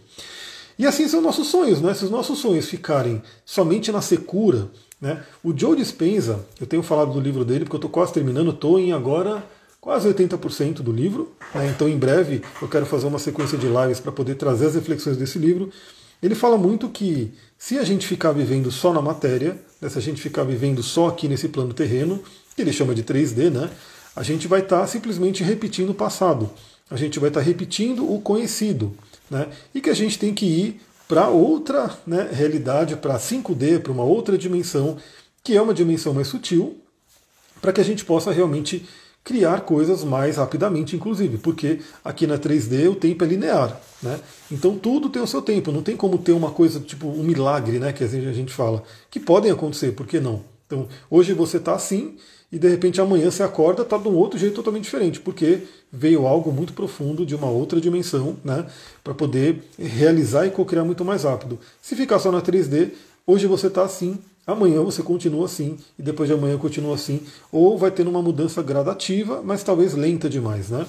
E 0.78 0.87
assim 0.87 1.06
são 1.08 1.20
nossos 1.20 1.48
sonhos, 1.48 1.80
né? 1.80 1.94
Se 1.94 2.04
os 2.04 2.10
nossos 2.10 2.38
sonhos 2.38 2.68
ficarem 2.68 3.22
somente 3.44 3.92
na 3.92 4.00
secura, 4.00 4.68
né? 5.00 5.22
O 5.42 5.56
Joe 5.56 5.76
Dispenza, 5.76 6.44
eu 6.60 6.66
tenho 6.66 6.82
falado 6.82 7.12
do 7.12 7.20
livro 7.20 7.44
dele 7.44 7.64
porque 7.64 7.76
eu 7.76 7.78
estou 7.78 7.90
quase 7.90 8.12
terminando, 8.12 8.50
estou 8.50 8.78
em 8.78 8.92
agora 8.92 9.44
quase 9.84 10.08
80% 10.08 10.76
do 10.76 10.90
livro, 10.90 11.30
né? 11.54 11.68
então 11.68 11.87
em 11.87 11.98
breve 11.98 12.40
eu 12.62 12.66
quero 12.66 12.87
fazer 12.87 13.06
uma 13.06 13.18
sequência 13.18 13.58
de 13.58 13.66
lives 13.66 14.00
para 14.00 14.10
poder 14.10 14.37
trazer 14.37 14.68
as 14.68 14.74
reflexões 14.74 15.18
desse 15.18 15.38
livro. 15.38 15.70
Ele 16.22 16.34
fala 16.34 16.56
muito 16.56 16.88
que 16.88 17.34
se 17.58 17.76
a 17.78 17.84
gente 17.84 18.06
ficar 18.06 18.32
vivendo 18.32 18.70
só 18.70 18.94
na 18.94 19.02
matéria, 19.02 19.60
né? 19.82 19.90
se 19.90 19.98
a 19.98 20.00
gente 20.00 20.22
ficar 20.22 20.42
vivendo 20.42 20.82
só 20.82 21.08
aqui 21.08 21.28
nesse 21.28 21.48
plano 21.48 21.74
terreno, 21.74 22.22
que 22.56 22.62
ele 22.62 22.72
chama 22.72 22.94
de 22.94 23.04
3D, 23.04 23.50
né? 23.50 23.68
a 24.16 24.22
gente 24.22 24.48
vai 24.48 24.60
estar 24.60 24.80
tá 24.80 24.87
simplesmente 24.87 25.44
repetindo 25.44 25.90
o 25.90 25.94
passado, 25.94 26.48
a 26.90 26.96
gente 26.96 27.18
vai 27.18 27.28
estar 27.28 27.40
tá 27.40 27.46
repetindo 27.46 28.10
o 28.10 28.18
conhecido 28.22 28.96
né? 29.30 29.48
e 29.74 29.80
que 29.80 29.90
a 29.90 29.94
gente 29.94 30.18
tem 30.18 30.34
que 30.34 30.46
ir 30.46 30.80
para 31.08 31.28
outra 31.28 31.96
né, 32.06 32.28
realidade, 32.32 32.96
para 32.96 33.18
5D, 33.18 33.80
para 33.80 33.92
uma 33.92 34.04
outra 34.04 34.38
dimensão, 34.38 34.96
que 35.42 35.56
é 35.56 35.60
uma 35.60 35.74
dimensão 35.74 36.14
mais 36.14 36.28
sutil, 36.28 36.78
para 37.60 37.72
que 37.72 37.80
a 37.80 37.84
gente 37.84 38.04
possa 38.04 38.32
realmente 38.32 38.87
criar 39.22 39.62
coisas 39.62 40.04
mais 40.04 40.37
rapidamente, 40.37 40.94
inclusive, 40.94 41.38
porque 41.38 41.80
aqui 42.04 42.26
na 42.26 42.38
3D 42.38 42.90
o 42.90 42.94
tempo 42.94 43.24
é 43.24 43.26
linear, 43.26 43.80
né? 44.02 44.20
Então 44.52 44.76
tudo 44.76 45.08
tem 45.08 45.22
o 45.22 45.26
seu 45.26 45.40
tempo, 45.40 45.72
não 45.72 45.82
tem 45.82 45.96
como 45.96 46.18
ter 46.18 46.32
uma 46.32 46.50
coisa 46.50 46.78
tipo 46.78 47.08
um 47.08 47.22
milagre, 47.22 47.78
né? 47.78 47.90
Que 47.92 48.04
a 48.04 48.06
gente 48.06 48.52
fala, 48.52 48.82
que 49.10 49.18
podem 49.18 49.50
acontecer, 49.50 49.92
por 49.92 50.06
que 50.06 50.20
não? 50.20 50.42
Então 50.66 50.88
hoje 51.10 51.32
você 51.32 51.56
está 51.56 51.74
assim 51.74 52.16
e 52.54 52.58
de 52.58 52.68
repente 52.68 53.00
amanhã 53.00 53.28
você 53.32 53.42
acorda 53.42 53.82
está 53.82 53.98
de 53.98 54.06
um 54.06 54.14
outro 54.14 54.38
jeito 54.38 54.54
totalmente 54.54 54.84
diferente, 54.84 55.18
porque 55.18 55.62
veio 55.92 56.24
algo 56.24 56.52
muito 56.52 56.72
profundo 56.72 57.26
de 57.26 57.34
uma 57.34 57.48
outra 57.48 57.80
dimensão, 57.80 58.36
né, 58.44 58.64
para 59.02 59.12
poder 59.12 59.64
realizar 59.76 60.46
e 60.46 60.50
co-criar 60.50 60.84
muito 60.84 61.04
mais 61.04 61.24
rápido. 61.24 61.58
Se 61.82 61.96
ficar 61.96 62.20
só 62.20 62.30
na 62.30 62.40
3D, 62.40 62.90
hoje 63.26 63.48
você 63.48 63.66
está 63.66 63.82
assim, 63.82 64.18
amanhã 64.46 64.80
você 64.82 65.02
continua 65.02 65.46
assim 65.46 65.76
e 65.98 66.02
depois 66.02 66.28
de 66.28 66.34
amanhã 66.36 66.56
continua 66.56 66.94
assim, 66.94 67.22
ou 67.50 67.76
vai 67.76 67.90
tendo 67.90 68.08
uma 68.08 68.22
mudança 68.22 68.62
gradativa, 68.62 69.42
mas 69.44 69.64
talvez 69.64 69.94
lenta 69.94 70.30
demais, 70.30 70.70
né? 70.70 70.86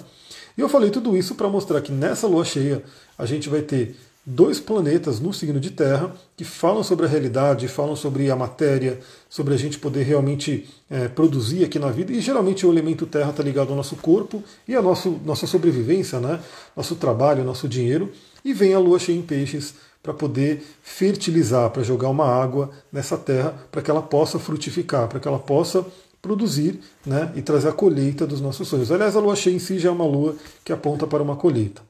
E 0.55 0.61
eu 0.61 0.69
falei 0.69 0.91
tudo 0.91 1.17
isso 1.17 1.33
para 1.33 1.49
mostrar 1.49 1.81
que 1.81 1.91
nessa 1.91 2.27
lua 2.27 2.45
cheia 2.45 2.83
a 3.17 3.25
gente 3.25 3.49
vai 3.49 3.63
ter 3.63 3.95
dois 4.25 4.59
planetas 4.59 5.19
no 5.19 5.31
signo 5.31 5.59
de 5.59 5.69
Terra 5.69 6.11
que 6.35 6.43
falam 6.43 6.83
sobre 6.83 7.05
a 7.05 7.09
realidade, 7.09 7.67
falam 7.67 7.95
sobre 7.95 8.31
a 8.31 8.35
matéria, 8.35 8.99
sobre 9.29 9.53
a 9.53 9.57
gente 9.57 9.77
poder 9.77 10.03
realmente 10.03 10.67
é, 10.89 11.07
produzir 11.07 11.63
aqui 11.63 11.77
na 11.77 11.91
vida. 11.91 12.11
E 12.11 12.19
geralmente 12.19 12.65
o 12.65 12.71
elemento 12.71 13.05
Terra 13.05 13.29
está 13.29 13.43
ligado 13.43 13.69
ao 13.69 13.75
nosso 13.75 13.95
corpo 13.97 14.43
e 14.67 14.75
à 14.75 14.81
nossa 14.81 15.45
sobrevivência, 15.45 16.19
né? 16.19 16.39
nosso 16.75 16.95
trabalho, 16.95 17.43
nosso 17.43 17.67
dinheiro. 17.67 18.11
E 18.43 18.53
vem 18.53 18.73
a 18.73 18.79
lua 18.79 18.97
cheia 18.97 19.17
em 19.17 19.21
peixes 19.21 19.75
para 20.01 20.13
poder 20.13 20.63
fertilizar, 20.83 21.69
para 21.69 21.83
jogar 21.83 22.09
uma 22.09 22.25
água 22.25 22.69
nessa 22.91 23.17
terra, 23.17 23.55
para 23.71 23.81
que 23.81 23.89
ela 23.89 24.01
possa 24.01 24.37
frutificar, 24.37 25.07
para 25.07 25.19
que 25.19 25.27
ela 25.27 25.39
possa 25.39 25.85
produzir 26.21 26.79
né, 27.05 27.31
e 27.35 27.41
trazer 27.41 27.69
a 27.69 27.71
colheita 27.71 28.25
dos 28.25 28.41
nossos 28.41 28.67
sonhos. 28.67 28.91
Aliás, 28.91 29.15
a 29.15 29.19
lua 29.19 29.35
cheia 29.35 29.55
em 29.55 29.59
si 29.59 29.77
já 29.77 29.89
é 29.89 29.91
uma 29.91 30.05
lua 30.05 30.35
que 30.63 30.73
aponta 30.73 31.05
para 31.05 31.21
uma 31.21 31.35
colheita. 31.35 31.81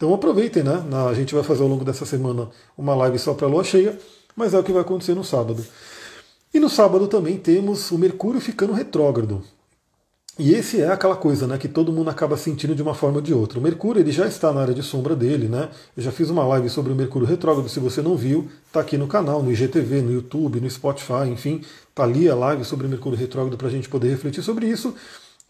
Então 0.00 0.14
aproveitem, 0.14 0.62
né? 0.62 0.82
A 1.10 1.12
gente 1.12 1.34
vai 1.34 1.44
fazer 1.44 1.62
ao 1.62 1.68
longo 1.68 1.84
dessa 1.84 2.06
semana 2.06 2.48
uma 2.76 2.94
live 2.94 3.18
só 3.18 3.34
para 3.34 3.46
a 3.46 3.50
lua 3.50 3.62
cheia, 3.62 3.98
mas 4.34 4.54
é 4.54 4.58
o 4.58 4.64
que 4.64 4.72
vai 4.72 4.80
acontecer 4.80 5.14
no 5.14 5.22
sábado. 5.22 5.62
E 6.54 6.58
no 6.58 6.70
sábado 6.70 7.06
também 7.06 7.36
temos 7.36 7.90
o 7.90 7.98
Mercúrio 7.98 8.40
ficando 8.40 8.72
retrógrado. 8.72 9.42
E 10.38 10.54
esse 10.54 10.80
é 10.80 10.90
aquela 10.90 11.16
coisa, 11.16 11.46
né, 11.46 11.58
que 11.58 11.68
todo 11.68 11.92
mundo 11.92 12.08
acaba 12.08 12.34
sentindo 12.38 12.74
de 12.74 12.80
uma 12.80 12.94
forma 12.94 13.16
ou 13.16 13.22
de 13.22 13.34
outra. 13.34 13.58
O 13.58 13.62
Mercúrio 13.62 14.00
ele 14.00 14.10
já 14.10 14.26
está 14.26 14.50
na 14.54 14.62
área 14.62 14.72
de 14.72 14.82
sombra 14.82 15.14
dele, 15.14 15.48
né? 15.48 15.68
Eu 15.94 16.02
já 16.02 16.10
fiz 16.10 16.30
uma 16.30 16.46
live 16.46 16.70
sobre 16.70 16.94
o 16.94 16.96
Mercúrio 16.96 17.28
retrógrado, 17.28 17.68
se 17.68 17.78
você 17.78 18.00
não 18.00 18.16
viu, 18.16 18.48
está 18.66 18.80
aqui 18.80 18.96
no 18.96 19.06
canal, 19.06 19.42
no 19.42 19.52
IGTV, 19.52 20.00
no 20.00 20.12
YouTube, 20.12 20.62
no 20.62 20.70
Spotify, 20.70 21.28
enfim, 21.30 21.62
tá 21.94 22.04
ali 22.04 22.26
a 22.26 22.34
live 22.34 22.64
sobre 22.64 22.86
o 22.86 22.88
Mercúrio 22.88 23.18
retrógrado 23.18 23.58
para 23.58 23.68
a 23.68 23.70
gente 23.70 23.86
poder 23.86 24.08
refletir 24.08 24.42
sobre 24.42 24.66
isso. 24.66 24.94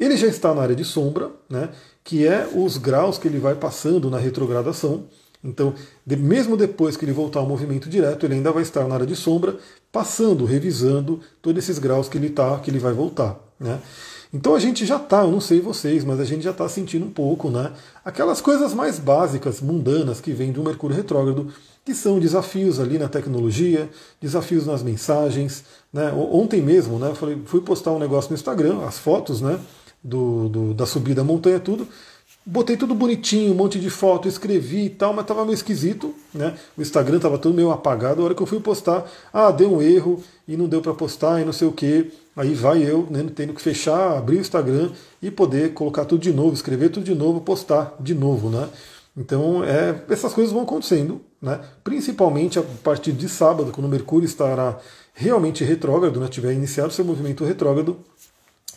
Ele 0.01 0.17
já 0.17 0.27
está 0.27 0.55
na 0.55 0.63
área 0.63 0.75
de 0.75 0.85
sombra, 0.85 1.31
né? 1.49 1.69
Que 2.03 2.27
é 2.27 2.49
os 2.53 2.79
graus 2.79 3.19
que 3.19 3.29
ele 3.29 3.39
vai 3.39 3.55
passando 3.55 4.09
na 4.09 4.19
retrogradação. 4.19 5.05
Então, 5.45 5.75
de, 6.05 6.17
mesmo 6.17 6.57
depois 6.57 6.97
que 6.97 7.05
ele 7.05 7.13
voltar 7.13 7.41
ao 7.41 7.47
movimento 7.47 7.89
direto, 7.89 8.25
ele 8.25 8.35
ainda 8.35 8.51
vai 8.51 8.63
estar 8.63 8.89
na 8.89 8.95
área 8.95 9.07
de 9.07 9.15
sombra, 9.15 9.57
passando, 9.93 10.45
revisando 10.45 11.21
todos 11.43 11.63
esses 11.63 11.79
graus 11.79 12.09
que 12.09 12.17
ele 12.17 12.31
tá, 12.31 12.59
que 12.59 12.71
ele 12.71 12.79
vai 12.79 12.93
voltar, 12.93 13.39
né? 13.59 13.81
Então 14.33 14.55
a 14.55 14.61
gente 14.61 14.87
já 14.87 14.97
está, 14.97 15.23
eu 15.23 15.31
não 15.31 15.41
sei 15.41 15.61
vocês, 15.61 16.05
mas 16.05 16.21
a 16.21 16.25
gente 16.25 16.43
já 16.43 16.53
está 16.53 16.69
sentindo 16.69 17.05
um 17.05 17.11
pouco, 17.11 17.51
né? 17.51 17.73
Aquelas 18.05 18.41
coisas 18.41 18.73
mais 18.73 18.99
básicas, 18.99 19.61
mundanas, 19.61 20.21
que 20.21 20.33
vêm 20.33 20.53
de 20.53 20.61
um 20.61 20.63
Mercúrio 20.63 20.97
retrógrado, 20.97 21.53
que 21.85 21.93
são 21.95 22.21
desafios 22.21 22.79
ali 22.79 22.97
na 22.97 23.09
tecnologia, 23.09 23.91
desafios 24.21 24.67
nas 24.67 24.85
mensagens. 24.85 25.65
Né? 25.93 26.13
Ontem 26.13 26.63
mesmo, 26.63 26.97
né? 26.99 27.13
Falei, 27.17 27.43
fui 27.45 27.61
postar 27.61 27.91
um 27.91 27.99
negócio 27.99 28.31
no 28.31 28.37
Instagram, 28.37 28.85
as 28.87 28.99
fotos, 29.01 29.41
né? 29.41 29.59
Do, 30.03 30.49
do, 30.49 30.75
da 30.75 30.87
subida 30.87 31.21
à 31.21 31.25
montanha, 31.25 31.61
tudo. 31.61 31.87
Botei 32.45 32.75
tudo 32.75 32.95
bonitinho, 32.95 33.53
um 33.53 33.55
monte 33.55 33.79
de 33.79 33.91
foto, 33.91 34.27
escrevi 34.27 34.87
e 34.87 34.91
tal, 34.91 35.13
mas 35.13 35.25
estava 35.25 35.45
meio 35.45 35.55
esquisito, 35.55 36.15
né? 36.33 36.57
O 36.77 36.81
Instagram 36.81 37.17
estava 37.17 37.37
tudo 37.37 37.55
meio 37.55 37.71
apagado. 37.71 38.23
A 38.23 38.25
hora 38.25 38.35
que 38.35 38.43
eu 38.43 38.47
fui 38.47 38.59
postar, 38.59 39.05
ah, 39.33 39.51
deu 39.51 39.75
um 39.75 39.83
erro 39.83 40.23
e 40.49 40.57
não 40.57 40.67
deu 40.67 40.81
para 40.81 40.95
postar 40.95 41.41
e 41.41 41.45
não 41.45 41.53
sei 41.53 41.69
o 41.69 41.73
que. 41.73 42.11
Aí 42.35 42.55
vai 42.55 42.83
eu, 42.83 43.07
né, 43.11 43.27
tendo 43.35 43.53
que 43.53 43.61
fechar, 43.61 44.17
abrir 44.17 44.39
o 44.39 44.41
Instagram 44.41 44.91
e 45.21 45.31
poder 45.31 45.75
colocar 45.75 46.07
tudo 46.07 46.23
de 46.23 46.33
novo, 46.33 46.55
escrever 46.55 46.89
tudo 46.89 47.05
de 47.05 47.15
novo, 47.15 47.43
postar 47.43 47.95
de 48.01 48.15
novo, 48.15 48.49
né? 48.49 48.69
Então, 49.17 49.63
é, 49.63 50.03
essas 50.09 50.33
coisas 50.33 50.53
vão 50.53 50.63
acontecendo, 50.63 51.21
né? 51.43 51.61
Principalmente 51.85 52.59
a 52.59 52.63
partir 52.83 53.13
de 53.13 53.29
sábado, 53.29 53.71
quando 53.71 53.87
o 53.87 53.91
Mercúrio 53.91 54.25
estará 54.25 54.79
realmente 55.13 55.63
retrógrado, 55.65 56.19
né? 56.19 56.29
tiver 56.29 56.55
iniciado 56.55 56.93
seu 56.93 57.05
movimento 57.05 57.45
retrógrado. 57.45 57.99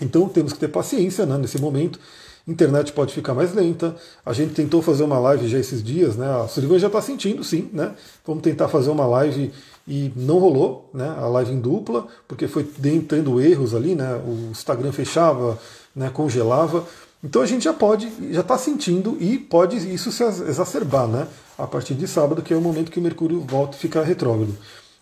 Então, 0.02 0.28
temos 0.28 0.54
que 0.54 0.60
ter 0.60 0.68
paciência, 0.68 1.26
né, 1.26 1.38
nesse 1.38 1.60
momento 1.60 2.00
internet 2.48 2.92
pode 2.92 3.14
ficar 3.14 3.34
mais 3.34 3.54
lenta. 3.54 3.96
A 4.26 4.34
gente 4.34 4.54
tentou 4.54 4.82
fazer 4.82 5.04
uma 5.04 5.20
live 5.20 5.48
já 5.48 5.58
esses 5.58 5.84
dias, 5.84 6.16
né? 6.16 6.28
A 6.44 6.48
Sullivan 6.48 6.78
já 6.78 6.88
está 6.88 7.02
sentindo, 7.02 7.44
sim, 7.44 7.70
né? 7.72 7.94
Vamos 8.26 8.44
tentar 8.44 8.68
fazer 8.68 8.90
uma 8.90 9.06
live 9.06 9.52
e 9.88 10.12
não 10.16 10.40
rolou, 10.40 10.90
né? 10.94 11.08
A 11.18 11.28
live 11.28 11.54
em 11.54 11.60
dupla, 11.60 12.08
porque 12.28 12.48
foi 12.48 12.64
tendo 12.64 13.40
erros 13.40 13.74
ali, 13.74 13.96
né? 13.96 14.16
O 14.16 14.52
Instagram 14.52 14.92
fechava, 14.92 15.58
né? 15.96 16.10
Congelava. 16.10 16.86
Então 17.24 17.42
a 17.42 17.46
gente 17.46 17.64
já 17.64 17.74
pode, 17.74 18.12
já 18.32 18.42
está 18.42 18.58
sentindo 18.58 19.16
e 19.20 19.38
pode 19.38 19.78
isso 19.94 20.12
se 20.12 20.24
exacerbar, 20.24 21.08
né? 21.08 21.28
A 21.58 21.66
partir 21.66 21.94
de 21.94 22.08
sábado, 22.08 22.42
que 22.42 22.54
é 22.54 22.58
o 22.58 22.62
momento 22.62 22.92
que 22.92 23.00
o 23.00 23.02
Mercúrio 23.02 23.40
volta 23.40 23.78
e 23.78 23.80
fica 23.80 24.04
retrógrado. 24.04 24.54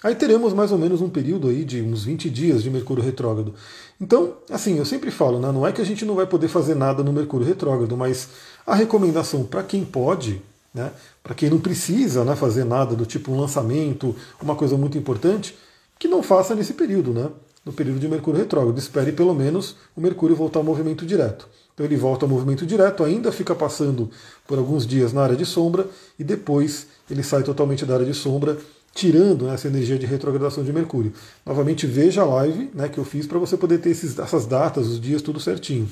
Aí 0.03 0.15
teremos 0.15 0.51
mais 0.51 0.71
ou 0.71 0.79
menos 0.79 0.99
um 0.99 1.09
período 1.09 1.47
aí 1.47 1.63
de 1.63 1.79
uns 1.79 2.05
20 2.05 2.27
dias 2.29 2.63
de 2.63 2.71
Mercúrio 2.71 3.03
retrógrado. 3.03 3.53
Então, 3.99 4.33
assim, 4.49 4.79
eu 4.79 4.85
sempre 4.85 5.11
falo, 5.11 5.39
né, 5.39 5.51
não 5.51 5.65
é 5.65 5.71
que 5.71 5.79
a 5.79 5.85
gente 5.85 6.03
não 6.05 6.15
vai 6.15 6.25
poder 6.25 6.47
fazer 6.47 6.73
nada 6.73 7.03
no 7.03 7.13
Mercúrio 7.13 7.45
retrógrado, 7.45 7.95
mas 7.95 8.29
a 8.65 8.73
recomendação 8.73 9.43
para 9.43 9.61
quem 9.61 9.85
pode, 9.85 10.41
né, 10.73 10.91
para 11.21 11.35
quem 11.35 11.51
não 11.51 11.59
precisa 11.59 12.23
né, 12.25 12.35
fazer 12.35 12.63
nada 12.63 12.95
do 12.95 13.05
tipo 13.05 13.31
um 13.31 13.39
lançamento, 13.39 14.15
uma 14.41 14.55
coisa 14.55 14.75
muito 14.75 14.97
importante, 14.97 15.55
que 15.99 16.07
não 16.07 16.23
faça 16.23 16.55
nesse 16.55 16.73
período, 16.73 17.13
né, 17.13 17.29
no 17.63 17.71
período 17.71 17.99
de 17.99 18.07
Mercúrio 18.07 18.39
retrógrado. 18.39 18.79
Espere 18.79 19.11
pelo 19.11 19.35
menos 19.35 19.75
o 19.95 20.01
Mercúrio 20.01 20.35
voltar 20.35 20.59
ao 20.59 20.65
movimento 20.65 21.05
direto. 21.05 21.47
Então 21.75 21.85
ele 21.85 21.95
volta 21.95 22.25
ao 22.25 22.29
movimento 22.29 22.65
direto, 22.65 23.03
ainda 23.03 23.31
fica 23.31 23.53
passando 23.53 24.09
por 24.47 24.57
alguns 24.57 24.87
dias 24.87 25.13
na 25.13 25.21
área 25.21 25.35
de 25.35 25.45
sombra 25.45 25.87
e 26.17 26.23
depois 26.23 26.87
ele 27.09 27.21
sai 27.21 27.43
totalmente 27.43 27.85
da 27.85 27.93
área 27.93 28.05
de 28.05 28.15
sombra 28.15 28.57
tirando 28.93 29.45
né, 29.45 29.53
essa 29.53 29.67
energia 29.67 29.97
de 29.97 30.05
retrogradação 30.05 30.63
de 30.63 30.73
Mercúrio. 30.73 31.13
Novamente, 31.45 31.87
veja 31.87 32.21
a 32.21 32.25
live 32.25 32.69
né, 32.73 32.89
que 32.89 32.97
eu 32.97 33.05
fiz 33.05 33.25
para 33.25 33.39
você 33.39 33.55
poder 33.55 33.79
ter 33.79 33.89
esses, 33.89 34.17
essas 34.19 34.45
datas, 34.45 34.87
os 34.87 34.99
dias, 34.99 35.21
tudo 35.21 35.39
certinho. 35.39 35.89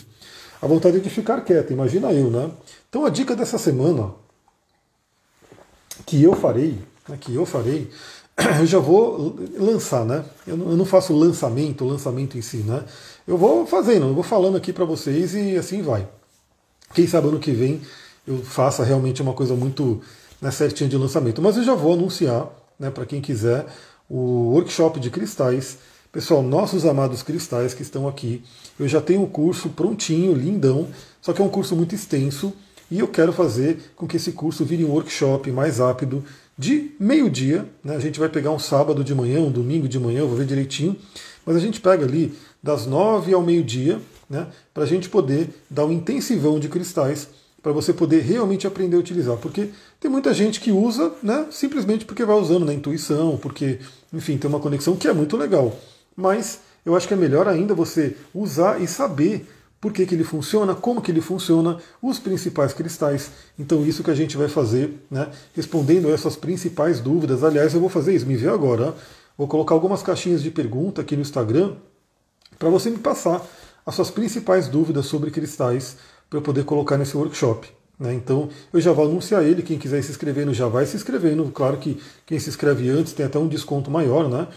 A 0.62 0.68
vontade 0.68 0.98
é 0.98 1.00
de 1.00 1.10
ficar 1.10 1.42
quieta, 1.42 1.72
imagina 1.72 2.12
eu, 2.12 2.30
né? 2.30 2.52
Então 2.90 3.06
a 3.06 3.10
dica 3.10 3.36
dessa 3.36 3.58
semana 3.58 4.12
que 6.06 6.22
eu 6.22 6.34
farei, 6.34 6.78
né, 7.08 7.18
que 7.20 7.34
eu 7.34 7.46
farei, 7.46 7.90
eu 8.60 8.66
já 8.66 8.80
vou 8.80 9.38
lançar, 9.58 10.06
né? 10.06 10.26
Eu 10.46 10.58
não, 10.58 10.86
faço 10.86 11.14
lançamento, 11.14 11.86
lançamento 11.86 12.38
em 12.38 12.42
si, 12.42 12.58
né? 12.58 12.84
Eu 13.26 13.38
vou 13.38 13.66
fazendo, 13.66 14.08
eu 14.08 14.14
vou 14.14 14.24
falando 14.24 14.58
aqui 14.58 14.74
para 14.74 14.84
vocês 14.84 15.34
e 15.34 15.56
assim 15.56 15.82
vai. 15.82 16.08
Quem 16.94 17.08
sabe 17.08 17.28
ano 17.28 17.40
que 17.40 17.52
vem 17.52 17.82
eu 18.28 18.44
faça 18.44 18.84
realmente 18.84 19.22
uma 19.22 19.34
coisa 19.34 19.56
muito 19.56 20.02
né, 20.42 20.52
certinha 20.52 20.90
de 20.90 20.98
lançamento. 20.98 21.42
Mas 21.42 21.58
eu 21.58 21.64
já 21.64 21.74
vou 21.74 21.94
anunciar 21.94 22.48
né, 22.80 22.90
para 22.90 23.06
quem 23.06 23.20
quiser, 23.20 23.66
o 24.10 24.52
workshop 24.54 25.00
de 25.00 25.10
cristais. 25.10 25.78
Pessoal, 26.12 26.42
nossos 26.42 26.86
amados 26.86 27.22
cristais 27.22 27.74
que 27.74 27.84
estão 27.84 28.08
aqui, 28.08 28.42
eu 28.80 28.88
já 28.88 29.00
tenho 29.00 29.22
o 29.22 29.28
curso 29.28 29.70
prontinho, 29.70 30.34
lindão, 30.34 30.88
só 31.22 31.34
que 31.34 31.42
é 31.42 31.46
um 31.46 31.50
curso 31.50 31.76
muito 31.76 31.94
extenso 31.94 32.54
e 32.90 33.00
eu 33.00 33.08
quero 33.08 33.32
fazer 33.32 33.92
com 33.96 34.08
que 34.08 34.18
esse 34.18 34.32
curso 34.32 34.66
vire 34.66 34.84
um 34.84 34.92
workshop 34.92 35.52
mais 35.52 35.78
rápido 35.78 36.24
de 36.58 36.92
meio-dia. 37.00 37.68
Né? 37.84 37.96
A 37.96 38.00
gente 38.00 38.20
vai 38.20 38.28
pegar 38.28 38.52
um 38.52 38.58
sábado 38.58 39.04
de 39.04 39.14
manhã, 39.14 39.40
um 39.40 39.52
domingo 39.52 39.88
de 39.88 40.00
manhã, 40.00 40.22
eu 40.22 40.28
vou 40.28 40.38
ver 40.38 40.46
direitinho, 40.46 40.96
mas 41.46 41.56
a 41.56 41.60
gente 41.60 41.80
pega 41.80 42.04
ali 42.04 42.34
das 42.62 42.88
nove 42.88 43.34
ao 43.34 43.44
meio-dia 43.44 44.02
né, 44.30 44.48
para 44.74 44.84
a 44.84 44.88
gente 44.88 45.10
poder 45.10 45.50
dar 45.70 45.86
um 45.86 45.92
intensivão 45.92 46.60
de 46.60 46.68
cristais 46.68 47.30
para 47.62 47.72
você 47.72 47.94
poder 47.94 48.22
realmente 48.22 48.66
aprender 48.66 48.96
a 48.96 49.00
utilizar. 49.00 49.38
Porque 49.38 49.70
tem 50.00 50.10
muita 50.10 50.34
gente 50.34 50.60
que 50.60 50.72
usa 50.72 51.12
né, 51.22 51.48
simplesmente 51.52 52.06
porque 52.06 52.26
vai 52.26 52.36
usando 52.36 52.66
na 52.66 52.74
intuição, 52.74 53.38
porque, 53.38 53.80
enfim, 54.14 54.38
tem 54.38 54.50
uma 54.50 54.60
conexão 54.60 54.96
que 54.96 55.08
é 55.08 55.14
muito 55.14 55.36
legal. 55.38 55.76
Mas 56.16 56.62
eu 56.86 56.96
acho 56.96 57.08
que 57.08 57.14
é 57.14 57.18
melhor 57.18 57.48
ainda 57.48 57.74
você 57.74 58.16
usar 58.34 58.82
e 58.82 58.88
saber 58.88 59.48
por 59.82 59.94
que, 59.94 60.06
que 60.06 60.14
ele 60.14 60.24
funciona, 60.24 60.76
como 60.76 61.02
que 61.02 61.12
ele 61.12 61.22
funciona, 61.22 61.78
os 62.02 62.20
principais 62.20 62.74
cristais. 62.74 63.32
Então 63.58 63.86
isso 63.86 64.04
que 64.04 64.12
a 64.12 64.16
gente 64.16 64.36
vai 64.36 64.50
fazer, 64.50 64.94
né, 65.10 65.30
respondendo 65.56 66.10
essas 66.10 66.36
principais 66.36 67.00
dúvidas. 67.00 67.44
Aliás, 67.44 67.74
eu 67.74 67.80
vou 67.80 67.90
fazer 67.90 68.14
isso, 68.14 68.26
me 68.26 68.36
vê 68.36 68.50
agora. 68.50 68.94
Vou 69.38 69.48
colocar 69.48 69.74
algumas 69.74 70.04
caixinhas 70.04 70.44
de 70.44 70.52
pergunta 70.52 71.02
aqui 71.02 71.16
no 71.16 71.22
Instagram 71.22 71.76
para 72.58 72.70
você 72.70 72.90
me 72.90 72.98
passar 72.98 73.42
as 73.86 73.96
suas 73.96 74.12
principais 74.12 74.68
dúvidas 74.68 75.06
sobre 75.06 75.32
cristais 75.32 75.96
para 76.30 76.42
poder 76.42 76.64
colocar 76.64 76.98
nesse 76.98 77.18
workshop. 77.18 77.70
Né? 78.00 78.14
Então 78.14 78.50
eu 78.72 78.80
já 78.80 78.94
vou 78.94 79.06
anunciar 79.06 79.44
ele, 79.44 79.62
quem 79.62 79.78
quiser 79.78 80.02
se 80.02 80.12
inscrevendo 80.12 80.54
já 80.54 80.68
vai 80.68 80.86
se 80.86 80.96
inscrevendo. 80.96 81.44
Claro 81.54 81.78
que 81.78 82.02
quem 82.26 82.40
se 82.40 82.50
inscreve 82.50 82.90
antes 82.90 83.12
tem 83.12 83.26
até 83.26 83.38
um 83.38 83.48
desconto 83.48 83.92
maior, 83.92 84.30
né? 84.30 84.48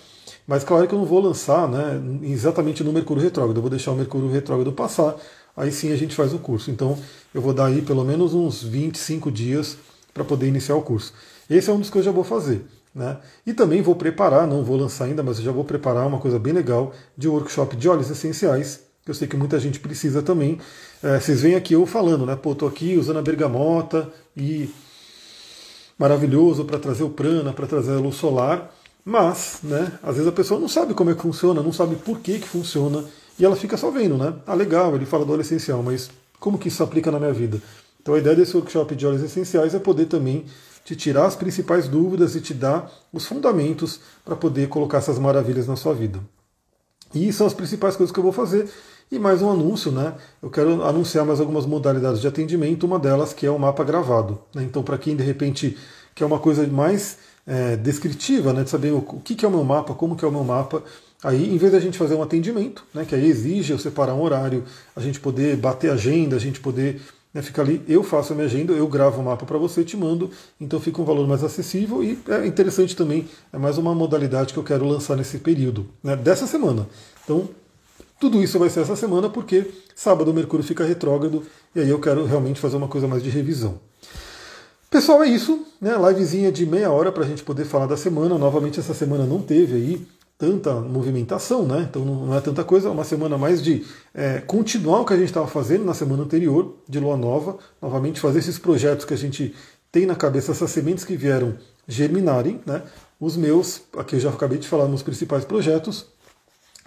Mas 0.46 0.64
claro 0.64 0.86
que 0.86 0.94
eu 0.94 0.98
não 0.98 1.06
vou 1.06 1.20
lançar 1.20 1.68
né, 1.68 2.00
exatamente 2.22 2.82
no 2.82 2.92
Mercúrio 2.92 3.22
Retrógrado, 3.22 3.56
eu 3.56 3.62
vou 3.62 3.70
deixar 3.70 3.92
o 3.92 3.96
Mercúrio 3.96 4.28
Retrógrado 4.28 4.72
passar, 4.72 5.16
aí 5.56 5.70
sim 5.70 5.92
a 5.92 5.96
gente 5.96 6.14
faz 6.14 6.32
o 6.32 6.38
curso. 6.38 6.70
Então 6.70 6.98
eu 7.34 7.40
vou 7.40 7.52
dar 7.52 7.66
aí 7.66 7.82
pelo 7.82 8.04
menos 8.04 8.34
uns 8.34 8.62
25 8.62 9.30
dias 9.30 9.76
para 10.12 10.24
poder 10.24 10.46
iniciar 10.46 10.76
o 10.76 10.82
curso. 10.82 11.12
Esse 11.48 11.70
é 11.70 11.72
um 11.72 11.78
dos 11.78 11.90
que 11.90 11.98
eu 11.98 12.02
já 12.02 12.10
vou 12.10 12.24
fazer. 12.24 12.64
Né? 12.94 13.16
E 13.46 13.54
também 13.54 13.80
vou 13.80 13.94
preparar, 13.94 14.46
não 14.46 14.62
vou 14.62 14.76
lançar 14.76 15.06
ainda, 15.06 15.22
mas 15.22 15.38
eu 15.38 15.44
já 15.44 15.52
vou 15.52 15.64
preparar 15.64 16.06
uma 16.06 16.18
coisa 16.18 16.38
bem 16.38 16.52
legal 16.52 16.92
de 17.16 17.26
workshop 17.26 17.74
de 17.76 17.88
óleos 17.88 18.10
essenciais 18.10 18.92
eu 19.04 19.14
sei 19.14 19.26
que 19.26 19.36
muita 19.36 19.58
gente 19.58 19.80
precisa 19.80 20.22
também. 20.22 20.60
É, 21.02 21.18
vocês 21.18 21.42
veem 21.42 21.56
aqui 21.56 21.74
eu 21.74 21.84
falando, 21.84 22.24
né? 22.24 22.36
Pô, 22.36 22.54
tô 22.54 22.64
aqui 22.64 22.96
usando 22.96 23.18
a 23.18 23.22
bergamota 23.22 24.08
e 24.36 24.70
maravilhoso 25.98 26.64
para 26.64 26.78
trazer 26.78 27.02
o 27.02 27.10
prana, 27.10 27.52
para 27.52 27.66
trazer 27.66 27.92
a 27.92 27.98
luz 27.98 28.14
solar, 28.16 28.72
mas, 29.04 29.58
né, 29.64 29.98
às 30.02 30.14
vezes 30.14 30.28
a 30.28 30.32
pessoa 30.32 30.60
não 30.60 30.68
sabe 30.68 30.94
como 30.94 31.10
é 31.10 31.14
que 31.14 31.22
funciona, 31.22 31.60
não 31.60 31.72
sabe 31.72 31.96
por 31.96 32.20
que, 32.20 32.38
que 32.38 32.46
funciona, 32.46 33.04
e 33.38 33.44
ela 33.44 33.56
fica 33.56 33.76
só 33.76 33.90
vendo, 33.90 34.16
né? 34.16 34.34
Ah, 34.46 34.54
legal, 34.54 34.94
ele 34.94 35.04
fala 35.04 35.24
do 35.24 35.32
óleo 35.32 35.40
essencial, 35.40 35.82
mas 35.82 36.08
como 36.38 36.56
que 36.58 36.68
isso 36.68 36.82
aplica 36.82 37.10
na 37.10 37.18
minha 37.18 37.32
vida? 37.32 37.60
Então 38.00 38.14
a 38.14 38.18
ideia 38.18 38.36
desse 38.36 38.56
workshop 38.56 38.94
de 38.94 39.06
óleos 39.06 39.22
essenciais 39.22 39.74
é 39.74 39.78
poder 39.80 40.06
também 40.06 40.44
te 40.84 40.94
tirar 40.94 41.26
as 41.26 41.36
principais 41.36 41.88
dúvidas 41.88 42.36
e 42.36 42.40
te 42.40 42.54
dar 42.54 42.90
os 43.12 43.26
fundamentos 43.26 44.00
para 44.24 44.36
poder 44.36 44.68
colocar 44.68 44.98
essas 44.98 45.18
maravilhas 45.18 45.66
na 45.66 45.76
sua 45.76 45.94
vida. 45.94 46.20
E 47.14 47.32
são 47.32 47.46
as 47.46 47.54
principais 47.54 47.96
coisas 47.96 48.12
que 48.12 48.18
eu 48.18 48.24
vou 48.24 48.32
fazer. 48.32 48.68
E 49.12 49.18
mais 49.18 49.42
um 49.42 49.50
anúncio, 49.50 49.92
né? 49.92 50.14
Eu 50.42 50.48
quero 50.48 50.82
anunciar 50.82 51.26
mais 51.26 51.38
algumas 51.38 51.66
modalidades 51.66 52.18
de 52.18 52.26
atendimento, 52.26 52.86
uma 52.86 52.98
delas 52.98 53.34
que 53.34 53.44
é 53.44 53.50
o 53.50 53.58
mapa 53.58 53.84
gravado. 53.84 54.38
Né? 54.54 54.62
Então, 54.62 54.82
para 54.82 54.96
quem 54.96 55.14
de 55.14 55.22
repente 55.22 55.76
quer 56.14 56.24
uma 56.24 56.38
coisa 56.38 56.66
mais 56.66 57.18
é, 57.46 57.76
descritiva, 57.76 58.54
né, 58.54 58.64
de 58.64 58.70
saber 58.70 58.90
o, 58.90 59.02
que 59.02 59.44
é 59.44 59.48
o 59.48 59.50
meu 59.50 59.64
mapa, 59.64 59.92
como 59.92 60.16
que 60.16 60.24
é 60.24 60.28
o 60.28 60.32
meu 60.32 60.42
mapa, 60.42 60.82
Aí, 61.22 61.54
em 61.54 61.56
vez 61.56 61.70
da 61.70 61.78
gente 61.78 61.96
fazer 61.96 62.16
um 62.16 62.22
atendimento, 62.22 62.84
né, 62.92 63.04
que 63.04 63.14
aí 63.14 63.24
exige 63.26 63.72
eu 63.72 63.78
separar 63.78 64.12
um 64.12 64.20
horário, 64.20 64.64
a 64.96 65.00
gente 65.00 65.20
poder 65.20 65.56
bater 65.56 65.88
agenda, 65.92 66.34
a 66.34 66.38
gente 66.38 66.58
poder 66.58 67.00
né, 67.32 67.40
ficar 67.40 67.62
ali, 67.62 67.80
eu 67.86 68.02
faço 68.02 68.32
a 68.32 68.34
minha 68.34 68.48
agenda, 68.48 68.72
eu 68.72 68.88
gravo 68.88 69.20
o 69.20 69.24
mapa 69.24 69.46
para 69.46 69.56
você, 69.56 69.84
te 69.84 69.96
mando, 69.96 70.32
então 70.60 70.80
fica 70.80 71.00
um 71.00 71.04
valor 71.04 71.28
mais 71.28 71.44
acessível 71.44 72.02
e 72.02 72.18
é 72.28 72.44
interessante 72.44 72.96
também, 72.96 73.28
é 73.52 73.56
mais 73.56 73.78
uma 73.78 73.94
modalidade 73.94 74.52
que 74.52 74.58
eu 74.58 74.64
quero 74.64 74.84
lançar 74.84 75.16
nesse 75.16 75.38
período, 75.38 75.86
né, 76.02 76.16
dessa 76.16 76.44
semana. 76.44 76.88
Então, 77.22 77.48
tudo 78.22 78.40
isso 78.40 78.56
vai 78.56 78.70
ser 78.70 78.82
essa 78.82 78.94
semana 78.94 79.28
porque 79.28 79.68
sábado 79.96 80.30
o 80.30 80.34
Mercúrio 80.34 80.64
fica 80.64 80.84
retrógrado 80.84 81.42
e 81.74 81.80
aí 81.80 81.88
eu 81.88 81.98
quero 81.98 82.24
realmente 82.24 82.60
fazer 82.60 82.76
uma 82.76 82.86
coisa 82.86 83.08
mais 83.08 83.20
de 83.20 83.28
revisão. 83.28 83.80
Pessoal, 84.88 85.24
é 85.24 85.26
isso, 85.26 85.66
né? 85.80 85.96
Livezinha 85.96 86.52
de 86.52 86.64
meia 86.64 86.88
hora 86.88 87.10
para 87.10 87.24
a 87.24 87.26
gente 87.26 87.42
poder 87.42 87.64
falar 87.64 87.86
da 87.86 87.96
semana. 87.96 88.38
Novamente, 88.38 88.78
essa 88.78 88.94
semana 88.94 89.24
não 89.24 89.42
teve 89.42 89.74
aí 89.74 90.06
tanta 90.38 90.72
movimentação, 90.72 91.66
né? 91.66 91.88
Então 91.90 92.04
não 92.04 92.32
é 92.32 92.40
tanta 92.40 92.62
coisa, 92.62 92.86
é 92.86 92.92
uma 92.92 93.02
semana 93.02 93.36
mais 93.36 93.60
de 93.60 93.84
é, 94.14 94.38
continuar 94.38 95.00
o 95.00 95.04
que 95.04 95.14
a 95.14 95.16
gente 95.16 95.26
estava 95.26 95.48
fazendo 95.48 95.84
na 95.84 95.92
semana 95.92 96.22
anterior, 96.22 96.76
de 96.88 97.00
lua 97.00 97.16
nova, 97.16 97.58
novamente 97.80 98.20
fazer 98.20 98.38
esses 98.38 98.56
projetos 98.56 99.04
que 99.04 99.14
a 99.14 99.18
gente 99.18 99.52
tem 99.90 100.06
na 100.06 100.14
cabeça, 100.14 100.52
essas 100.52 100.70
sementes 100.70 101.04
que 101.04 101.16
vieram 101.16 101.54
germinarem, 101.88 102.60
né? 102.64 102.82
Os 103.18 103.36
meus, 103.36 103.82
aqui 103.96 104.14
eu 104.14 104.20
já 104.20 104.30
acabei 104.30 104.58
de 104.58 104.68
falar 104.68 104.86
nos 104.86 105.02
principais 105.02 105.44
projetos. 105.44 106.06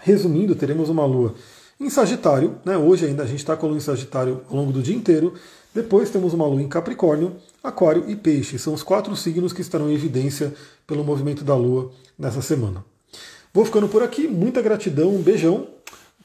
Resumindo, 0.05 0.53
teremos 0.53 0.87
uma 0.87 1.03
lua 1.03 1.33
em 1.79 1.89
Sagitário, 1.89 2.59
né? 2.63 2.77
Hoje 2.77 3.07
ainda 3.07 3.23
a 3.23 3.25
gente 3.25 3.39
está 3.39 3.57
com 3.57 3.65
a 3.65 3.69
lua 3.69 3.77
em 3.79 3.81
Sagitário 3.81 4.41
ao 4.47 4.55
longo 4.55 4.71
do 4.71 4.79
dia 4.79 4.95
inteiro. 4.95 5.33
Depois 5.73 6.11
temos 6.11 6.31
uma 6.31 6.45
lua 6.45 6.61
em 6.61 6.67
Capricórnio, 6.67 7.37
Aquário 7.63 8.03
e 8.07 8.15
Peixe. 8.15 8.59
São 8.59 8.75
os 8.75 8.83
quatro 8.83 9.15
signos 9.15 9.51
que 9.51 9.61
estarão 9.61 9.89
em 9.89 9.95
evidência 9.95 10.53
pelo 10.85 11.03
movimento 11.03 11.43
da 11.43 11.55
lua 11.55 11.91
nessa 12.19 12.39
semana. 12.39 12.85
Vou 13.51 13.65
ficando 13.65 13.87
por 13.87 14.03
aqui, 14.03 14.27
muita 14.27 14.61
gratidão, 14.61 15.09
um 15.09 15.23
beijão. 15.23 15.69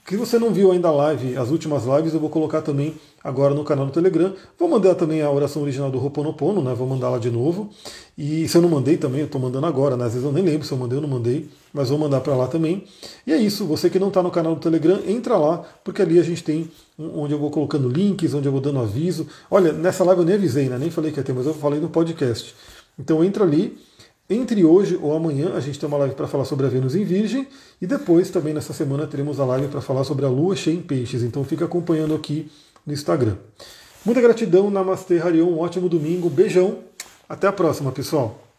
Se 0.09 0.17
você 0.17 0.39
não 0.39 0.53
viu 0.53 0.73
ainda 0.73 0.89
a 0.89 0.91
live, 0.91 1.37
as 1.37 1.51
últimas 1.51 1.85
lives, 1.85 2.13
eu 2.13 2.19
vou 2.19 2.29
colocar 2.29 2.63
também 2.63 2.97
agora 3.23 3.55
no 3.55 3.63
canal 3.63 3.87
do 3.87 3.93
Telegram. 3.93 4.35
Vou 4.59 4.69
mandar 4.69 4.97
também 4.97 5.23
a 5.23 5.31
oração 5.31 5.63
original 5.63 5.91
do 5.91 5.99
Roponopono, 5.99 6.61
né? 6.61 6.75
Vou 6.75 6.87
mandar 6.87 7.11
lá 7.11 7.19
de 7.19 7.31
novo. 7.31 7.71
E 8.19 8.49
se 8.49 8.57
eu 8.57 8.63
não 8.63 8.69
mandei 8.69 8.97
também, 8.97 9.21
eu 9.21 9.27
estou 9.27 9.41
mandando 9.41 9.67
agora, 9.67 9.97
né? 9.97 10.07
Às 10.07 10.15
vezes 10.15 10.27
eu 10.27 10.33
nem 10.33 10.43
lembro 10.43 10.67
se 10.67 10.73
eu 10.73 10.79
mandei 10.79 10.97
ou 10.97 11.03
não 11.03 11.09
mandei, 11.09 11.49
mas 11.73 11.91
vou 11.91 11.99
mandar 11.99 12.21
para 12.23 12.35
lá 12.35 12.49
também. 12.49 12.85
E 13.25 13.33
é 13.33 13.37
isso, 13.37 13.65
você 13.67 13.89
que 13.89 14.01
não 14.01 14.09
está 14.09 14.23
no 14.23 14.31
canal 14.31 14.55
do 14.55 14.61
Telegram, 14.61 14.99
entra 15.07 15.37
lá, 15.37 15.59
porque 15.85 16.03
ali 16.03 16.19
a 16.19 16.23
gente 16.25 16.43
tem 16.43 16.69
onde 16.99 17.33
eu 17.33 17.39
vou 17.39 17.51
colocando 17.51 17.89
links, 17.89 18.35
onde 18.35 18.49
eu 18.49 18.53
vou 18.53 18.61
dando 18.61 18.81
aviso. 18.81 19.29
Olha, 19.51 19.73
nessa 19.73 20.03
live 20.03 20.23
eu 20.23 20.27
nem 20.27 20.35
avisei, 20.35 20.69
né? 20.69 20.77
Nem 20.77 20.91
falei 20.91 21.13
que 21.13 21.21
ia 21.21 21.25
ter, 21.25 21.33
mas 21.33 21.47
eu 21.47 21.55
falei 21.55 21.79
no 21.79 21.89
podcast. 21.89 22.55
Então 22.99 23.25
entra 23.25 23.45
ali 23.45 23.79
entre 24.31 24.65
hoje 24.65 24.97
ou 25.03 25.15
amanhã 25.15 25.55
a 25.55 25.61
gente 25.61 25.79
tem 25.79 25.89
uma 25.89 25.99
live 25.99 26.15
para 26.15 26.29
falar 26.29 26.45
sobre 26.45 26.65
a 26.65 26.69
Vênus 26.69 26.95
em 26.95 27.05
Virgem 27.05 27.49
e 27.83 27.87
depois 27.87 28.31
também 28.31 28.55
nessa 28.55 28.73
semana 28.73 29.07
teremos 29.07 29.41
a 29.41 29.45
live 29.45 29.67
para 29.67 29.81
falar 29.81 30.05
sobre 30.05 30.25
a 30.25 30.29
Lua 30.29 30.55
cheia 30.55 30.75
em 30.75 30.81
Peixes. 30.81 31.25
Então 31.25 31.43
fica 31.43 31.65
acompanhando 31.65 32.15
aqui 32.15 32.49
no 32.87 32.93
Instagram. 32.93 33.37
Muita 34.05 34.21
gratidão, 34.21 34.71
Namastê, 34.71 35.19
Harion, 35.19 35.49
um 35.49 35.59
ótimo 35.59 35.89
domingo, 35.89 36.31
beijão, 36.31 36.79
até 37.29 37.49
a 37.49 37.53
próxima, 37.53 37.91
pessoal. 37.93 38.50